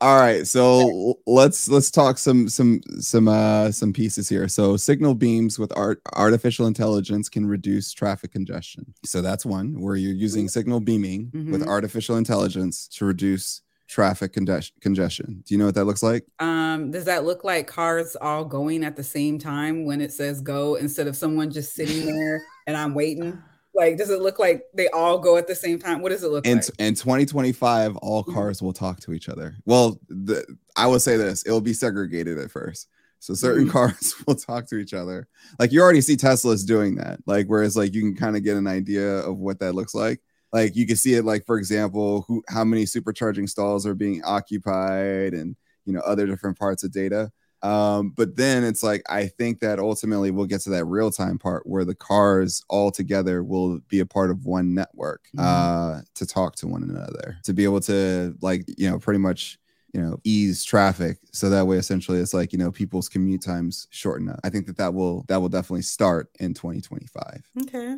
All 0.00 0.16
right, 0.20 0.46
so 0.46 1.18
let's 1.26 1.68
let's 1.68 1.90
talk 1.90 2.18
some 2.18 2.48
some 2.48 2.80
some 3.00 3.26
uh 3.26 3.72
some 3.72 3.92
pieces 3.92 4.28
here. 4.28 4.46
So 4.46 4.76
signal 4.76 5.16
beams 5.16 5.58
with 5.58 5.76
art 5.76 6.00
artificial 6.14 6.68
intelligence 6.68 7.28
can 7.28 7.44
reduce 7.44 7.92
traffic 7.92 8.30
congestion. 8.30 8.94
So 9.04 9.20
that's 9.22 9.44
one 9.44 9.80
where 9.80 9.96
you're 9.96 10.14
using 10.14 10.46
signal 10.48 10.78
beaming 10.78 11.32
with 11.50 11.62
Mhm. 11.62 11.66
artificial 11.66 12.16
intelligence 12.16 12.86
to 12.92 13.06
reduce 13.06 13.62
traffic 13.88 14.32
conges- 14.34 14.70
congestion. 14.80 15.42
Do 15.46 15.54
you 15.54 15.58
know 15.58 15.66
what 15.66 15.74
that 15.74 15.84
looks 15.86 16.02
like? 16.02 16.24
Um, 16.38 16.90
does 16.90 17.06
that 17.06 17.24
look 17.24 17.42
like 17.42 17.66
cars 17.66 18.16
all 18.20 18.44
going 18.44 18.84
at 18.84 18.94
the 18.96 19.02
same 19.02 19.38
time 19.38 19.84
when 19.86 20.00
it 20.00 20.12
says 20.12 20.40
go 20.40 20.74
instead 20.76 21.06
of 21.06 21.16
someone 21.16 21.50
just 21.50 21.74
sitting 21.74 22.06
there 22.06 22.42
and 22.66 22.76
I'm 22.76 22.94
waiting? 22.94 23.42
Like, 23.74 23.96
does 23.96 24.10
it 24.10 24.20
look 24.20 24.38
like 24.38 24.64
they 24.74 24.88
all 24.88 25.18
go 25.18 25.36
at 25.36 25.46
the 25.46 25.54
same 25.54 25.78
time? 25.78 26.02
What 26.02 26.10
does 26.10 26.22
it 26.24 26.30
look 26.30 26.46
In 26.46 26.56
like? 26.56 26.68
in 26.78 26.94
2025, 26.94 27.96
all 27.98 28.24
Mhm. 28.24 28.34
cars 28.34 28.60
will 28.60 28.72
talk 28.72 29.00
to 29.00 29.12
each 29.12 29.28
other. 29.28 29.54
Well, 29.66 30.00
the, 30.08 30.44
I 30.76 30.86
will 30.86 30.98
say 31.00 31.16
this: 31.16 31.44
it'll 31.46 31.60
be 31.60 31.72
segregated 31.74 32.38
at 32.38 32.50
first. 32.50 32.88
So 33.20 33.34
certain 33.34 33.66
Mhm. 33.68 33.70
cars 33.72 34.14
will 34.26 34.34
talk 34.34 34.66
to 34.68 34.76
each 34.76 34.94
other. 34.94 35.28
Like 35.58 35.72
you 35.72 35.80
already 35.80 36.00
see 36.00 36.16
Teslas 36.16 36.66
doing 36.66 36.96
that. 36.96 37.20
Like 37.26 37.46
whereas 37.46 37.76
like 37.76 37.94
you 37.94 38.00
can 38.02 38.14
kind 38.16 38.36
of 38.36 38.42
get 38.44 38.56
an 38.56 38.66
idea 38.66 39.18
of 39.18 39.38
what 39.38 39.60
that 39.60 39.74
looks 39.74 39.94
like. 39.94 40.20
Like 40.52 40.76
you 40.76 40.86
can 40.86 40.96
see 40.96 41.14
it 41.14 41.24
like 41.24 41.44
for 41.46 41.58
example, 41.58 42.24
who 42.28 42.42
how 42.48 42.64
many 42.64 42.84
supercharging 42.84 43.48
stalls 43.48 43.86
are 43.86 43.94
being 43.94 44.22
occupied 44.24 45.34
and 45.34 45.56
you 45.84 45.92
know 45.92 46.00
other 46.00 46.26
different 46.26 46.58
parts 46.58 46.82
of 46.84 46.92
data. 46.92 47.30
Um, 47.60 48.10
but 48.16 48.36
then 48.36 48.62
it's 48.62 48.84
like 48.84 49.02
I 49.10 49.26
think 49.26 49.58
that 49.60 49.80
ultimately 49.80 50.30
we'll 50.30 50.46
get 50.46 50.60
to 50.62 50.70
that 50.70 50.84
real 50.84 51.10
time 51.10 51.38
part 51.38 51.66
where 51.66 51.84
the 51.84 51.94
cars 51.94 52.62
all 52.68 52.92
together 52.92 53.42
will 53.42 53.80
be 53.88 53.98
a 53.98 54.06
part 54.06 54.30
of 54.30 54.46
one 54.46 54.74
network 54.74 55.24
Mhm. 55.36 55.42
uh 55.44 56.02
to 56.14 56.24
talk 56.26 56.54
to 56.56 56.68
one 56.68 56.84
another 56.84 57.36
to 57.44 57.52
be 57.52 57.64
able 57.64 57.80
to 57.80 58.36
like 58.40 58.64
you 58.78 58.88
know 58.88 58.98
pretty 59.00 59.18
much 59.18 59.58
you 59.92 60.00
know 60.00 60.20
ease 60.22 60.62
traffic 60.62 61.18
so 61.32 61.50
that 61.50 61.66
way 61.66 61.78
essentially 61.78 62.20
it's 62.20 62.32
like 62.34 62.52
you 62.52 62.58
know 62.58 62.70
people's 62.70 63.08
commute 63.08 63.42
times 63.42 63.88
shorten 63.90 64.28
up 64.28 64.38
i 64.44 64.50
think 64.50 64.66
that 64.66 64.76
that 64.76 64.94
will 64.94 65.24
that 65.28 65.40
will 65.40 65.48
definitely 65.48 65.82
start 65.82 66.28
in 66.38 66.54
2025 66.54 67.42
Okay. 67.62 67.96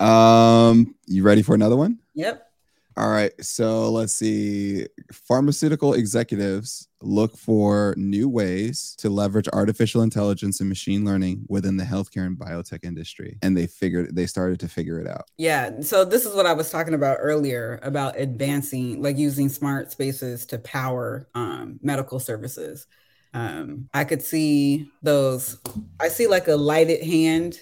Um 0.00 0.94
you 1.06 1.22
ready 1.22 1.42
for 1.42 1.54
another 1.54 1.76
one 1.76 1.98
Yep. 2.14 2.46
all 2.96 3.10
right 3.10 3.32
so 3.44 3.90
let's 3.90 4.12
see 4.14 4.86
pharmaceutical 5.12 5.94
executives 5.94 6.88
look 7.02 7.36
for 7.36 7.94
new 7.96 8.28
ways 8.28 8.94
to 8.98 9.08
leverage 9.08 9.48
artificial 9.52 10.02
intelligence 10.02 10.60
and 10.60 10.68
machine 10.68 11.04
learning 11.04 11.44
within 11.48 11.76
the 11.76 11.84
healthcare 11.84 12.26
and 12.26 12.38
biotech 12.38 12.84
industry 12.84 13.38
and 13.42 13.56
they 13.56 13.66
figured 13.66 14.14
they 14.14 14.26
started 14.26 14.58
to 14.60 14.68
figure 14.68 14.98
it 14.98 15.06
out 15.06 15.24
Yeah. 15.38 15.80
So 15.80 16.04
this 16.04 16.26
is 16.26 16.34
what 16.34 16.46
I 16.46 16.52
was 16.52 16.70
talking 16.70 16.94
about 16.94 17.18
earlier 17.20 17.78
about 17.82 18.18
advancing, 18.18 19.00
like 19.02 19.16
using 19.16 19.48
smart 19.48 19.90
spaces 19.92 20.44
to 20.46 20.58
power 20.58 21.26
um, 21.34 21.78
medical 21.82 22.18
services. 22.20 22.86
Um, 23.32 23.88
I 23.94 24.04
could 24.04 24.22
see 24.22 24.90
those. 25.02 25.58
I 26.00 26.08
see 26.08 26.26
like 26.26 26.48
a 26.48 26.56
lighted 26.56 27.02
hand 27.02 27.60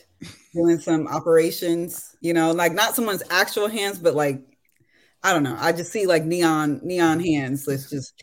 doing 0.59 0.79
some 0.79 1.07
operations. 1.07 2.17
You 2.21 2.35
know, 2.35 2.53
like 2.53 2.73
not 2.73 2.95
someone's 2.95 3.23
actual 3.31 3.69
hands, 3.69 3.99
but 3.99 4.15
like 4.15 4.43
I 5.23 5.33
don't 5.33 5.43
know. 5.43 5.57
I 5.59 5.73
just 5.73 5.93
see 5.93 6.07
like 6.07 6.25
neon 6.25 6.81
neon 6.83 7.21
hands. 7.21 7.67
Let's 7.67 7.91
just 7.91 8.15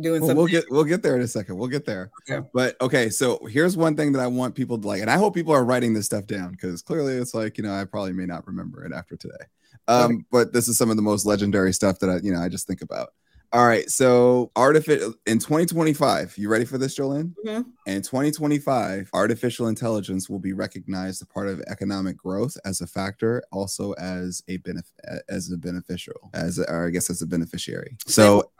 doing 0.00 0.20
Well, 0.20 0.28
something. 0.28 0.36
we'll 0.36 0.46
get 0.46 0.64
we'll 0.70 0.84
get 0.84 1.02
there 1.02 1.16
in 1.16 1.22
a 1.22 1.28
second. 1.28 1.56
We'll 1.56 1.68
get 1.68 1.86
there. 1.86 2.10
Okay. 2.30 2.46
But 2.52 2.80
okay, 2.80 3.08
so 3.10 3.38
here's 3.46 3.76
one 3.76 3.96
thing 3.96 4.12
that 4.12 4.20
I 4.20 4.26
want 4.26 4.54
people 4.54 4.78
to 4.78 4.86
like, 4.86 5.00
and 5.00 5.10
I 5.10 5.16
hope 5.16 5.34
people 5.34 5.52
are 5.54 5.64
writing 5.64 5.94
this 5.94 6.06
stuff 6.06 6.26
down 6.26 6.52
because 6.52 6.82
clearly 6.82 7.14
it's 7.14 7.34
like 7.34 7.56
you 7.58 7.64
know 7.64 7.74
I 7.74 7.84
probably 7.84 8.12
may 8.12 8.26
not 8.26 8.46
remember 8.46 8.84
it 8.84 8.92
after 8.92 9.16
today. 9.16 9.44
Um, 9.88 10.26
but 10.32 10.52
this 10.52 10.66
is 10.68 10.76
some 10.76 10.90
of 10.90 10.96
the 10.96 11.02
most 11.02 11.26
legendary 11.26 11.72
stuff 11.72 11.98
that 12.00 12.10
I 12.10 12.16
you 12.22 12.32
know 12.32 12.40
I 12.40 12.48
just 12.48 12.66
think 12.66 12.82
about. 12.82 13.10
All 13.52 13.66
right, 13.66 13.88
so 13.88 14.50
artificial 14.56 15.14
in 15.26 15.38
2025. 15.38 16.36
You 16.36 16.48
ready 16.48 16.64
for 16.64 16.78
this, 16.78 16.98
Jolene? 16.98 17.32
Mhm. 17.46 17.64
In 17.86 18.02
2025, 18.02 19.08
artificial 19.12 19.68
intelligence 19.68 20.28
will 20.28 20.40
be 20.40 20.52
recognized 20.52 21.22
as 21.22 21.28
part 21.28 21.48
of 21.48 21.60
economic 21.68 22.16
growth 22.16 22.56
as 22.64 22.80
a 22.80 22.86
factor, 22.86 23.42
also 23.52 23.92
as 23.92 24.42
a 24.48 24.56
benefit, 24.58 24.92
as 25.28 25.50
a 25.52 25.56
beneficial, 25.56 26.30
as 26.34 26.58
a, 26.58 26.70
or 26.70 26.88
I 26.88 26.90
guess 26.90 27.08
as 27.08 27.22
a 27.22 27.26
beneficiary. 27.26 27.96
So 28.06 28.50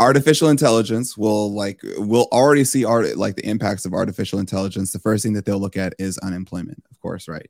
artificial 0.00 0.48
intelligence 0.48 1.16
will 1.16 1.54
like 1.54 1.80
we'll 1.98 2.26
already 2.32 2.64
see 2.64 2.84
art 2.84 3.16
like 3.16 3.36
the 3.36 3.46
impacts 3.46 3.84
of 3.84 3.94
artificial 3.94 4.40
intelligence 4.40 4.90
the 4.90 4.98
first 4.98 5.22
thing 5.22 5.32
that 5.32 5.44
they'll 5.44 5.60
look 5.60 5.76
at 5.76 5.94
is 5.98 6.18
unemployment 6.18 6.82
of 6.90 6.98
course 6.98 7.28
right 7.28 7.48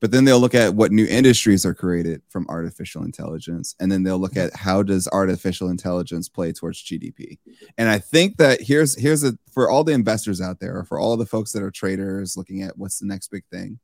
but 0.00 0.10
then 0.10 0.24
they'll 0.24 0.40
look 0.40 0.54
at 0.54 0.74
what 0.74 0.92
new 0.92 1.06
industries 1.06 1.64
are 1.64 1.74
created 1.74 2.22
from 2.28 2.46
artificial 2.48 3.02
intelligence 3.02 3.74
and 3.80 3.90
then 3.90 4.02
they'll 4.02 4.18
look 4.18 4.32
mm-hmm. 4.32 4.46
at 4.46 4.56
how 4.56 4.82
does 4.82 5.08
artificial 5.08 5.68
intelligence 5.68 6.28
play 6.28 6.52
towards 6.52 6.82
gdp 6.82 7.38
and 7.78 7.88
i 7.88 7.98
think 7.98 8.36
that 8.36 8.60
here's 8.60 8.98
here's 9.00 9.24
a 9.24 9.36
for 9.50 9.70
all 9.70 9.84
the 9.84 9.92
investors 9.92 10.40
out 10.40 10.60
there 10.60 10.76
or 10.78 10.84
for 10.84 10.98
all 10.98 11.16
the 11.16 11.26
folks 11.26 11.52
that 11.52 11.62
are 11.62 11.70
traders 11.70 12.36
looking 12.36 12.62
at 12.62 12.76
what's 12.76 12.98
the 12.98 13.06
next 13.06 13.28
big 13.28 13.44
thing 13.50 13.78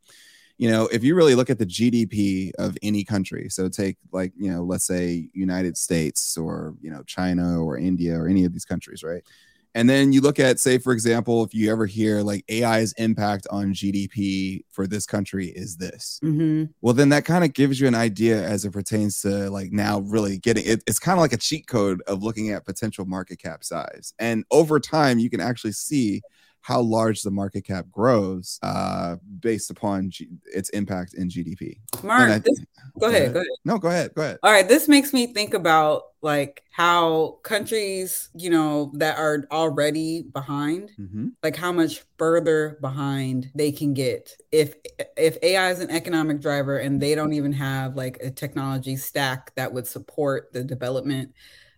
you 0.58 0.70
know 0.70 0.86
if 0.92 1.02
you 1.02 1.14
really 1.14 1.34
look 1.34 1.50
at 1.50 1.58
the 1.58 1.66
gdp 1.66 2.52
of 2.58 2.76
any 2.82 3.04
country 3.04 3.48
so 3.48 3.68
take 3.68 3.96
like 4.12 4.32
you 4.36 4.50
know 4.50 4.62
let's 4.62 4.86
say 4.86 5.28
united 5.32 5.76
states 5.76 6.36
or 6.36 6.74
you 6.80 6.90
know 6.90 7.02
china 7.04 7.62
or 7.62 7.78
india 7.78 8.14
or 8.14 8.28
any 8.28 8.44
of 8.44 8.52
these 8.52 8.64
countries 8.64 9.02
right 9.02 9.24
and 9.74 9.88
then 9.88 10.12
you 10.12 10.20
look 10.20 10.38
at 10.38 10.60
say 10.60 10.78
for 10.78 10.92
example 10.92 11.42
if 11.44 11.54
you 11.54 11.70
ever 11.72 11.86
hear 11.86 12.20
like 12.22 12.44
ai's 12.48 12.92
impact 12.94 13.46
on 13.50 13.72
gdp 13.72 14.60
for 14.70 14.86
this 14.86 15.06
country 15.06 15.48
is 15.48 15.76
this 15.76 16.20
Mhm. 16.22 16.70
well 16.82 16.94
then 16.94 17.08
that 17.10 17.24
kind 17.24 17.44
of 17.44 17.52
gives 17.54 17.80
you 17.80 17.86
an 17.86 17.94
idea 17.94 18.42
as 18.42 18.64
it 18.64 18.72
pertains 18.72 19.20
to 19.22 19.50
like 19.50 19.72
now 19.72 20.00
really 20.00 20.38
getting 20.38 20.64
it, 20.66 20.82
it's 20.86 20.98
kind 20.98 21.18
of 21.18 21.20
like 21.22 21.32
a 21.32 21.36
cheat 21.38 21.66
code 21.66 22.02
of 22.06 22.22
looking 22.22 22.50
at 22.50 22.64
potential 22.66 23.04
market 23.06 23.38
cap 23.38 23.64
size 23.64 24.12
and 24.18 24.44
over 24.50 24.78
time 24.78 25.18
you 25.18 25.30
can 25.30 25.40
actually 25.40 25.72
see 25.72 26.20
how 26.62 26.80
large 26.80 27.22
the 27.22 27.30
market 27.30 27.62
cap 27.64 27.86
grows 27.90 28.58
uh 28.62 29.16
based 29.40 29.70
upon 29.70 30.10
G- 30.10 30.28
its 30.54 30.68
impact 30.70 31.14
in 31.14 31.28
gdp 31.28 31.78
Mark, 32.02 32.30
I- 32.30 32.38
this- 32.38 32.60
go 32.98 33.08
ahead. 33.08 33.32
Go 33.32 33.40
ahead. 33.40 33.48
no 33.64 33.78
go 33.78 33.88
ahead 33.88 34.14
go 34.14 34.22
ahead 34.22 34.38
All 34.42 34.50
right, 34.52 34.66
this 34.68 34.88
makes 34.88 35.12
me 35.12 35.26
think 35.26 35.54
about 35.54 36.02
like 36.22 36.62
how 36.70 37.38
countries, 37.42 38.30
you 38.34 38.48
know, 38.48 38.92
that 38.94 39.18
are 39.18 39.44
already 39.50 40.22
behind, 40.22 40.90
hmm 40.96 41.28
like 41.42 41.56
how 41.56 41.72
much 41.72 42.04
further 42.18 42.78
behind 42.80 43.50
they 43.56 43.72
can 43.72 43.92
get 43.94 44.36
if 44.52 44.76
if 45.16 45.36
AI 45.42 45.70
is 45.72 45.80
an 45.80 45.90
economic 45.90 46.40
driver 46.40 46.78
and 46.78 47.00
they 47.02 47.16
don't 47.16 47.32
even 47.32 47.52
have 47.52 47.96
like 47.96 48.18
a 48.22 48.30
technology 48.30 48.94
stack 48.96 49.52
that 49.56 49.72
would 49.72 49.86
support 49.86 50.52
the 50.52 50.62
development 50.62 51.32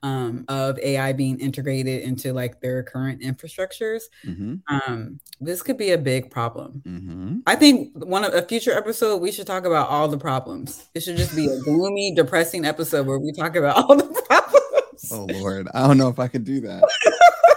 um, 0.04 0.44
of 0.48 0.78
AI 0.80 1.14
being 1.14 1.40
integrated 1.40 2.02
into 2.02 2.34
like 2.34 2.60
their 2.60 2.82
current 2.82 3.22
infrastructures. 3.22 4.02
hmm 4.22 4.56
Um, 4.68 5.18
this 5.40 5.62
could 5.62 5.78
be 5.78 5.90
a 5.92 5.98
big 5.98 6.30
problem. 6.30 6.82
hmm 6.84 7.38
I 7.46 7.56
think 7.56 7.92
one 7.94 8.22
of 8.22 8.34
a 8.34 8.42
future 8.42 8.72
episode 8.72 9.16
we 9.22 9.32
should 9.32 9.46
talk 9.46 9.64
about 9.64 9.88
all 9.88 10.06
the 10.06 10.18
problems. 10.18 10.88
It 10.94 11.00
should 11.02 11.16
just 11.16 11.34
be 11.34 11.46
a 11.46 11.58
gloomy, 11.64 12.14
depressing 12.14 12.66
episode 12.66 13.06
where 13.06 13.18
we 13.18 13.32
talk 13.32 13.56
about 13.56 13.76
all 13.76 13.96
the 13.96 14.04
problems. 14.28 15.10
Oh 15.10 15.24
Lord, 15.24 15.68
I 15.74 15.86
don't 15.86 15.96
know 15.98 16.08
if 16.08 16.18
I 16.18 16.28
could 16.28 16.44
do 16.44 16.60
that. 16.60 16.82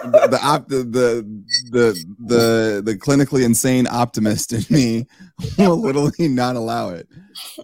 the, 0.04 0.28
the, 0.28 0.40
op, 0.42 0.68
the 0.68 0.84
the 0.84 1.42
the 1.70 2.04
the 2.26 2.82
the 2.84 2.96
clinically 2.96 3.44
insane 3.44 3.86
optimist 3.86 4.52
in 4.54 4.64
me 4.70 5.06
will 5.58 5.76
literally 5.76 6.28
not 6.28 6.56
allow 6.56 6.90
it. 6.90 7.08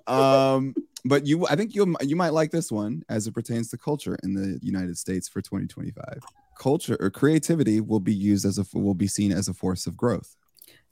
Um, 0.07 0.75
but 1.05 1.27
you, 1.27 1.47
I 1.47 1.57
think 1.57 1.75
you 1.75 1.95
you 2.03 2.17
might 2.17 2.33
like 2.33 2.51
this 2.51 2.73
one 2.73 3.03
as 3.09 3.27
it 3.27 3.35
pertains 3.35 3.69
to 3.71 3.79
culture 3.79 4.17
in 4.23 4.35
the 4.35 4.59
United 4.63 4.97
States 4.97 5.29
for 5.29 5.43
2025. 5.43 6.21
Culture 6.59 6.97
or 7.01 7.11
creativity 7.11 7.81
will 7.81 8.01
be 8.01 8.15
used 8.15 8.45
as 8.45 8.59
a 8.59 8.65
will 8.79 8.95
be 8.95 9.07
seen 9.07 9.33
as 9.33 9.49
a 9.49 9.55
force 9.55 9.87
of 9.87 9.97
growth. 9.97 10.37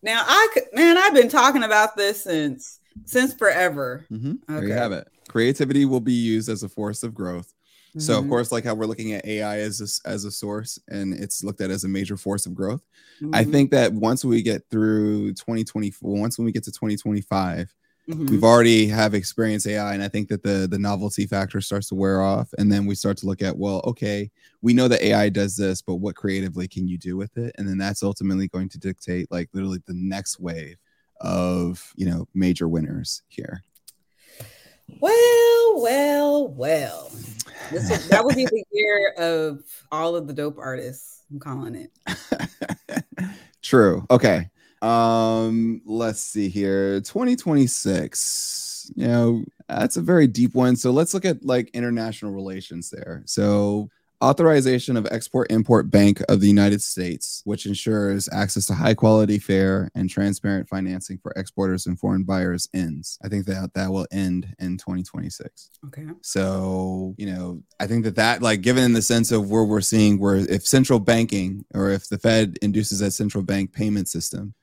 Now, 0.03 0.25
I 0.27 0.49
could, 0.53 0.65
man, 0.73 0.99
I've 0.99 1.15
been 1.15 1.29
talking 1.29 1.63
about 1.63 1.97
this 1.97 2.25
since 2.25 2.81
since 3.05 3.33
forever. 3.33 4.07
Mm-hmm. 4.11 4.31
Okay. 4.31 4.37
There 4.49 4.69
you 4.69 4.75
have 4.75 4.93
it. 4.93 5.09
Creativity 5.29 5.85
will 5.85 6.01
be 6.01 6.13
used 6.13 6.49
as 6.49 6.63
a 6.63 6.69
force 6.69 7.03
of 7.03 7.15
growth. 7.15 7.55
Mm-hmm. 7.91 8.01
So, 8.01 8.15
of 8.15 8.21
mm-hmm. 8.21 8.31
course, 8.31 8.53
like 8.53 8.65
how 8.65 8.75
we're 8.75 8.87
looking 8.87 9.13
at 9.13 9.25
AI 9.25 9.59
as 9.59 10.03
a, 10.05 10.09
as 10.09 10.25
a 10.25 10.31
source 10.31 10.79
and 10.89 11.15
it's 11.15 11.45
looked 11.45 11.61
at 11.61 11.71
as 11.71 11.85
a 11.85 11.89
major 11.89 12.17
force 12.17 12.47
of 12.47 12.55
growth. 12.55 12.83
Mm-hmm. 13.21 13.35
I 13.35 13.45
think 13.45 13.71
that 13.71 13.93
once 13.93 14.25
we 14.25 14.43
get 14.43 14.63
through 14.71 15.35
2024, 15.35 16.19
once 16.19 16.39
when 16.39 16.45
we 16.45 16.53
get 16.53 16.65
to 16.65 16.73
2025, 16.73 17.75
Mm-hmm. 18.09 18.26
We've 18.26 18.44
already 18.44 18.88
have 18.88 19.14
experienced 19.14 19.66
AI, 19.66 19.94
and 19.94 20.03
I 20.03 20.09
think 20.09 20.28
that 20.28 20.42
the 20.42 20.66
the 20.68 20.78
novelty 20.78 21.24
factor 21.24 21.61
starts 21.61 21.88
to 21.88 21.94
wear 21.94 22.20
off, 22.20 22.53
and 22.59 22.70
then 22.70 22.84
we 22.84 22.96
start 22.96 23.16
to 23.18 23.26
look 23.26 23.42
at 23.42 23.57
well, 23.57 23.80
okay, 23.84 24.30
we 24.61 24.74
know 24.74 24.88
that 24.88 25.03
AI 25.03 25.28
does 25.28 25.57
this, 25.57 25.82
but 25.82 25.96
what 25.96 26.16
creatively 26.16 26.66
can 26.66 26.88
you 26.88 26.98
do 26.98 27.16
with 27.16 27.36
it? 27.36 27.55
And 27.59 27.68
then 27.68 27.78
that's 27.78 28.03
ultimately 28.03 28.48
going 28.48 28.68
to 28.70 28.78
dictate 28.78 29.30
like 29.30 29.50
literally 29.53 29.80
the 29.86 29.94
next 29.94 30.40
wave 30.40 30.78
of 31.20 31.92
you 31.94 32.07
know 32.07 32.26
major 32.34 32.68
winners 32.68 33.22
here. 33.28 33.62
Well, 35.00 35.80
well, 35.80 36.48
well. 36.48 37.11
This 37.70 37.88
was, 37.88 38.09
that 38.09 38.24
would 38.24 38.36
be 38.36 38.46
the 38.46 38.64
year 38.72 39.12
of 39.16 39.62
all 39.90 40.16
of 40.16 40.26
the 40.26 40.32
dope 40.32 40.59
artists. 40.59 41.22
I'm 41.30 41.38
calling 41.38 41.74
it. 41.76 43.05
True. 43.62 44.05
Okay. 44.11 44.50
Um, 44.83 45.80
let's 45.87 46.20
see 46.20 46.49
here. 46.49 47.01
2026. 47.01 48.93
You 48.97 49.07
know, 49.07 49.45
that's 49.68 49.97
a 49.97 50.03
very 50.03 50.26
deep 50.26 50.55
one. 50.55 50.76
So 50.76 50.91
let's 50.91 51.14
look 51.14 51.24
at 51.24 51.45
like 51.45 51.70
international 51.72 52.33
relations 52.33 52.91
there. 52.91 53.22
So 53.26 53.89
authorization 54.22 54.97
of 54.97 55.07
Export 55.11 55.51
Import 55.51 55.91
Bank 55.91 56.22
of 56.28 56.41
the 56.41 56.47
United 56.47 56.80
States, 56.80 57.43
which 57.45 57.66
ensures 57.66 58.28
access 58.33 58.66
to 58.66 58.74
high 58.74 58.95
quality, 58.95 59.39
fair, 59.39 59.91
and 59.95 60.09
transparent 60.09 60.68
financing 60.68 61.18
for 61.18 61.33
exporters 61.33 61.87
and 61.87 61.99
foreign 61.99 62.22
buyers 62.22 62.68
ends. 62.72 63.18
I 63.24 63.28
think 63.28 63.47
that 63.47 63.74
that 63.74 63.91
will 63.91 64.07
end 64.12 64.55
in 64.61 64.78
2026. 64.78 65.70
Okay. 65.87 66.07
So, 66.22 67.14
you 67.18 67.26
know, 67.26 67.62
I 67.80 67.87
think 67.87 68.05
that 68.05 68.16
that, 68.16 68.43
like, 68.43 68.62
given 68.62 68.85
in 68.85 68.93
the 68.93 69.03
sense 69.03 69.33
of 69.33 69.51
where 69.51 69.64
we're 69.64 69.80
seeing 69.80 70.18
where 70.18 70.37
if 70.37 70.66
central 70.66 71.01
banking 71.01 71.64
or 71.74 71.91
if 71.91 72.09
the 72.09 72.18
Fed 72.18 72.57
induces 72.62 73.01
a 73.01 73.11
central 73.11 73.43
bank 73.43 73.72
payment 73.72 74.09
system, 74.09 74.55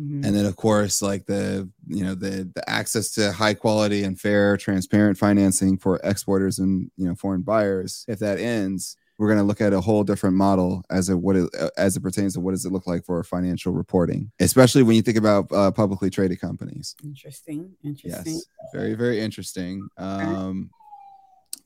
Mm-hmm. 0.00 0.24
And 0.24 0.36
then 0.36 0.46
of 0.46 0.56
course, 0.56 1.02
like 1.02 1.26
the 1.26 1.68
you 1.86 2.04
know 2.04 2.14
the 2.14 2.48
the 2.54 2.68
access 2.70 3.10
to 3.12 3.32
high 3.32 3.54
quality 3.54 4.04
and 4.04 4.18
fair, 4.18 4.56
transparent 4.56 5.18
financing 5.18 5.76
for 5.76 6.00
exporters 6.04 6.58
and 6.58 6.90
you 6.96 7.08
know 7.08 7.14
foreign 7.16 7.42
buyers. 7.42 8.04
If 8.06 8.20
that 8.20 8.38
ends, 8.38 8.96
we're 9.18 9.26
going 9.26 9.38
to 9.38 9.44
look 9.44 9.60
at 9.60 9.72
a 9.72 9.80
whole 9.80 10.04
different 10.04 10.36
model 10.36 10.84
as 10.88 11.08
it 11.08 11.16
what 11.16 11.34
it, 11.34 11.50
uh, 11.58 11.70
as 11.76 11.96
it 11.96 12.00
pertains 12.00 12.34
to 12.34 12.40
what 12.40 12.52
does 12.52 12.64
it 12.64 12.72
look 12.72 12.86
like 12.86 13.04
for 13.04 13.22
financial 13.24 13.72
reporting, 13.72 14.30
especially 14.38 14.84
when 14.84 14.94
you 14.94 15.02
think 15.02 15.18
about 15.18 15.50
uh, 15.52 15.72
publicly 15.72 16.10
traded 16.10 16.40
companies. 16.40 16.94
Interesting. 17.02 17.72
Interesting. 17.82 18.34
Yes, 18.34 18.46
very 18.72 18.94
very 18.94 19.20
interesting. 19.20 19.88
Um, 19.96 20.70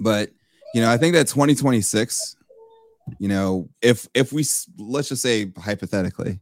but 0.01 0.31
you 0.75 0.81
know, 0.81 0.91
I 0.91 0.97
think 0.97 1.15
that 1.15 1.29
2026. 1.29 2.37
You 3.19 3.27
know, 3.27 3.69
if 3.83 4.09
if 4.15 4.33
we 4.33 4.45
let's 4.79 5.09
just 5.09 5.23
say 5.23 5.51
hypothetically, 5.59 6.39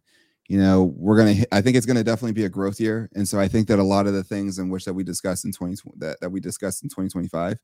you 0.51 0.61
know 0.61 0.93
we're 0.97 1.17
gonna 1.17 1.45
i 1.53 1.61
think 1.61 1.77
it's 1.77 1.87
gonna 1.87 2.03
definitely 2.03 2.33
be 2.33 2.45
a 2.45 2.49
growth 2.49 2.81
year. 2.81 3.09
And 3.15 3.27
so 3.27 3.39
i 3.39 3.47
think 3.47 3.69
that 3.69 3.79
a 3.79 3.85
lot 3.85 4.09
of 4.09 4.15
the 4.15 4.25
things 4.25 4.59
in 4.59 4.69
which 4.69 4.85
that 4.85 4.93
we 4.93 5.05
discussed 5.05 5.45
in 5.45 5.53
20 5.53 5.77
that, 5.99 6.21
that 6.21 6.31
we 6.31 6.41
discussed 6.41 6.83
in 6.83 6.89
2025 6.89 7.57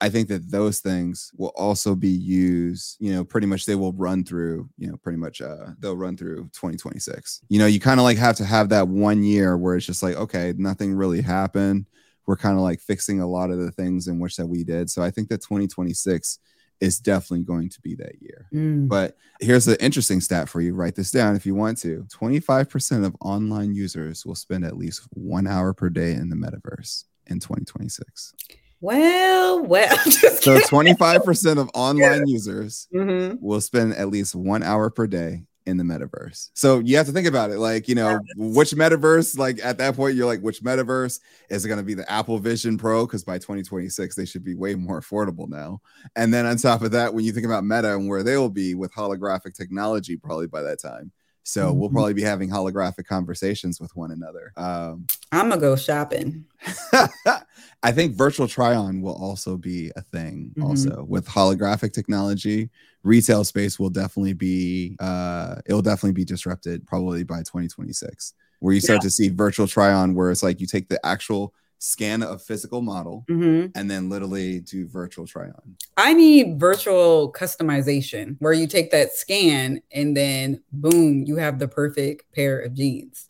i 0.00 0.08
think 0.08 0.26
that 0.26 0.50
those 0.50 0.80
things 0.80 1.30
will 1.36 1.52
also 1.54 1.94
be 1.94 2.08
used 2.08 2.96
you 2.98 3.12
know 3.12 3.24
pretty 3.24 3.46
much 3.46 3.64
they 3.64 3.76
will 3.76 3.92
run 3.92 4.24
through 4.24 4.68
you 4.76 4.88
know 4.88 4.96
pretty 4.96 5.18
much 5.18 5.40
uh 5.40 5.68
they'll 5.78 5.96
run 5.96 6.16
through 6.16 6.42
2026 6.52 7.42
you 7.48 7.60
know 7.60 7.66
you 7.66 7.78
kind 7.78 8.00
of 8.00 8.04
like 8.04 8.18
have 8.18 8.34
to 8.36 8.44
have 8.44 8.68
that 8.70 8.88
one 8.88 9.22
year 9.22 9.56
where 9.56 9.76
it's 9.76 9.86
just 9.86 10.02
like 10.02 10.16
okay 10.16 10.52
nothing 10.58 10.92
really 10.92 11.22
happened. 11.22 11.86
We're 12.26 12.36
kind 12.36 12.56
of 12.56 12.62
like 12.62 12.80
fixing 12.80 13.20
a 13.20 13.26
lot 13.26 13.50
of 13.50 13.58
the 13.58 13.72
things 13.72 14.06
in 14.06 14.20
which 14.20 14.36
that 14.36 14.46
we 14.46 14.64
did. 14.64 14.90
So 14.90 15.00
i 15.00 15.10
think 15.12 15.28
that 15.28 15.42
2026 15.42 16.40
is 16.82 16.98
definitely 16.98 17.44
going 17.44 17.68
to 17.68 17.80
be 17.80 17.94
that 17.94 18.20
year. 18.20 18.48
Mm. 18.52 18.88
But 18.88 19.16
here's 19.40 19.68
an 19.68 19.76
interesting 19.78 20.20
stat 20.20 20.48
for 20.48 20.60
you. 20.60 20.74
Write 20.74 20.96
this 20.96 21.12
down 21.12 21.36
if 21.36 21.46
you 21.46 21.54
want 21.54 21.78
to. 21.78 22.04
25% 22.12 23.06
of 23.06 23.14
online 23.20 23.72
users 23.72 24.26
will 24.26 24.34
spend 24.34 24.64
at 24.64 24.76
least 24.76 25.06
one 25.12 25.46
hour 25.46 25.72
per 25.72 25.88
day 25.88 26.10
in 26.10 26.28
the 26.28 26.34
metaverse 26.34 27.04
in 27.28 27.38
2026. 27.38 28.34
Well, 28.80 29.62
well. 29.62 29.96
so 30.10 30.58
25% 30.58 31.58
of 31.58 31.70
online 31.74 32.26
users 32.26 32.88
mm-hmm. 32.92 33.36
will 33.40 33.60
spend 33.60 33.94
at 33.94 34.08
least 34.08 34.34
one 34.34 34.64
hour 34.64 34.90
per 34.90 35.06
day 35.06 35.44
in 35.66 35.76
the 35.76 35.84
metaverse. 35.84 36.50
So 36.54 36.80
you 36.80 36.96
have 36.96 37.06
to 37.06 37.12
think 37.12 37.26
about 37.26 37.50
it. 37.50 37.58
Like, 37.58 37.88
you 37.88 37.94
know, 37.94 38.20
which 38.36 38.72
metaverse, 38.72 39.38
like 39.38 39.58
at 39.64 39.78
that 39.78 39.96
point, 39.96 40.16
you're 40.16 40.26
like, 40.26 40.40
which 40.40 40.62
metaverse 40.62 41.20
is 41.50 41.64
it 41.64 41.68
going 41.68 41.78
to 41.80 41.84
be 41.84 41.94
the 41.94 42.10
Apple 42.10 42.38
Vision 42.38 42.76
Pro? 42.76 43.06
Because 43.06 43.24
by 43.24 43.38
2026, 43.38 44.14
they 44.14 44.24
should 44.24 44.44
be 44.44 44.54
way 44.54 44.74
more 44.74 45.00
affordable 45.00 45.48
now. 45.48 45.80
And 46.16 46.32
then 46.32 46.46
on 46.46 46.56
top 46.56 46.82
of 46.82 46.90
that, 46.92 47.14
when 47.14 47.24
you 47.24 47.32
think 47.32 47.46
about 47.46 47.64
Meta 47.64 47.94
and 47.94 48.08
where 48.08 48.22
they 48.22 48.36
will 48.36 48.50
be 48.50 48.74
with 48.74 48.92
holographic 48.92 49.54
technology, 49.54 50.16
probably 50.16 50.46
by 50.46 50.62
that 50.62 50.80
time. 50.80 51.12
So 51.44 51.68
mm-hmm. 51.68 51.78
we'll 51.78 51.90
probably 51.90 52.14
be 52.14 52.22
having 52.22 52.48
holographic 52.48 53.06
conversations 53.06 53.80
with 53.80 53.94
one 53.96 54.12
another. 54.12 54.52
Um, 54.56 55.06
I'm 55.32 55.48
gonna 55.48 55.60
go 55.60 55.76
shopping. 55.76 56.44
I 57.82 57.90
think 57.90 58.14
virtual 58.14 58.46
try 58.46 58.74
on 58.74 59.02
will 59.02 59.16
also 59.16 59.56
be 59.56 59.90
a 59.96 60.02
thing, 60.02 60.52
mm-hmm. 60.56 60.62
also 60.62 61.04
with 61.08 61.26
holographic 61.26 61.92
technology 61.92 62.70
retail 63.04 63.44
space 63.44 63.78
will 63.78 63.90
definitely 63.90 64.32
be 64.32 64.96
uh 65.00 65.56
it'll 65.66 65.82
definitely 65.82 66.12
be 66.12 66.24
disrupted 66.24 66.86
probably 66.86 67.24
by 67.24 67.38
2026 67.38 68.34
where 68.60 68.74
you 68.74 68.80
start 68.80 68.98
yeah. 68.98 69.02
to 69.02 69.10
see 69.10 69.28
virtual 69.28 69.66
try 69.66 69.92
on 69.92 70.14
where 70.14 70.30
it's 70.30 70.42
like 70.42 70.60
you 70.60 70.66
take 70.66 70.88
the 70.88 71.04
actual 71.04 71.52
scan 71.82 72.22
a 72.22 72.38
physical 72.38 72.80
model 72.80 73.24
mm-hmm. 73.28 73.66
and 73.74 73.90
then 73.90 74.08
literally 74.08 74.60
do 74.60 74.86
virtual 74.86 75.26
try 75.26 75.46
on 75.46 75.76
i 75.96 76.12
need 76.12 76.60
virtual 76.60 77.32
customization 77.32 78.36
where 78.38 78.52
you 78.52 78.68
take 78.68 78.92
that 78.92 79.12
scan 79.12 79.82
and 79.90 80.16
then 80.16 80.62
boom 80.72 81.24
you 81.26 81.34
have 81.36 81.58
the 81.58 81.66
perfect 81.66 82.22
pair 82.32 82.60
of 82.60 82.72
jeans 82.72 83.26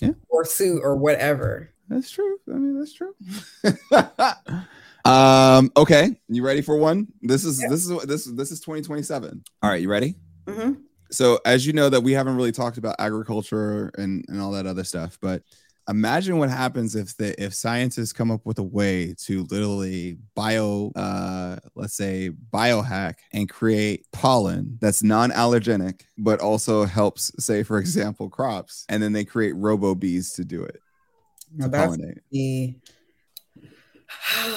yeah 0.00 0.10
or 0.28 0.44
suit 0.44 0.80
or 0.82 0.96
whatever 0.96 1.72
that's 1.88 2.10
true 2.10 2.36
i 2.48 2.56
mean 2.56 2.76
that's 2.76 2.92
true 2.92 3.14
Um, 5.04 5.70
okay, 5.76 6.18
you 6.28 6.42
ready 6.42 6.62
for 6.62 6.78
one? 6.78 7.08
This 7.20 7.44
is 7.44 7.60
yeah. 7.60 7.68
this 7.68 7.86
is 7.86 8.04
this 8.04 8.24
this 8.24 8.50
is 8.50 8.60
2027. 8.60 9.44
All 9.62 9.68
right, 9.68 9.82
you 9.82 9.90
ready? 9.90 10.14
Mm-hmm. 10.46 10.80
So 11.10 11.38
as 11.44 11.66
you 11.66 11.74
know 11.74 11.90
that 11.90 12.00
we 12.00 12.12
haven't 12.12 12.36
really 12.36 12.52
talked 12.52 12.78
about 12.78 12.96
agriculture 12.98 13.90
and, 13.98 14.24
and 14.28 14.40
all 14.40 14.50
that 14.52 14.66
other 14.66 14.82
stuff, 14.82 15.18
but 15.20 15.42
imagine 15.88 16.38
what 16.38 16.48
happens 16.48 16.96
if 16.96 17.16
the 17.16 17.40
if 17.42 17.52
scientists 17.54 18.12
come 18.12 18.30
up 18.30 18.40
with 18.44 18.58
a 18.58 18.62
way 18.62 19.14
to 19.18 19.44
literally 19.50 20.16
bio 20.34 20.90
uh 20.96 21.56
let's 21.74 21.94
say 21.94 22.30
biohack 22.52 23.16
and 23.32 23.48
create 23.48 24.06
pollen 24.12 24.78
that's 24.80 25.02
non-allergenic 25.02 26.02
but 26.16 26.40
also 26.40 26.84
helps 26.84 27.30
say 27.38 27.62
for 27.62 27.78
example 27.78 28.30
crops 28.30 28.86
and 28.88 29.02
then 29.02 29.12
they 29.12 29.24
create 29.24 29.52
robo 29.56 29.94
bees 29.94 30.32
to 30.32 30.44
do 30.44 30.62
it 30.62 30.80
to 31.60 31.68
pollinate. 31.68 32.18
The 32.30 32.74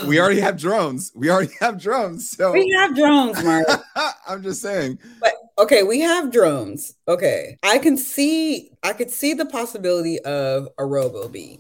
we 0.07 0.19
already 0.19 0.39
have 0.39 0.57
drones. 0.57 1.11
We 1.15 1.30
already 1.30 1.53
have 1.59 1.82
drones. 1.82 2.30
So 2.30 2.51
we 2.51 2.69
have 2.71 2.95
drones, 2.95 3.43
Mark. 3.43 3.67
I'm 4.28 4.43
just 4.43 4.61
saying. 4.61 4.99
But 5.19 5.34
okay, 5.58 5.84
we 5.84 5.99
have 6.01 6.32
drones. 6.32 6.95
Okay. 7.08 7.58
I 7.64 7.78
can 7.78 7.97
see 7.97 8.72
I 8.84 8.93
could 8.93 9.12
see 9.12 9.34
the 9.34 9.45
possibility 9.45 10.20
of 10.20 10.70
a 10.78 10.86
robo 10.86 11.28
bee. 11.28 11.60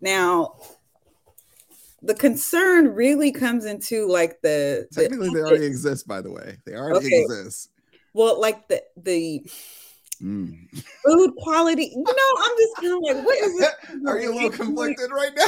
Now, 0.00 0.54
the 2.02 2.14
concern 2.14 2.88
really 2.94 3.32
comes 3.32 3.64
into 3.64 4.06
like 4.06 4.40
the 4.42 4.86
technically 4.92 5.28
the, 5.28 5.34
they 5.34 5.40
already 5.40 5.66
exist, 5.66 6.06
by 6.06 6.20
the 6.20 6.30
way. 6.30 6.58
They 6.64 6.74
already 6.74 7.06
okay. 7.06 7.22
exist. 7.22 7.70
Well, 8.12 8.40
like 8.40 8.68
the 8.68 8.82
the 8.96 9.44
mm. 10.22 10.82
food 11.04 11.32
quality. 11.38 11.92
You 11.94 12.02
know, 12.02 12.44
I'm 12.44 12.56
just 12.58 12.76
kind 12.76 12.92
of 12.92 13.00
like, 13.02 13.26
what 13.26 13.38
is 13.38 13.60
it? 13.60 13.74
Are 14.06 14.20
you 14.20 14.32
a 14.32 14.34
little 14.34 14.50
conflicted 14.64 15.10
right 15.10 15.32
now? 15.36 15.44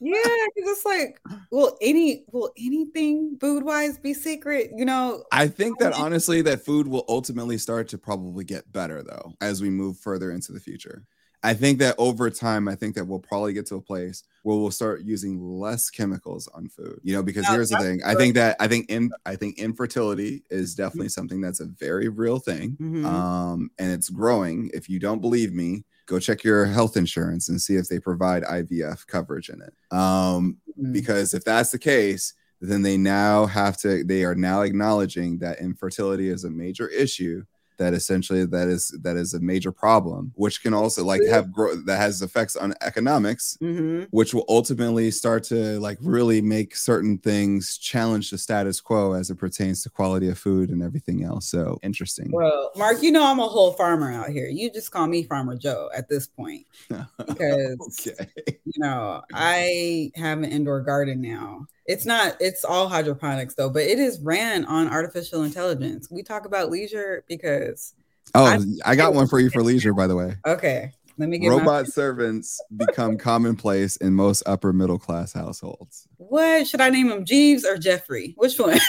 Yeah, 0.00 0.22
because 0.54 0.70
it's 0.70 0.84
like, 0.84 1.20
will 1.50 1.76
any 1.80 2.24
will 2.32 2.52
anything 2.58 3.36
food 3.40 3.64
wise 3.64 3.98
be 3.98 4.14
secret? 4.14 4.70
You 4.76 4.84
know, 4.84 5.24
I 5.32 5.48
think 5.48 5.78
that 5.78 5.92
honestly, 5.92 6.42
that 6.42 6.64
food 6.64 6.88
will 6.88 7.04
ultimately 7.08 7.58
start 7.58 7.88
to 7.88 7.98
probably 7.98 8.44
get 8.44 8.70
better 8.72 9.02
though 9.02 9.32
as 9.40 9.60
we 9.62 9.70
move 9.70 9.98
further 9.98 10.30
into 10.30 10.52
the 10.52 10.60
future. 10.60 11.04
I 11.42 11.54
think 11.54 11.78
that 11.78 11.94
over 11.98 12.30
time, 12.30 12.66
I 12.66 12.74
think 12.74 12.96
that 12.96 13.04
we'll 13.04 13.20
probably 13.20 13.52
get 13.52 13.64
to 13.66 13.76
a 13.76 13.80
place 13.80 14.24
where 14.42 14.56
we'll 14.56 14.72
start 14.72 15.02
using 15.04 15.40
less 15.40 15.88
chemicals 15.88 16.48
on 16.48 16.68
food. 16.68 16.98
You 17.04 17.14
know, 17.14 17.22
because 17.22 17.44
No, 17.44 17.52
here's 17.52 17.68
the 17.68 17.78
thing. 17.78 18.00
I 18.04 18.14
think 18.16 18.34
that 18.34 18.56
I 18.58 18.66
think 18.66 18.90
in 18.90 19.10
I 19.24 19.36
think 19.36 19.58
infertility 19.58 20.42
is 20.50 20.74
definitely 20.74 21.10
something 21.10 21.40
that's 21.40 21.60
a 21.60 21.66
very 21.66 22.08
real 22.08 22.40
thing. 22.40 22.76
Mhm. 22.80 23.04
Um, 23.04 23.70
and 23.78 23.92
it's 23.92 24.08
growing. 24.10 24.70
If 24.74 24.88
you 24.88 24.98
don't 24.98 25.20
believe 25.20 25.52
me, 25.52 25.84
go 26.08 26.18
check 26.18 26.42
your 26.42 26.64
health 26.66 26.96
insurance 26.96 27.48
and 27.50 27.60
see 27.62 27.76
if 27.76 27.88
they 27.88 28.00
provide 28.00 28.42
IVF 28.44 29.06
coverage 29.06 29.50
in 29.50 29.60
it. 29.62 29.74
Um, 29.96 30.56
Mhm. 30.80 30.92
because 30.92 31.34
if 31.34 31.44
that's 31.44 31.70
the 31.70 31.78
case 31.78 32.34
then 32.60 32.82
they 32.82 32.96
now 32.96 33.46
have 33.46 33.76
to 33.76 34.02
they 34.02 34.24
are 34.24 34.34
now 34.34 34.62
acknowledging 34.62 35.38
that 35.38 35.60
infertility 35.60 36.28
is 36.28 36.42
a 36.42 36.50
major 36.50 36.88
issue 36.88 37.44
that 37.78 37.94
essentially 37.94 38.44
that 38.44 38.68
is 38.68 38.96
that 39.02 39.16
is 39.16 39.34
a 39.34 39.40
major 39.40 39.72
problem 39.72 40.32
which 40.34 40.62
can 40.62 40.74
also 40.74 41.04
like 41.04 41.22
have 41.24 41.52
grow 41.52 41.74
that 41.74 41.96
has 41.96 42.22
effects 42.22 42.56
on 42.56 42.74
economics 42.82 43.56
Mhm. 43.62 44.08
which 44.10 44.34
will 44.34 44.44
ultimately 44.48 45.10
start 45.10 45.44
to 45.44 45.78
like 45.80 45.98
really 46.00 46.40
make 46.40 46.76
certain 46.76 47.18
things 47.18 47.78
challenge 47.78 48.30
the 48.30 48.38
status 48.38 48.80
quo 48.80 49.12
as 49.12 49.30
it 49.30 49.36
pertains 49.36 49.82
to 49.82 49.90
quality 49.90 50.28
of 50.28 50.38
food 50.38 50.70
and 50.70 50.82
everything 50.82 51.24
else 51.24 51.46
so 51.48 51.78
interesting 51.82 52.30
Well, 52.30 52.70
Mark, 52.76 53.02
you 53.02 53.10
know 53.12 53.24
I'm 53.24 53.38
a 53.40 53.48
whole 53.48 53.72
farmer 53.72 54.12
out 54.12 54.28
here. 54.30 54.48
You 54.48 54.70
just 54.70 54.90
call 54.90 55.06
me 55.06 55.22
Farmer 55.22 55.56
Joe 55.56 55.88
at 55.96 56.08
this 56.08 56.26
point 56.26 56.66
because 57.26 57.76
okay 58.08 58.26
you 58.64 58.78
know 58.84 59.22
I 59.32 60.10
have 60.16 60.38
an 60.38 60.44
indoor 60.46 60.80
garden 60.80 61.20
now. 61.20 61.66
It's 61.86 62.04
not. 62.04 62.36
It's 62.38 62.64
all 62.64 62.86
hydroponics 62.86 63.54
though, 63.54 63.70
but 63.70 63.82
it 63.82 63.98
is 63.98 64.20
ran 64.20 64.66
on 64.66 64.88
artificial 64.88 65.42
intelligence. 65.44 66.10
We 66.10 66.22
talk 66.22 66.44
about 66.44 66.70
leisure 66.70 67.24
because 67.28 67.67
oh 68.34 68.44
I'm- 68.44 68.76
i 68.84 68.94
got 68.96 69.14
one 69.14 69.26
for 69.28 69.40
you 69.40 69.50
for 69.50 69.62
leisure 69.62 69.94
by 69.94 70.06
the 70.06 70.14
way 70.16 70.36
okay, 70.46 70.92
let 71.18 71.28
me 71.28 71.38
get 71.38 71.48
my- 71.50 71.56
robot 71.58 71.86
servants 71.92 72.60
become 72.76 73.16
commonplace 73.18 73.96
in 73.96 74.14
most 74.14 74.42
upper 74.46 74.72
middle 74.72 74.98
class 74.98 75.32
households 75.32 76.06
What 76.18 76.66
should 76.66 76.80
I 76.80 76.90
name 76.90 77.10
him? 77.10 77.24
Jeeves 77.24 77.64
or 77.64 77.76
Jeffrey? 77.78 78.34
Which 78.36 78.58
one? 78.58 78.78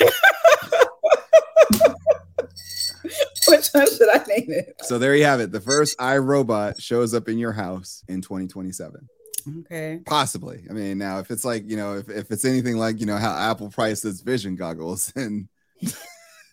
Which 3.48 3.68
one 3.72 3.88
should 3.90 4.10
I 4.10 4.24
name 4.28 4.46
it? 4.52 4.76
so 4.82 5.00
there 5.00 5.16
you 5.16 5.24
have 5.26 5.40
it 5.40 5.52
the 5.52 5.62
first 5.62 5.98
iRobot 5.98 6.80
shows 6.82 7.14
up 7.14 7.28
in 7.30 7.38
your 7.40 7.52
house 7.54 8.04
in 8.08 8.22
2027 8.22 9.08
Okay. 9.62 10.02
possibly 10.06 10.66
i 10.70 10.74
mean 10.74 10.98
now 10.98 11.20
if 11.20 11.32
it's 11.32 11.46
like 11.46 11.68
you 11.68 11.78
know 11.78 11.96
if, 11.96 12.10
if 12.10 12.30
it's 12.30 12.44
anything 12.46 12.78
like 12.78 13.00
you 13.00 13.06
know 13.08 13.16
how 13.18 13.34
apple 13.34 13.70
priced 13.70 14.04
its 14.06 14.20
vision 14.22 14.56
goggles 14.56 15.12
and 15.16 15.48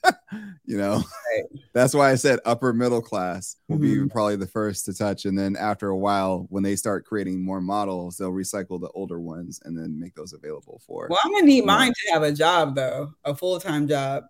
you 0.65 0.77
know 0.77 1.03
that's 1.75 1.95
why 1.95 2.11
i 2.11 2.15
said 2.15 2.39
upper 2.45 2.73
middle 2.73 3.01
class 3.03 3.57
will 3.69 3.79
be 3.79 3.97
Mhm. 3.97 4.11
probably 4.11 4.37
the 4.37 4.47
first 4.47 4.85
to 4.87 4.95
touch 4.95 5.25
and 5.25 5.39
then 5.39 5.57
after 5.57 5.89
a 5.89 5.97
while 5.97 6.47
when 6.51 6.63
they 6.63 6.77
start 6.77 7.05
creating 7.05 7.45
more 7.45 7.61
models 7.61 8.17
they'll 8.17 8.31
recycle 8.33 8.81
the 8.81 8.89
older 8.95 9.21
ones 9.21 9.61
and 9.65 9.77
then 9.79 9.99
make 9.99 10.15
those 10.15 10.33
available 10.33 10.81
for 10.87 11.07
Well, 11.11 11.19
I'm 11.25 11.33
gonna 11.33 11.47
need 11.47 11.65
mine 11.65 11.93
to 12.07 12.13
have 12.13 12.23
a 12.23 12.33
job 12.33 12.75
though, 12.75 13.13
a 13.25 13.35
full 13.35 13.59
time 13.61 13.87
job. 13.89 14.25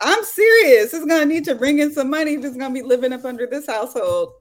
I'm 0.00 0.24
serious. 0.24 0.92
It's 0.92 1.04
gonna 1.04 1.24
need 1.26 1.44
to 1.46 1.54
bring 1.54 1.78
in 1.78 1.92
some 1.92 2.10
money 2.10 2.34
if 2.34 2.44
it's 2.44 2.56
gonna 2.56 2.74
be 2.74 2.82
living 2.82 3.12
up 3.12 3.24
under 3.24 3.46
this 3.46 3.66
household. 3.66 4.32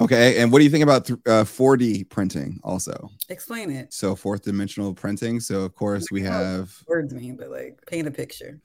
okay 0.00 0.38
and 0.40 0.52
what 0.52 0.58
do 0.58 0.64
you 0.64 0.70
think 0.70 0.82
about 0.84 1.06
th- 1.06 1.18
uh, 1.26 1.42
4d 1.44 2.08
printing 2.10 2.60
also 2.62 3.10
Explain 3.30 3.70
it. 3.70 3.92
so 3.94 4.14
fourth 4.14 4.42
dimensional 4.42 4.92
printing 4.94 5.40
so 5.40 5.62
of 5.62 5.74
course 5.74 6.04
we 6.12 6.20
have 6.22 6.70
Words 6.86 7.14
mean, 7.14 7.36
but 7.36 7.50
like 7.50 7.80
paint 7.86 8.06
a 8.06 8.10
picture. 8.10 8.60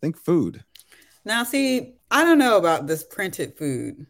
Think 0.00 0.16
food. 0.16 0.64
Now, 1.24 1.44
see, 1.44 1.94
I 2.10 2.24
don't 2.24 2.38
know 2.38 2.56
about 2.56 2.86
this 2.86 3.04
printed 3.04 3.56
food. 3.56 4.06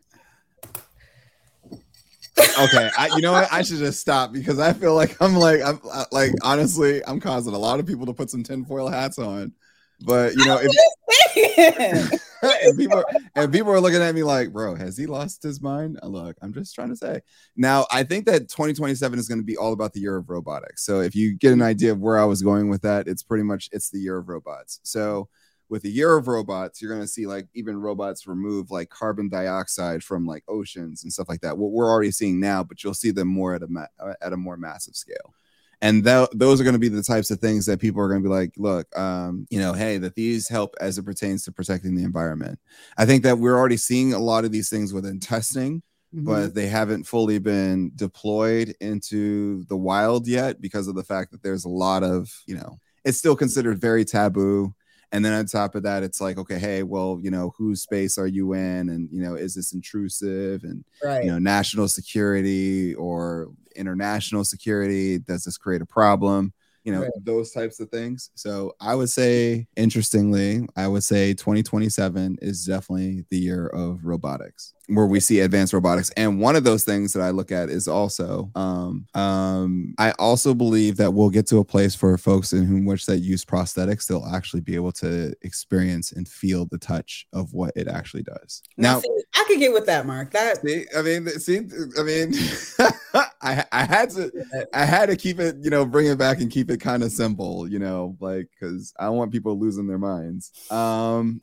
okay 2.60 2.88
I, 2.96 3.08
you 3.16 3.20
know 3.20 3.32
what? 3.32 3.52
I 3.52 3.62
should 3.64 3.78
just 3.78 4.00
stop 4.00 4.32
because 4.32 4.60
i 4.60 4.72
feel 4.72 4.94
like 4.94 5.20
i'm 5.20 5.34
like 5.34 5.60
i'm 5.64 5.80
like 6.12 6.30
honestly 6.42 7.04
i'm 7.04 7.18
causing 7.18 7.52
a 7.52 7.58
lot 7.58 7.80
of 7.80 7.86
people 7.86 8.06
to 8.06 8.14
put 8.14 8.30
some 8.30 8.44
tinfoil 8.44 8.86
hats 8.88 9.18
on 9.18 9.52
but 10.00 10.34
you 10.34 10.46
know 10.46 10.58
if, 10.60 12.20
and 12.42 12.78
people 12.78 13.04
and 13.34 13.52
people 13.52 13.72
are 13.72 13.80
looking 13.80 14.00
at 14.00 14.14
me 14.14 14.22
like 14.22 14.52
bro 14.52 14.74
has 14.74 14.96
he 14.96 15.06
lost 15.06 15.42
his 15.42 15.60
mind? 15.60 15.98
Uh, 16.02 16.06
look 16.06 16.36
i'm 16.42 16.52
just 16.52 16.74
trying 16.74 16.88
to 16.88 16.96
say. 16.96 17.20
Now 17.56 17.86
i 17.90 18.02
think 18.02 18.26
that 18.26 18.48
2027 18.48 19.18
is 19.18 19.28
going 19.28 19.38
to 19.38 19.44
be 19.44 19.56
all 19.56 19.72
about 19.72 19.92
the 19.92 20.00
year 20.00 20.16
of 20.16 20.30
robotics. 20.30 20.84
So 20.84 21.00
if 21.00 21.14
you 21.14 21.36
get 21.36 21.52
an 21.52 21.62
idea 21.62 21.92
of 21.92 22.00
where 22.00 22.18
i 22.18 22.24
was 22.24 22.42
going 22.42 22.68
with 22.68 22.82
that 22.82 23.08
it's 23.08 23.22
pretty 23.22 23.44
much 23.44 23.68
it's 23.72 23.90
the 23.90 23.98
year 23.98 24.18
of 24.18 24.28
robots. 24.28 24.80
So 24.82 25.28
with 25.68 25.82
the 25.82 25.90
year 25.90 26.16
of 26.16 26.28
robots 26.28 26.80
you're 26.80 26.92
going 26.92 27.02
to 27.02 27.08
see 27.08 27.26
like 27.26 27.48
even 27.54 27.76
robots 27.76 28.26
remove 28.26 28.70
like 28.70 28.88
carbon 28.90 29.28
dioxide 29.28 30.02
from 30.02 30.26
like 30.26 30.44
oceans 30.48 31.02
and 31.02 31.12
stuff 31.12 31.28
like 31.28 31.40
that. 31.40 31.58
What 31.58 31.72
we're 31.72 31.90
already 31.90 32.12
seeing 32.12 32.40
now 32.40 32.62
but 32.62 32.82
you'll 32.84 32.94
see 32.94 33.10
them 33.10 33.28
more 33.28 33.54
at 33.54 33.62
a 33.62 33.68
ma- 33.68 33.86
uh, 33.98 34.14
at 34.22 34.32
a 34.32 34.36
more 34.36 34.56
massive 34.56 34.94
scale 34.94 35.34
and 35.80 36.04
tho- 36.04 36.28
those 36.32 36.60
are 36.60 36.64
going 36.64 36.74
to 36.74 36.78
be 36.78 36.88
the 36.88 37.02
types 37.02 37.30
of 37.30 37.38
things 37.38 37.66
that 37.66 37.80
people 37.80 38.00
are 38.02 38.08
going 38.08 38.22
to 38.22 38.28
be 38.28 38.34
like 38.34 38.52
look 38.56 38.86
um, 38.98 39.46
you 39.50 39.58
know 39.58 39.72
hey 39.72 39.98
that 39.98 40.14
these 40.14 40.48
help 40.48 40.74
as 40.80 40.98
it 40.98 41.04
pertains 41.04 41.44
to 41.44 41.52
protecting 41.52 41.94
the 41.94 42.04
environment 42.04 42.58
i 42.96 43.06
think 43.06 43.22
that 43.22 43.38
we're 43.38 43.56
already 43.56 43.76
seeing 43.76 44.12
a 44.12 44.18
lot 44.18 44.44
of 44.44 44.52
these 44.52 44.68
things 44.70 44.92
within 44.92 45.20
testing 45.20 45.82
Mm-hmm. 46.14 46.24
but 46.24 46.54
they 46.54 46.68
haven't 46.68 47.04
fully 47.04 47.38
been 47.38 47.92
deployed 47.94 48.74
into 48.80 49.64
the 49.64 49.76
wild 49.76 50.26
yet 50.26 50.58
because 50.58 50.88
of 50.88 50.94
the 50.94 51.04
fact 51.04 51.32
that 51.32 51.42
there's 51.42 51.66
a 51.66 51.68
lot 51.68 52.02
of 52.02 52.32
you 52.46 52.56
know 52.56 52.78
it's 53.04 53.18
still 53.18 53.36
considered 53.36 53.78
very 53.78 54.06
taboo 54.06 54.74
and 55.12 55.24
then 55.24 55.32
on 55.32 55.46
top 55.46 55.74
of 55.74 55.82
that 55.84 56.02
it's 56.02 56.20
like 56.20 56.38
okay 56.38 56.58
hey 56.58 56.82
well 56.82 57.18
you 57.22 57.30
know 57.30 57.52
whose 57.56 57.82
space 57.82 58.18
are 58.18 58.26
you 58.26 58.52
in? 58.52 58.88
And 58.88 59.08
you 59.12 59.22
know 59.22 59.34
is 59.34 59.54
this 59.54 59.72
intrusive? 59.72 60.64
And 60.64 60.84
right. 61.02 61.24
you 61.24 61.30
know 61.30 61.38
national 61.38 61.88
security 61.88 62.94
or 62.94 63.48
international 63.76 64.44
security 64.44 65.18
does 65.18 65.44
this 65.44 65.56
create 65.58 65.82
a 65.82 65.86
problem? 65.86 66.52
You 66.84 66.92
know 66.92 67.00
Right. 67.02 67.10
those 67.24 67.50
types 67.52 67.80
of 67.80 67.90
things. 67.90 68.30
So 68.34 68.74
i 68.80 68.94
would 68.94 69.10
say 69.10 69.66
interestingly 69.76 70.66
i 70.76 70.86
would 70.88 71.04
say 71.04 71.34
2027 71.34 72.38
is 72.40 72.64
definitely 72.64 73.24
the 73.30 73.38
year 73.38 73.66
of 73.68 74.04
robotics 74.04 74.72
where 74.88 75.06
we 75.06 75.20
see 75.20 75.40
advanced 75.40 75.72
robotics 75.72 76.10
and 76.10 76.40
one 76.40 76.56
of 76.56 76.64
those 76.64 76.84
things 76.84 77.12
that 77.12 77.22
i 77.22 77.30
look 77.30 77.52
at 77.52 77.68
is 77.68 77.88
also 77.88 78.50
um 78.54 79.06
um 79.14 79.94
i 79.98 80.10
also 80.12 80.54
believe 80.54 80.96
that 80.96 81.12
we'll 81.12 81.30
get 81.30 81.46
to 81.46 81.58
a 81.58 81.64
place 81.64 81.94
for 81.94 82.16
folks 82.18 82.52
in 82.52 82.64
whom 82.64 82.84
which 82.84 83.06
that 83.06 83.18
use 83.18 83.44
prosthetics 83.44 84.06
they'll 84.06 84.26
actually 84.26 84.60
be 84.60 84.74
able 84.74 84.92
to 84.92 85.32
experience 85.42 86.12
and 86.12 86.28
feel 86.28 86.66
the 86.66 86.78
touch 86.78 87.26
of 87.32 87.52
what 87.52 87.72
it 87.76 87.88
actually 87.88 88.22
does 88.22 88.62
now, 88.76 88.94
now 88.94 89.00
see, 89.00 89.08
I 89.38 89.44
could 89.46 89.58
get 89.60 89.72
with 89.72 89.86
that, 89.86 90.06
Mark. 90.06 90.32
That 90.32 90.58
See, 90.58 90.86
I 90.96 91.02
mean, 91.02 91.28
see, 91.28 91.58
I 91.98 92.02
mean, 92.02 92.32
I 93.42 93.64
I 93.70 93.84
had 93.84 94.10
to 94.10 94.30
I 94.74 94.84
had 94.84 95.06
to 95.06 95.16
keep 95.16 95.38
it, 95.38 95.56
you 95.62 95.70
know, 95.70 95.84
bring 95.84 96.06
it 96.06 96.18
back 96.18 96.40
and 96.40 96.50
keep 96.50 96.70
it 96.70 96.80
kind 96.80 97.02
of 97.02 97.12
simple, 97.12 97.68
you 97.68 97.78
know, 97.78 98.16
like 98.20 98.48
because 98.50 98.92
I 98.98 99.04
don't 99.04 99.16
want 99.16 99.32
people 99.32 99.58
losing 99.58 99.86
their 99.86 99.98
minds. 99.98 100.52
Um, 100.70 101.40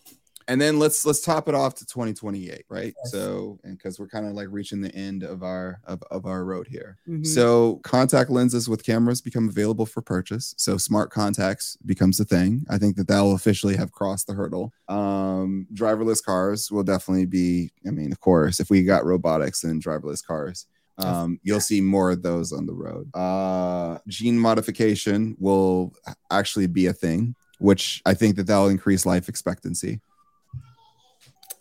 and 0.48 0.62
then 0.62 0.80
let's 0.80 1.06
let's 1.06 1.22
top 1.22 1.48
it 1.50 1.56
off 1.56 1.76
to 1.76 1.86
2028, 1.86 2.66
right? 2.70 2.94
Yes. 3.04 3.12
So, 3.12 3.60
and 3.64 3.78
because 3.78 4.00
we're 4.00 4.08
kind 4.08 4.28
of 4.28 4.34
like 4.34 4.48
reaching 4.52 4.82
the 4.82 4.94
end 4.94 5.24
of 5.24 5.44
our 5.44 5.80
of, 5.86 6.04
of 6.12 6.26
our 6.26 6.44
road 6.46 6.68
here. 6.68 6.98
Mhm. 7.08 7.26
So 7.26 7.78
contact 7.84 8.30
lenses 8.30 8.70
with 8.70 8.84
cameras 8.86 9.22
become 9.22 9.50
available 9.50 9.86
for 9.86 10.02
purchase. 10.02 10.54
So 10.58 10.78
smart 10.78 11.10
contacts 11.10 11.78
becomes 11.86 12.20
a 12.20 12.26
thing. 12.26 12.66
I 12.70 12.78
think 12.78 12.96
that 12.98 13.08
that 13.08 13.22
will 13.22 13.36
officially 13.36 13.76
have 13.78 13.92
crossed 13.92 14.28
the 14.28 14.34
hurdle. 14.34 14.72
Um, 14.88 15.68
driverless 15.74 16.24
cars 16.24 16.72
will 16.72 16.84
definitely 16.84 17.26
be. 17.26 17.72
I 17.88 17.92
mean, 17.92 18.12
of 18.12 18.20
course, 18.20 18.60
if 18.60 18.70
we 18.70 18.84
got 18.84 19.06
robotics 19.06 19.64
and 19.64 19.84
driverless 19.84 20.26
cars, 20.26 20.68
um, 20.98 21.40
you'll 21.44 21.60
see 21.60 21.82
more 21.82 22.12
of 22.12 22.22
those 22.22 22.54
on 22.54 22.66
the 22.66 22.74
road. 22.74 23.14
Uh, 23.14 23.98
gene 24.08 24.40
modification 24.40 25.36
will 25.40 25.94
actually 26.32 26.68
be 26.68 26.86
a 26.86 26.94
thing, 26.94 27.36
which 27.60 28.02
I 28.06 28.14
think 28.14 28.36
that 28.38 28.48
that'll 28.48 28.70
increase 28.70 29.06
life 29.06 29.28
expectancy. 29.28 30.00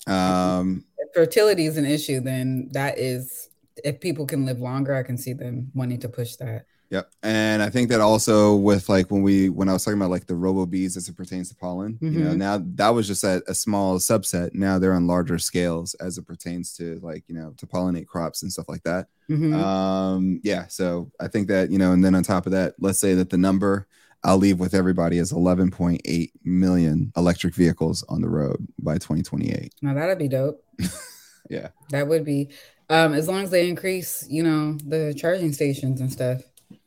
Um, 0.06 0.84
if 0.98 1.08
fertility 1.14 1.66
is 1.66 1.76
an 1.76 1.84
issue, 1.86 2.20
then 2.20 2.68
that 2.72 2.98
is 2.98 3.48
if 3.82 4.00
people 4.00 4.26
can 4.26 4.46
live 4.46 4.60
longer, 4.60 4.94
I 4.94 5.02
can 5.02 5.16
see 5.18 5.32
them 5.32 5.70
wanting 5.74 5.98
to 6.00 6.08
push 6.08 6.36
that. 6.36 6.66
Yep. 6.90 7.10
And 7.24 7.60
I 7.62 7.70
think 7.70 7.88
that 7.88 8.00
also 8.00 8.54
with 8.54 8.88
like 8.88 9.10
when 9.10 9.22
we 9.22 9.48
when 9.48 9.68
I 9.68 9.72
was 9.72 9.84
talking 9.84 9.98
about 9.98 10.10
like 10.10 10.26
the 10.26 10.36
robo 10.36 10.64
bees 10.64 10.96
as 10.96 11.08
it 11.08 11.16
pertains 11.16 11.48
to 11.48 11.56
pollen, 11.56 11.98
you 12.00 12.10
know, 12.10 12.30
Mhm. 12.32 12.36
now 12.36 12.62
that 12.76 12.90
was 12.90 13.08
just 13.08 13.24
a, 13.24 13.42
a 13.48 13.54
small 13.54 13.98
subset. 13.98 14.54
Now 14.54 14.78
they're 14.78 14.92
on 14.92 15.06
larger 15.08 15.38
scales 15.38 15.94
as 15.94 16.18
it 16.18 16.26
pertains 16.26 16.76
to 16.76 17.00
like, 17.02 17.24
you 17.26 17.34
know, 17.34 17.52
to 17.56 17.66
pollinate 17.66 18.06
crops 18.06 18.42
and 18.42 18.52
stuff 18.52 18.68
like 18.68 18.82
that. 18.84 19.08
Mhm. 19.28 19.54
Um, 19.54 20.40
yeah, 20.44 20.66
so 20.68 21.10
I 21.18 21.26
think 21.26 21.48
that, 21.48 21.72
you 21.72 21.78
know, 21.78 21.92
and 21.92 22.04
then 22.04 22.14
on 22.14 22.22
top 22.22 22.46
of 22.46 22.52
that, 22.52 22.74
let's 22.78 22.98
say 23.00 23.14
that 23.14 23.30
the 23.30 23.38
number 23.38 23.88
I'll 24.24 24.38
leave 24.38 24.58
with 24.58 24.74
everybody 24.74 25.18
is 25.18 25.32
11.8 25.32 26.30
million 26.44 27.12
electric 27.16 27.54
vehicles 27.54 28.02
on 28.08 28.20
the 28.22 28.28
road 28.28 28.66
by 28.78 28.94
2028. 28.94 29.74
now 29.82 29.94
that'd 29.94 30.18
be 30.18 30.28
dope. 30.28 30.62
Yeah. 31.50 31.68
That 31.90 32.08
would 32.08 32.24
be. 32.24 32.48
Um, 32.88 33.12
as 33.12 33.28
long 33.28 33.42
as 33.44 33.50
they 33.50 33.68
increase, 33.68 34.26
you 34.30 34.42
know, 34.42 34.78
the 34.86 35.12
charging 35.14 35.52
stations 35.52 36.00
and 36.00 36.10
stuff. 36.10 36.40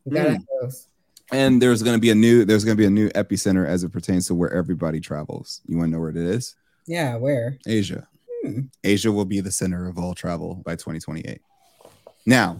We 0.03 0.13
gotta 0.15 0.29
Mm. 0.29 0.33
have 0.33 0.45
those. 0.61 0.88
And 1.31 1.61
there's 1.61 1.83
going 1.83 1.95
to 1.95 2.01
be 2.01 2.09
a 2.09 2.15
new 2.15 2.43
there's 2.43 2.63
to 2.65 2.75
be 2.75 2.85
a 2.85 2.89
new 2.89 3.09
epicenter 3.09 3.67
as 3.67 3.83
it 3.83 3.91
pertains 3.91 4.25
to 4.27 4.33
where 4.35 4.51
everybody 4.51 4.99
travels. 4.99 5.61
You 5.67 5.77
want 5.77 5.89
to 5.89 5.91
know 5.93 5.99
where 5.99 6.09
it 6.09 6.17
is? 6.17 6.55
Yeah, 6.88 7.17
where? 7.17 7.59
Asia. 7.67 8.07
Hmm. 8.43 8.61
Asia 8.83 9.11
will 9.11 9.25
be 9.25 9.41
the 9.41 9.51
center 9.51 9.88
of 9.88 9.99
all 9.99 10.15
travel 10.15 10.55
by 10.65 10.75
2028. 10.75 11.39
Now, 12.25 12.57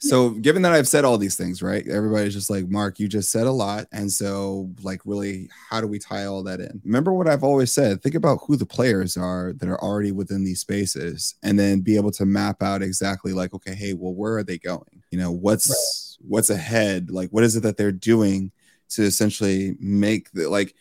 so 0.00 0.30
given 0.30 0.62
that 0.62 0.72
I've 0.72 0.86
said 0.86 1.04
all 1.04 1.18
these 1.18 1.34
things, 1.34 1.60
right? 1.60 1.86
Everybody's 1.88 2.34
just 2.34 2.50
like, 2.50 2.68
Mark, 2.68 3.00
you 3.00 3.08
just 3.08 3.32
said 3.32 3.46
a 3.46 3.52
lot. 3.52 3.86
And 3.90 4.10
so, 4.10 4.70
like, 4.82 5.00
really, 5.04 5.48
how 5.70 5.80
do 5.80 5.88
we 5.88 5.98
tie 5.98 6.26
all 6.26 6.42
that 6.44 6.60
in? 6.60 6.80
Remember 6.84 7.12
what 7.12 7.28
I've 7.28 7.42
always 7.42 7.72
said 7.72 8.02
think 8.02 8.14
about 8.14 8.38
who 8.46 8.56
the 8.56 8.66
players 8.66 9.16
are 9.16 9.52
that 9.54 9.68
are 9.68 9.80
already 9.82 10.12
within 10.12 10.44
these 10.44 10.60
spaces 10.60 11.34
and 11.42 11.58
then 11.58 11.80
be 11.80 11.96
able 11.96 12.12
to 12.12 12.26
map 12.26 12.62
out 12.62 12.82
exactly 12.82 13.32
like, 13.32 13.52
okay, 13.54 13.74
hey, 13.74 13.94
well, 13.94 14.14
where 14.14 14.36
are 14.36 14.44
they 14.44 14.58
going? 14.58 15.02
You 15.10 15.18
know, 15.18 15.32
what's 15.32 15.68
right. 15.68 16.28
what's 16.28 16.50
ahead? 16.50 17.10
Like, 17.10 17.30
what 17.30 17.44
is 17.44 17.56
it 17.56 17.64
that 17.64 17.76
they're 17.76 17.90
doing 17.90 18.52
to 18.90 19.02
essentially 19.02 19.76
make 19.80 20.30
the 20.32 20.48
like 20.48 20.74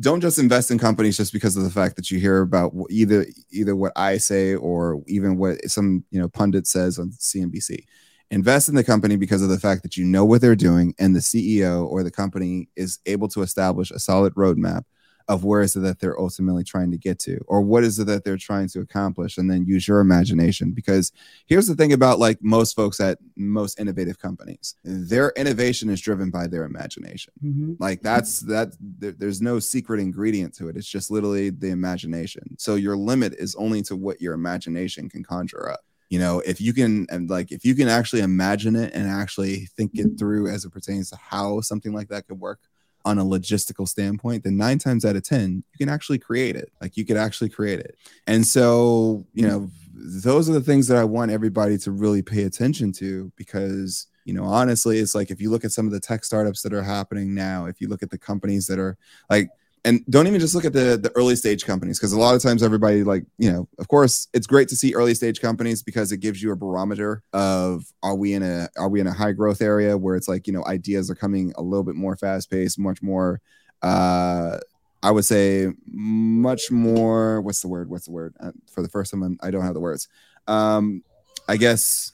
don't 0.00 0.20
just 0.20 0.38
invest 0.38 0.70
in 0.70 0.78
companies 0.78 1.16
just 1.16 1.32
because 1.32 1.56
of 1.56 1.62
the 1.62 1.70
fact 1.70 1.96
that 1.96 2.10
you 2.10 2.18
hear 2.18 2.40
about 2.40 2.72
either 2.90 3.26
either 3.50 3.76
what 3.76 3.92
I 3.94 4.18
say 4.18 4.54
or 4.54 5.02
even 5.06 5.36
what 5.36 5.62
some 5.70 6.04
you 6.10 6.20
know 6.20 6.28
pundit 6.28 6.66
says 6.66 6.98
on 6.98 7.10
CNBC. 7.10 7.84
Invest 8.30 8.68
in 8.68 8.74
the 8.74 8.84
company 8.84 9.16
because 9.16 9.42
of 9.42 9.48
the 9.48 9.60
fact 9.60 9.82
that 9.82 9.96
you 9.96 10.04
know 10.04 10.24
what 10.24 10.40
they're 10.40 10.56
doing 10.56 10.94
and 10.98 11.14
the 11.14 11.20
CEO 11.20 11.86
or 11.86 12.02
the 12.02 12.10
company 12.10 12.68
is 12.74 12.98
able 13.06 13.28
to 13.28 13.42
establish 13.42 13.90
a 13.90 13.98
solid 13.98 14.34
roadmap 14.34 14.84
of 15.28 15.44
where 15.44 15.62
is 15.62 15.74
it 15.74 15.80
that 15.80 16.00
they're 16.00 16.18
ultimately 16.20 16.64
trying 16.64 16.90
to 16.90 16.98
get 16.98 17.18
to 17.18 17.38
or 17.46 17.62
what 17.62 17.82
is 17.82 17.98
it 17.98 18.06
that 18.06 18.24
they're 18.24 18.36
trying 18.36 18.68
to 18.68 18.80
accomplish 18.80 19.38
and 19.38 19.50
then 19.50 19.64
use 19.64 19.88
your 19.88 20.00
imagination. 20.00 20.72
Because 20.72 21.12
here's 21.46 21.66
the 21.66 21.74
thing 21.74 21.92
about 21.92 22.18
like 22.18 22.38
most 22.42 22.76
folks 22.76 23.00
at 23.00 23.18
most 23.36 23.80
innovative 23.80 24.18
companies 24.18 24.74
their 24.84 25.32
innovation 25.36 25.88
is 25.88 26.00
driven 26.00 26.30
by 26.30 26.46
their 26.46 26.64
imagination. 26.64 27.32
Mm-hmm. 27.42 27.74
like 27.78 28.02
that's 28.02 28.40
that 28.40 28.74
there, 28.80 29.12
there's 29.12 29.40
no 29.40 29.58
secret 29.58 30.00
ingredient 30.00 30.54
to 30.56 30.68
it. 30.68 30.76
It's 30.76 30.88
just 30.88 31.10
literally 31.10 31.50
the 31.50 31.70
imagination. 31.70 32.56
So 32.58 32.74
your 32.74 32.96
limit 32.96 33.34
is 33.34 33.54
only 33.54 33.82
to 33.82 33.96
what 33.96 34.20
your 34.20 34.34
imagination 34.34 35.08
can 35.08 35.24
conjure 35.24 35.70
up 35.70 35.80
you 36.14 36.20
know 36.20 36.38
if 36.46 36.60
you 36.60 36.72
can 36.72 37.08
and 37.10 37.28
like 37.28 37.50
if 37.50 37.64
you 37.64 37.74
can 37.74 37.88
actually 37.88 38.22
imagine 38.22 38.76
it 38.76 38.94
and 38.94 39.08
actually 39.08 39.66
think 39.76 39.90
it 39.94 40.06
mm-hmm. 40.06 40.16
through 40.16 40.48
as 40.48 40.64
it 40.64 40.70
pertains 40.70 41.10
to 41.10 41.16
how 41.16 41.60
something 41.60 41.92
like 41.92 42.08
that 42.08 42.28
could 42.28 42.38
work 42.38 42.60
on 43.04 43.18
a 43.18 43.24
logistical 43.24 43.86
standpoint, 43.86 44.44
then 44.44 44.56
nine 44.56 44.78
times 44.78 45.04
out 45.04 45.16
of 45.16 45.22
10, 45.22 45.62
you 45.72 45.78
can 45.78 45.92
actually 45.92 46.18
create 46.18 46.56
it. 46.56 46.72
Like 46.80 46.96
you 46.96 47.04
could 47.04 47.16
actually 47.18 47.50
create 47.50 47.80
it. 47.80 47.96
And 48.26 48.46
so, 48.46 49.26
you 49.34 49.46
know, 49.46 49.70
those 49.92 50.48
are 50.48 50.54
the 50.54 50.60
things 50.60 50.88
that 50.88 50.96
I 50.96 51.04
want 51.04 51.30
everybody 51.30 51.76
to 51.78 51.90
really 51.90 52.22
pay 52.22 52.44
attention 52.44 52.92
to 52.92 53.30
because, 53.36 54.06
you 54.24 54.32
know, 54.32 54.44
honestly, 54.44 55.00
it's 55.00 55.14
like 55.14 55.30
if 55.30 55.40
you 55.40 55.50
look 55.50 55.64
at 55.64 55.72
some 55.72 55.86
of 55.86 55.92
the 55.92 56.00
tech 56.00 56.24
startups 56.24 56.62
that 56.62 56.72
are 56.72 56.82
happening 56.82 57.34
now, 57.34 57.66
if 57.66 57.80
you 57.80 57.88
look 57.88 58.02
at 58.02 58.10
the 58.10 58.18
companies 58.18 58.66
that 58.68 58.78
are 58.78 58.96
like, 59.28 59.50
and 59.84 60.04
don't 60.08 60.26
even 60.26 60.40
just 60.40 60.54
look 60.54 60.64
at 60.64 60.72
the 60.72 60.98
the 61.00 61.12
early 61.14 61.36
stage 61.36 61.64
companies 61.64 61.98
because 61.98 62.12
a 62.12 62.18
lot 62.18 62.34
of 62.34 62.42
times 62.42 62.62
everybody 62.62 63.04
like 63.04 63.24
you 63.38 63.52
know 63.52 63.68
of 63.78 63.88
course 63.88 64.28
it's 64.32 64.46
great 64.46 64.68
to 64.68 64.76
see 64.76 64.94
early 64.94 65.14
stage 65.14 65.40
companies 65.40 65.82
because 65.82 66.10
it 66.12 66.18
gives 66.18 66.42
you 66.42 66.52
a 66.52 66.56
barometer 66.56 67.22
of 67.32 67.92
are 68.02 68.14
we 68.14 68.32
in 68.32 68.42
a 68.42 68.68
are 68.76 68.88
we 68.88 69.00
in 69.00 69.06
a 69.06 69.12
high 69.12 69.32
growth 69.32 69.60
area 69.60 69.96
where 69.96 70.16
it's 70.16 70.28
like 70.28 70.46
you 70.46 70.52
know 70.52 70.64
ideas 70.66 71.10
are 71.10 71.14
coming 71.14 71.52
a 71.56 71.62
little 71.62 71.84
bit 71.84 71.94
more 71.94 72.16
fast 72.16 72.50
paced 72.50 72.78
much 72.78 73.02
more 73.02 73.40
uh 73.82 74.58
i 75.02 75.10
would 75.10 75.24
say 75.24 75.68
much 75.86 76.70
more 76.70 77.40
what's 77.42 77.60
the 77.60 77.68
word 77.68 77.88
what's 77.90 78.06
the 78.06 78.12
word 78.12 78.34
uh, 78.40 78.52
for 78.70 78.82
the 78.82 78.88
first 78.88 79.10
time 79.10 79.38
i 79.42 79.50
don't 79.50 79.62
have 79.62 79.74
the 79.74 79.80
words 79.80 80.08
um 80.48 81.02
i 81.48 81.56
guess 81.56 82.12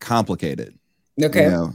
complicated 0.00 0.76
okay 1.22 1.44
you 1.44 1.50
know? 1.50 1.72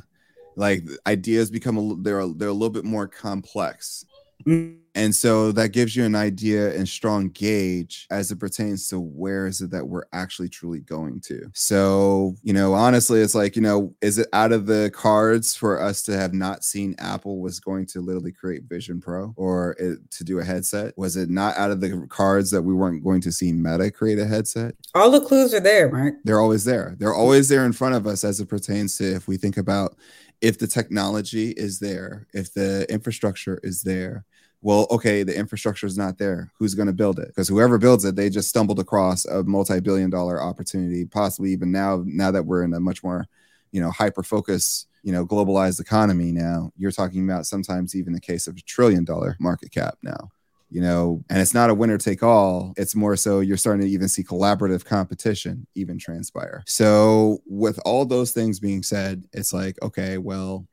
like 0.58 0.84
ideas 1.06 1.52
become 1.52 1.78
a 1.78 1.96
they're 2.02 2.28
they're 2.28 2.50
a 2.50 2.54
little 2.54 2.72
bit 2.72 2.84
more 2.84 3.08
complex. 3.08 4.04
And 4.46 5.14
so 5.14 5.52
that 5.52 5.74
gives 5.74 5.96
you 5.96 6.06
an 6.06 6.16
idea 6.16 6.76
and 6.76 6.90
strong 6.90 7.30
gauge 7.30 8.08
as 8.10 8.32
it 8.32 8.40
pertains 8.40 8.88
to 8.88 9.00
where 9.00 9.46
is 9.46 9.62
it 9.62 9.70
that 9.70 9.88
we're 9.88 10.06
actually 10.12 10.50
truly 10.50 10.80
going 10.80 11.20
to. 11.22 11.52
So, 11.54 12.36
you 12.42 12.52
know, 12.52 12.74
honestly, 12.74 13.22
it's 13.22 13.36
like, 13.36 13.56
you 13.56 13.62
know, 13.62 13.94
is 14.02 14.18
it 14.18 14.28
out 14.34 14.52
of 14.52 14.66
the 14.66 14.90
cards 14.96 15.56
for 15.56 15.80
us 15.80 16.02
to 16.04 16.18
have 16.18 16.34
not 16.34 16.64
seen 16.64 16.96
Apple 16.98 17.40
was 17.40 17.60
going 17.60 17.86
to 17.88 18.02
literally 18.02 18.32
create 18.32 18.64
Vision 18.64 19.00
Pro 19.00 19.34
or 19.38 19.76
it, 19.78 20.00
to 20.12 20.24
do 20.24 20.40
a 20.40 20.44
headset? 20.44 20.98
Was 20.98 21.16
it 21.16 21.30
not 21.30 21.56
out 21.58 21.70
of 21.70 21.80
the 21.80 22.08
cards 22.10 22.50
that 22.50 22.64
we 22.64 22.74
weren't 22.74 23.04
going 23.04 23.22
to 23.22 23.32
see 23.32 23.54
Meta 23.54 23.92
create 23.92 24.18
a 24.18 24.26
headset? 24.26 24.74
All 24.96 25.12
the 25.12 25.22
clues 25.22 25.54
are 25.54 25.60
there, 25.60 25.92
Mark. 25.92 26.16
They're 26.24 26.42
always 26.42 26.66
there. 26.66 26.96
They're 26.98 27.14
always 27.14 27.50
there 27.50 27.66
in 27.66 27.74
front 27.74 27.94
of 27.94 28.08
us 28.08 28.24
as 28.24 28.40
it 28.40 28.50
pertains 28.50 28.98
to 28.98 29.16
if 29.16 29.28
we 29.28 29.38
think 29.38 29.58
about 29.58 29.96
if 30.42 30.58
the 30.58 30.68
technology 30.68 31.52
is 31.52 31.80
there, 31.80 32.28
if 32.34 32.54
the 32.54 32.86
infrastructure 32.90 33.60
is 33.64 33.84
there, 33.84 34.26
well, 34.62 34.88
okay, 34.90 35.24
the 35.24 35.38
infrastructure 35.38 35.86
is 35.86 35.98
not 35.98 36.18
there. 36.18 36.52
Who's 36.58 36.76
going 36.76 36.88
to 36.88 36.94
build 36.94 37.20
it? 37.20 37.28
Because 37.28 37.48
whoever 37.48 37.78
builds 37.78 38.06
it, 38.06 38.16
they 38.16 38.30
just 38.30 38.50
stumbled 38.50 38.80
across 38.80 39.26
a 39.26 39.44
multi-billion 39.44 40.10
dollar 40.10 40.42
opportunity, 40.42 41.06
possibly 41.06 41.52
even 41.52 41.72
now, 41.72 42.04
now 42.06 42.32
that 42.32 42.46
we're 42.46 42.64
in 42.64 42.74
a 42.74 42.80
much 42.80 43.04
more, 43.04 43.26
you 43.72 43.82
know, 43.82 43.92
hyper 43.92 44.24
focus, 44.24 44.88
you 45.04 45.12
know, 45.12 45.26
globalized 45.26 45.80
economy 45.80 46.32
now, 46.32 46.72
you're 46.76 46.92
talking 46.92 47.24
about 47.24 47.46
sometimes 47.46 47.96
even 47.96 48.14
the 48.14 48.20
case 48.20 48.48
of 48.48 48.58
a 48.58 48.62
trillion 48.62 49.04
dollar 49.04 49.36
market 49.40 49.72
cap 49.72 49.98
now 50.02 50.32
you 50.70 50.82
know, 50.82 51.24
and 51.30 51.40
it's 51.40 51.54
not 51.54 51.70
a 51.70 51.74
winner 51.74 51.98
take 51.98 52.24
all. 52.24 52.74
It's 52.78 52.96
more 52.96 53.16
so 53.16 53.40
you're 53.40 53.58
starting 53.58 53.86
to 53.86 53.92
even 53.92 54.10
see 54.10 54.24
collaborative 54.24 54.86
competition 54.86 55.66
even 55.76 55.98
transpire. 55.98 56.64
So, 56.68 57.42
with 57.46 57.80
all 57.86 58.06
those 58.06 58.32
things 58.32 58.60
being 58.60 58.84
said, 58.84 59.24
it's 59.34 59.54
like, 59.54 59.78
okay, 59.82 60.18
well, 60.18 60.68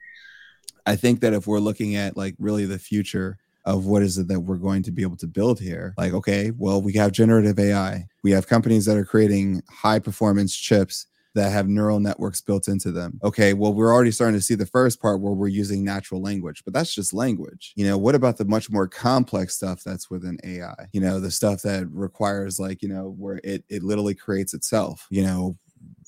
I 0.87 0.97
think 0.97 1.21
that 1.21 1.33
if 1.33 1.47
we're 1.47 1.61
looking 1.61 1.97
at 1.97 2.17
like 2.17 2.35
really 2.39 2.67
the 2.67 2.79
future 2.79 3.39
of 3.65 3.87
what 3.87 4.03
is 4.03 4.19
it 4.19 4.29
that 4.29 4.41
we're 4.41 4.57
going 4.57 4.83
to 4.83 4.91
be 4.91 5.03
able 5.03 5.17
to 5.17 5.27
build 5.27 5.59
here, 5.59 5.95
like, 5.97 6.13
okay, 6.13 6.51
well, 6.59 6.83
we 6.83 6.93
have 6.95 7.13
generative 7.13 7.59
AI, 7.59 8.07
we 8.23 8.33
have 8.33 8.47
companies 8.47 8.85
that 8.87 8.97
are 8.97 9.05
creating 9.05 9.63
high 9.71 9.99
performance 9.99 10.55
chips 10.55 11.07
that 11.35 11.51
have 11.51 11.69
neural 11.69 12.01
networks 12.01 12.41
built 12.41 12.69
into 12.69 12.93
them. 12.93 13.21
Okay, 13.25 13.55
well, 13.55 13.75
we're 13.75 13.93
already 13.93 14.11
starting 14.11 14.39
to 14.39 14.45
see 14.45 14.55
the 14.55 14.67
first 14.67 15.01
part 15.01 15.21
where 15.21 15.33
we're 15.33 15.49
using 15.49 15.85
natural 15.85 16.23
language, 16.23 16.63
but 16.65 16.73
that's 16.73 16.95
just 16.95 17.13
language. 17.13 17.73
You 17.77 17.87
know, 17.87 17.99
what 17.99 18.15
about 18.15 18.37
the 18.37 18.45
much 18.45 18.71
more 18.71 18.87
complex 18.87 19.57
stuff 19.57 19.83
that's 19.83 20.11
within 20.11 20.39
AI? 20.45 20.75
You 20.93 21.01
know, 21.01 21.19
the 21.21 21.31
stuff 21.31 21.63
that 21.63 21.89
requires 21.91 22.61
like, 22.61 22.83
you 22.83 22.89
know, 22.89 23.15
where 23.19 23.41
it 23.43 23.65
it 23.69 23.83
literally 23.83 24.15
creates 24.15 24.55
itself, 24.55 25.07
you 25.11 25.25
know, 25.25 25.59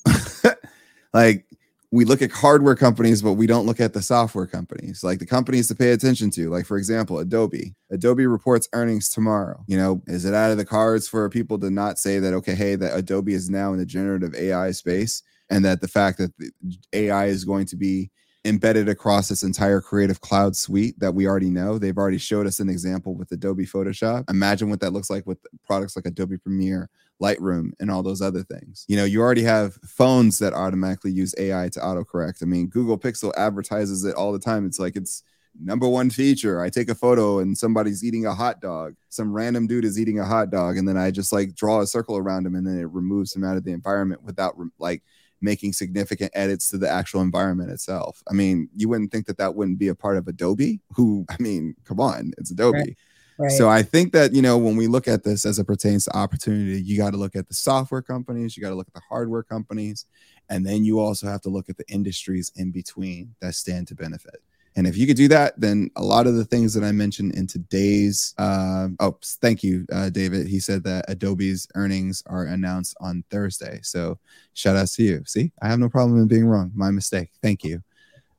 like 1.13 1.45
we 1.91 2.03
look 2.03 2.21
at 2.21 2.31
hardware 2.31 2.75
companies, 2.75 3.21
but 3.21 3.33
we 3.33 3.47
don't 3.47 3.65
look 3.65 3.79
at 3.79 3.93
the 3.93 4.01
software 4.01 4.45
companies, 4.45 5.03
like 5.03 5.19
the 5.19 5.25
companies 5.25 5.69
to 5.69 5.75
pay 5.75 5.91
attention 5.91 6.29
to. 6.31 6.49
Like, 6.49 6.65
for 6.65 6.77
example, 6.77 7.19
Adobe. 7.19 7.75
Adobe 7.91 8.27
reports 8.27 8.67
earnings 8.73 9.07
tomorrow. 9.09 9.63
You 9.67 9.77
know, 9.77 10.01
is 10.07 10.25
it 10.25 10.33
out 10.33 10.51
of 10.51 10.57
the 10.57 10.65
cards 10.65 11.07
for 11.07 11.29
people 11.29 11.57
to 11.59 11.69
not 11.69 11.97
say 11.97 12.19
that, 12.19 12.33
okay, 12.33 12.55
hey, 12.55 12.75
that 12.75 12.97
Adobe 12.97 13.33
is 13.33 13.49
now 13.49 13.71
in 13.71 13.79
the 13.79 13.85
generative 13.85 14.35
AI 14.35 14.71
space 14.71 15.23
and 15.49 15.63
that 15.63 15.79
the 15.79 15.87
fact 15.87 16.17
that 16.17 16.37
the 16.37 16.51
AI 16.91 17.27
is 17.27 17.45
going 17.45 17.65
to 17.67 17.77
be 17.77 18.11
embedded 18.43 18.87
across 18.89 19.29
this 19.29 19.43
entire 19.43 19.81
creative 19.81 20.21
cloud 20.21 20.55
suite 20.55 20.99
that 20.99 21.13
we 21.13 21.27
already 21.27 21.49
know. 21.49 21.77
They've 21.77 21.97
already 21.97 22.17
showed 22.17 22.47
us 22.47 22.59
an 22.59 22.69
example 22.69 23.15
with 23.15 23.31
Adobe 23.31 23.65
Photoshop. 23.65 24.29
Imagine 24.29 24.69
what 24.69 24.79
that 24.81 24.93
looks 24.93 25.09
like 25.09 25.25
with 25.25 25.37
products 25.65 25.95
like 25.95 26.05
Adobe 26.05 26.37
Premiere, 26.37 26.89
Lightroom, 27.21 27.71
and 27.79 27.89
all 27.89 28.03
those 28.03 28.21
other 28.21 28.43
things. 28.43 28.85
You 28.87 28.97
know, 28.97 29.05
you 29.05 29.21
already 29.21 29.43
have 29.43 29.75
phones 29.85 30.39
that 30.39 30.53
automatically 30.53 31.11
use 31.11 31.33
AI 31.37 31.69
to 31.69 31.79
autocorrect. 31.79 32.43
I 32.43 32.45
mean, 32.45 32.67
Google 32.67 32.97
Pixel 32.97 33.33
advertises 33.35 34.03
it 34.03 34.15
all 34.15 34.31
the 34.31 34.39
time. 34.39 34.65
It's 34.65 34.79
like 34.79 34.95
it's 34.95 35.23
number 35.59 35.87
one 35.87 36.09
feature. 36.09 36.61
I 36.61 36.69
take 36.69 36.89
a 36.89 36.95
photo 36.95 37.39
and 37.39 37.57
somebody's 37.57 38.03
eating 38.03 38.25
a 38.25 38.35
hot 38.35 38.61
dog. 38.61 38.95
Some 39.09 39.33
random 39.33 39.67
dude 39.67 39.85
is 39.85 39.99
eating 39.99 40.19
a 40.19 40.25
hot 40.25 40.51
dog, 40.51 40.77
and 40.77 40.87
then 40.87 40.97
I 40.97 41.11
just 41.11 41.33
like 41.33 41.55
draw 41.55 41.81
a 41.81 41.87
circle 41.87 42.17
around 42.17 42.45
him, 42.45 42.55
and 42.55 42.65
then 42.65 42.79
it 42.79 42.89
removes 42.89 43.35
him 43.35 43.43
out 43.43 43.57
of 43.57 43.63
the 43.63 43.71
environment 43.71 44.23
without 44.23 44.55
like 44.77 45.03
making 45.41 45.73
significant 45.73 46.31
edits 46.33 46.69
to 46.69 46.77
the 46.77 46.89
actual 46.89 47.21
environment 47.21 47.71
itself. 47.71 48.23
I 48.29 48.33
mean, 48.33 48.69
you 48.75 48.89
wouldn't 48.89 49.11
think 49.11 49.27
that 49.27 49.37
that 49.37 49.55
wouldn't 49.55 49.79
be 49.79 49.87
a 49.87 49.95
part 49.95 50.17
of 50.17 50.27
Adobe, 50.27 50.81
who, 50.95 51.25
I 51.29 51.35
mean, 51.39 51.75
come 51.85 51.99
on, 51.99 52.31
it's 52.37 52.51
Adobe. 52.51 52.77
Right. 52.79 52.97
Right. 53.39 53.51
So 53.51 53.69
I 53.69 53.83
think 53.83 54.13
that 54.13 54.33
you 54.33 54.41
know 54.41 54.57
when 54.57 54.75
we 54.75 54.87
look 54.87 55.07
at 55.07 55.23
this 55.23 55.45
as 55.45 55.59
it 55.59 55.65
pertains 55.65 56.05
to 56.05 56.17
opportunity, 56.17 56.81
you 56.81 56.97
got 56.97 57.11
to 57.11 57.17
look 57.17 57.35
at 57.35 57.47
the 57.47 57.53
software 57.53 58.01
companies, 58.01 58.57
you 58.57 58.63
got 58.63 58.69
to 58.69 58.75
look 58.75 58.87
at 58.87 58.93
the 58.93 59.01
hardware 59.07 59.43
companies, 59.43 60.05
and 60.49 60.65
then 60.65 60.83
you 60.83 60.99
also 60.99 61.27
have 61.27 61.41
to 61.41 61.49
look 61.49 61.69
at 61.69 61.77
the 61.77 61.87
industries 61.87 62.51
in 62.55 62.71
between 62.71 63.35
that 63.41 63.53
stand 63.53 63.87
to 63.89 63.95
benefit. 63.95 64.41
And 64.77 64.85
if 64.85 64.95
you 64.95 65.07
could 65.07 65.17
do 65.17 65.27
that, 65.29 65.59
then 65.59 65.89
a 65.95 66.03
lot 66.03 66.27
of 66.27 66.35
the 66.35 66.45
things 66.45 66.71
that 66.75 66.83
I 66.83 66.91
mentioned 66.91 67.33
in 67.33 67.47
today's, 67.47 68.35
uh, 68.37 68.89
oh, 68.99 69.17
thank 69.23 69.63
you, 69.63 69.87
uh, 69.91 70.09
David. 70.11 70.45
He 70.45 70.59
said 70.59 70.83
that 70.83 71.05
Adobe's 71.07 71.67
earnings 71.73 72.21
are 72.27 72.45
announced 72.45 72.95
on 72.99 73.23
Thursday. 73.31 73.79
So 73.81 74.19
shout 74.53 74.75
out 74.75 74.87
to 74.89 75.03
you. 75.03 75.23
See, 75.25 75.51
I 75.63 75.67
have 75.67 75.79
no 75.79 75.89
problem 75.89 76.21
in 76.21 76.27
being 76.27 76.45
wrong. 76.45 76.71
My 76.75 76.91
mistake. 76.91 77.31
Thank 77.41 77.63
you. 77.63 77.81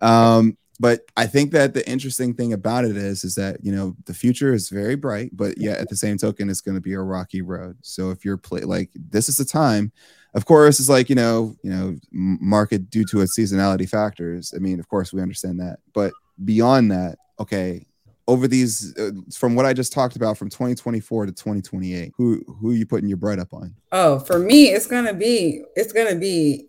Um, 0.00 0.56
but 0.80 1.00
I 1.16 1.26
think 1.26 1.50
that 1.52 1.74
the 1.74 1.88
interesting 1.88 2.34
thing 2.34 2.52
about 2.52 2.84
it 2.84 2.96
is, 2.96 3.24
is 3.24 3.34
that 3.34 3.58
you 3.62 3.72
know 3.72 3.96
the 4.06 4.14
future 4.14 4.52
is 4.52 4.68
very 4.68 4.94
bright, 4.94 5.30
but 5.36 5.58
yet 5.58 5.78
at 5.78 5.88
the 5.88 5.96
same 5.96 6.18
token, 6.18 6.48
it's 6.48 6.60
going 6.60 6.76
to 6.76 6.80
be 6.80 6.94
a 6.94 7.00
rocky 7.00 7.42
road. 7.42 7.76
So 7.82 8.10
if 8.10 8.24
you're 8.24 8.36
play 8.36 8.60
like 8.60 8.90
this 8.94 9.28
is 9.28 9.36
the 9.36 9.44
time, 9.44 9.92
of 10.34 10.44
course, 10.44 10.78
it's 10.78 10.88
like 10.88 11.08
you 11.08 11.16
know, 11.16 11.56
you 11.62 11.70
know, 11.70 11.96
market 12.12 12.90
due 12.90 13.04
to 13.06 13.20
its 13.20 13.38
seasonality 13.38 13.88
factors. 13.88 14.52
I 14.54 14.58
mean, 14.58 14.78
of 14.78 14.88
course, 14.88 15.12
we 15.12 15.22
understand 15.22 15.60
that, 15.60 15.78
but 15.92 16.12
beyond 16.44 16.92
that, 16.92 17.18
okay, 17.40 17.84
over 18.28 18.46
these 18.46 18.96
uh, 18.98 19.10
from 19.34 19.56
what 19.56 19.66
I 19.66 19.72
just 19.72 19.92
talked 19.92 20.14
about 20.14 20.38
from 20.38 20.50
2024 20.50 21.26
to 21.26 21.32
2028? 21.32 22.12
Who 22.16 22.44
who 22.60 22.70
are 22.70 22.74
you 22.74 22.86
putting 22.86 23.08
your 23.08 23.16
bread 23.16 23.40
up 23.40 23.52
on? 23.52 23.74
Oh, 23.90 24.20
for 24.20 24.38
me, 24.38 24.68
it's 24.68 24.86
gonna 24.86 25.14
be 25.14 25.64
it's 25.74 25.92
gonna 25.92 26.14
be 26.14 26.68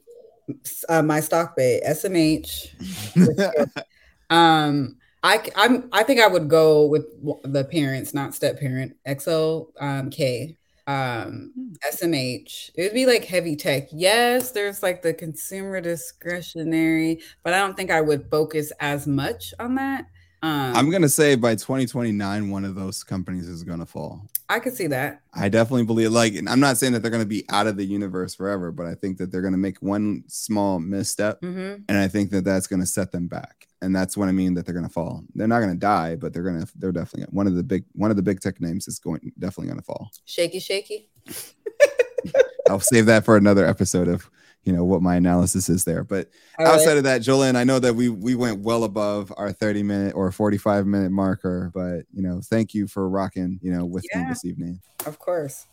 uh, 0.87 1.03
my 1.03 1.19
stock 1.19 1.55
bait 1.55 1.83
SMH. 1.87 2.69
um, 4.29 4.97
I 5.23 5.43
I'm 5.55 5.89
I 5.91 6.03
think 6.03 6.21
I 6.21 6.27
would 6.27 6.49
go 6.49 6.85
with 6.87 7.05
the 7.43 7.63
parents, 7.65 8.13
not 8.13 8.33
step 8.33 8.59
parent. 8.59 8.95
XL 9.05 9.73
um, 9.79 10.09
K 10.09 10.57
um 10.87 11.53
SMH. 11.87 12.71
It 12.75 12.83
would 12.83 12.93
be 12.93 13.05
like 13.05 13.25
heavy 13.25 13.55
tech. 13.55 13.89
Yes, 13.91 14.51
there's 14.51 14.81
like 14.83 15.01
the 15.01 15.13
consumer 15.13 15.81
discretionary, 15.81 17.21
but 17.43 17.53
I 17.53 17.59
don't 17.59 17.75
think 17.75 17.91
I 17.91 18.01
would 18.01 18.29
focus 18.31 18.71
as 18.79 19.07
much 19.07 19.53
on 19.59 19.75
that. 19.75 20.05
Um, 20.41 20.75
I'm 20.75 20.89
gonna 20.89 21.09
say 21.09 21.35
by 21.35 21.55
2029, 21.55 22.49
one 22.49 22.63
of 22.63 22.75
those 22.75 23.03
companies 23.03 23.47
is 23.47 23.63
gonna 23.63 23.85
fall. 23.85 24.25
I 24.47 24.59
could 24.59 24.73
see 24.73 24.87
that. 24.87 25.21
I 25.33 25.49
definitely 25.49 25.85
believe. 25.85 26.11
Like, 26.11 26.33
I'm 26.47 26.59
not 26.59 26.77
saying 26.77 26.93
that 26.93 27.01
they're 27.01 27.11
gonna 27.11 27.25
be 27.25 27.45
out 27.49 27.67
of 27.67 27.75
the 27.75 27.83
universe 27.83 28.35
forever, 28.35 28.71
but 28.71 28.85
I 28.85 28.95
think 28.95 29.17
that 29.17 29.31
they're 29.31 29.41
gonna 29.41 29.57
make 29.57 29.81
one 29.81 30.23
small 30.27 30.79
misstep, 30.79 31.41
mm-hmm. 31.41 31.83
and 31.87 31.97
I 31.97 32.07
think 32.07 32.31
that 32.31 32.45
that's 32.45 32.67
gonna 32.67 32.85
set 32.85 33.11
them 33.11 33.27
back. 33.27 33.67
And 33.81 33.95
that's 33.95 34.17
what 34.17 34.27
I 34.27 34.31
mean 34.31 34.53
that 34.53 34.65
they're 34.65 34.75
gonna 34.75 34.89
fall. 34.89 35.23
They're 35.35 35.47
not 35.47 35.59
gonna 35.59 35.75
die, 35.75 36.15
but 36.15 36.33
they're 36.33 36.43
gonna. 36.43 36.65
They're 36.75 36.91
definitely 36.91 37.27
one 37.31 37.47
of 37.47 37.55
the 37.55 37.63
big. 37.63 37.83
One 37.93 38.11
of 38.11 38.17
the 38.17 38.23
big 38.23 38.39
tech 38.39 38.61
names 38.61 38.87
is 38.87 38.99
going 38.99 39.31
definitely 39.39 39.69
gonna 39.69 39.81
fall. 39.81 40.09
Shaky, 40.25 40.59
shaky. 40.59 41.09
I'll 42.69 42.79
save 42.79 43.07
that 43.07 43.25
for 43.25 43.35
another 43.35 43.65
episode 43.65 44.07
of 44.07 44.29
you 44.63 44.73
know 44.73 44.83
what 44.83 45.01
my 45.01 45.15
analysis 45.15 45.69
is 45.69 45.83
there. 45.83 46.03
But 46.03 46.29
All 46.57 46.67
outside 46.67 46.87
right. 46.89 46.97
of 46.97 47.03
that, 47.05 47.21
Jolene, 47.21 47.55
I 47.55 47.63
know 47.63 47.79
that 47.79 47.93
we 47.93 48.09
we 48.09 48.35
went 48.35 48.59
well 48.59 48.83
above 48.83 49.33
our 49.37 49.51
30 49.51 49.83
minute 49.83 50.15
or 50.15 50.31
45 50.31 50.85
minute 50.85 51.11
marker, 51.11 51.71
but 51.73 52.05
you 52.13 52.21
know, 52.21 52.41
thank 52.43 52.73
you 52.73 52.87
for 52.87 53.09
rocking, 53.09 53.59
you 53.61 53.71
know, 53.71 53.85
with 53.85 54.05
yeah, 54.11 54.23
me 54.23 54.29
this 54.29 54.45
evening. 54.45 54.79
Of 55.05 55.19
course. 55.19 55.65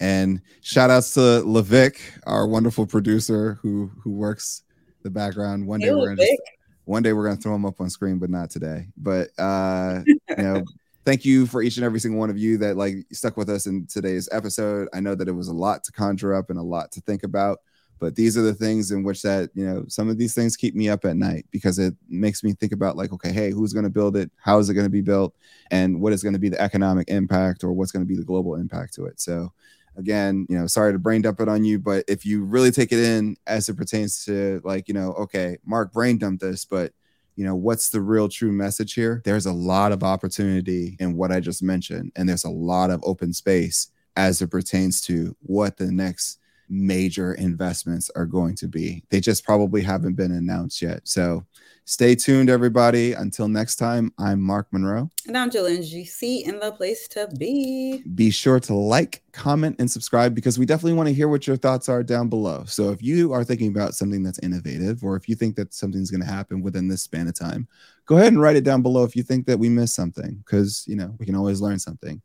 And 0.00 0.40
shout 0.60 0.90
outs 0.90 1.14
to 1.14 1.20
Levick, 1.20 2.00
our 2.26 2.46
wonderful 2.46 2.86
producer 2.86 3.58
who 3.62 3.90
who 4.02 4.10
works 4.10 4.62
the 5.02 5.10
background. 5.10 5.66
One 5.66 5.80
day 5.80 5.86
hey, 5.86 5.94
we're 5.94 6.08
gonna 6.08 6.26
just, 6.26 6.42
one 6.84 7.02
day 7.02 7.12
we're 7.12 7.24
gonna 7.24 7.36
throw 7.36 7.54
him 7.54 7.64
up 7.64 7.80
on 7.80 7.90
screen, 7.90 8.18
but 8.18 8.30
not 8.30 8.50
today. 8.50 8.88
But 8.96 9.28
uh, 9.38 10.00
you 10.06 10.18
know, 10.36 10.64
thank 11.04 11.24
you 11.24 11.46
for 11.46 11.62
each 11.62 11.76
and 11.76 11.84
every 11.84 12.00
single 12.00 12.18
one 12.18 12.30
of 12.30 12.38
you 12.38 12.58
that 12.58 12.76
like 12.76 12.96
stuck 13.12 13.36
with 13.36 13.48
us 13.48 13.66
in 13.66 13.86
today's 13.86 14.28
episode. 14.32 14.88
I 14.92 15.00
know 15.00 15.14
that 15.14 15.28
it 15.28 15.32
was 15.32 15.48
a 15.48 15.54
lot 15.54 15.84
to 15.84 15.92
conjure 15.92 16.34
up 16.34 16.50
and 16.50 16.58
a 16.58 16.62
lot 16.62 16.90
to 16.92 17.00
think 17.02 17.22
about 17.22 17.60
but 17.98 18.16
these 18.16 18.36
are 18.36 18.42
the 18.42 18.54
things 18.54 18.90
in 18.90 19.02
which 19.02 19.22
that 19.22 19.50
you 19.54 19.66
know 19.66 19.84
some 19.88 20.08
of 20.08 20.18
these 20.18 20.34
things 20.34 20.56
keep 20.56 20.74
me 20.74 20.88
up 20.88 21.04
at 21.04 21.16
night 21.16 21.46
because 21.50 21.78
it 21.78 21.94
makes 22.08 22.42
me 22.42 22.52
think 22.52 22.72
about 22.72 22.96
like 22.96 23.12
okay 23.12 23.32
hey 23.32 23.50
who's 23.50 23.72
going 23.72 23.84
to 23.84 23.90
build 23.90 24.16
it? 24.16 24.30
How 24.36 24.58
is 24.58 24.68
it 24.68 24.74
going 24.74 24.86
to 24.86 24.90
be 24.90 25.00
built? 25.00 25.34
And 25.70 26.00
what 26.00 26.12
is 26.12 26.22
going 26.22 26.32
to 26.32 26.38
be 26.38 26.48
the 26.48 26.60
economic 26.60 27.08
impact 27.08 27.64
or 27.64 27.72
what's 27.72 27.92
going 27.92 28.04
to 28.04 28.08
be 28.08 28.16
the 28.16 28.24
global 28.24 28.54
impact 28.56 28.94
to 28.94 29.06
it? 29.06 29.20
So 29.20 29.52
again 29.96 30.46
you 30.48 30.58
know 30.58 30.66
sorry 30.66 30.92
to 30.92 30.98
brain 30.98 31.22
dump 31.22 31.40
it 31.40 31.48
on 31.48 31.64
you 31.64 31.78
but 31.78 32.04
if 32.08 32.26
you 32.26 32.42
really 32.42 32.72
take 32.72 32.90
it 32.90 32.98
in 32.98 33.36
as 33.46 33.68
it 33.68 33.76
pertains 33.76 34.24
to 34.24 34.60
like 34.64 34.88
you 34.88 34.94
know 34.94 35.12
okay 35.12 35.56
mark 35.64 35.92
brain 35.92 36.18
dumped 36.18 36.42
this 36.42 36.64
but 36.64 36.92
you 37.36 37.44
know 37.44 37.54
what's 37.54 37.90
the 37.90 38.00
real 38.00 38.28
true 38.28 38.52
message 38.52 38.94
here? 38.94 39.20
There's 39.24 39.46
a 39.46 39.52
lot 39.52 39.92
of 39.92 40.02
opportunity 40.02 40.96
in 41.00 41.16
what 41.16 41.32
i 41.32 41.40
just 41.40 41.62
mentioned 41.62 42.12
and 42.16 42.28
there's 42.28 42.44
a 42.44 42.50
lot 42.50 42.90
of 42.90 43.00
open 43.04 43.32
space 43.32 43.88
as 44.16 44.40
it 44.40 44.50
pertains 44.50 45.00
to 45.02 45.36
what 45.42 45.76
the 45.76 45.90
next 45.90 46.38
major 46.68 47.34
investments 47.34 48.10
are 48.16 48.26
going 48.26 48.54
to 48.56 48.68
be. 48.68 49.04
They 49.10 49.20
just 49.20 49.44
probably 49.44 49.82
haven't 49.82 50.14
been 50.14 50.32
announced 50.32 50.82
yet. 50.82 51.00
So 51.04 51.44
stay 51.84 52.14
tuned, 52.14 52.50
everybody. 52.50 53.12
Until 53.12 53.48
next 53.48 53.76
time, 53.76 54.12
I'm 54.18 54.40
Mark 54.40 54.68
Monroe. 54.72 55.10
And 55.26 55.36
I'm 55.36 55.50
Jillian 55.50 55.80
GC 55.80 56.42
in 56.46 56.58
the 56.60 56.72
place 56.72 57.06
to 57.08 57.28
be. 57.38 58.02
Be 58.14 58.30
sure 58.30 58.60
to 58.60 58.74
like, 58.74 59.22
comment, 59.32 59.76
and 59.78 59.90
subscribe 59.90 60.34
because 60.34 60.58
we 60.58 60.66
definitely 60.66 60.94
want 60.94 61.08
to 61.08 61.14
hear 61.14 61.28
what 61.28 61.46
your 61.46 61.56
thoughts 61.56 61.88
are 61.88 62.02
down 62.02 62.28
below. 62.28 62.64
So 62.66 62.90
if 62.90 63.02
you 63.02 63.32
are 63.32 63.44
thinking 63.44 63.68
about 63.68 63.94
something 63.94 64.22
that's 64.22 64.38
innovative 64.40 65.04
or 65.04 65.16
if 65.16 65.28
you 65.28 65.34
think 65.34 65.56
that 65.56 65.74
something's 65.74 66.10
going 66.10 66.22
to 66.22 66.26
happen 66.26 66.62
within 66.62 66.88
this 66.88 67.02
span 67.02 67.28
of 67.28 67.38
time, 67.38 67.68
go 68.06 68.16
ahead 68.16 68.32
and 68.32 68.40
write 68.40 68.56
it 68.56 68.64
down 68.64 68.82
below 68.82 69.04
if 69.04 69.16
you 69.16 69.22
think 69.22 69.46
that 69.46 69.58
we 69.58 69.68
missed 69.68 69.94
something 69.94 70.34
because, 70.44 70.84
you 70.86 70.96
know, 70.96 71.14
we 71.18 71.26
can 71.26 71.34
always 71.34 71.60
learn 71.60 71.78
something. 71.78 72.20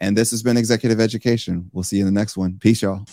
And 0.00 0.16
this 0.16 0.30
has 0.30 0.42
been 0.42 0.56
Executive 0.56 1.00
Education. 1.00 1.70
We'll 1.72 1.84
see 1.84 1.96
you 1.96 2.06
in 2.06 2.12
the 2.12 2.18
next 2.18 2.36
one. 2.36 2.58
Peace, 2.58 2.82
y'all. 2.82 3.04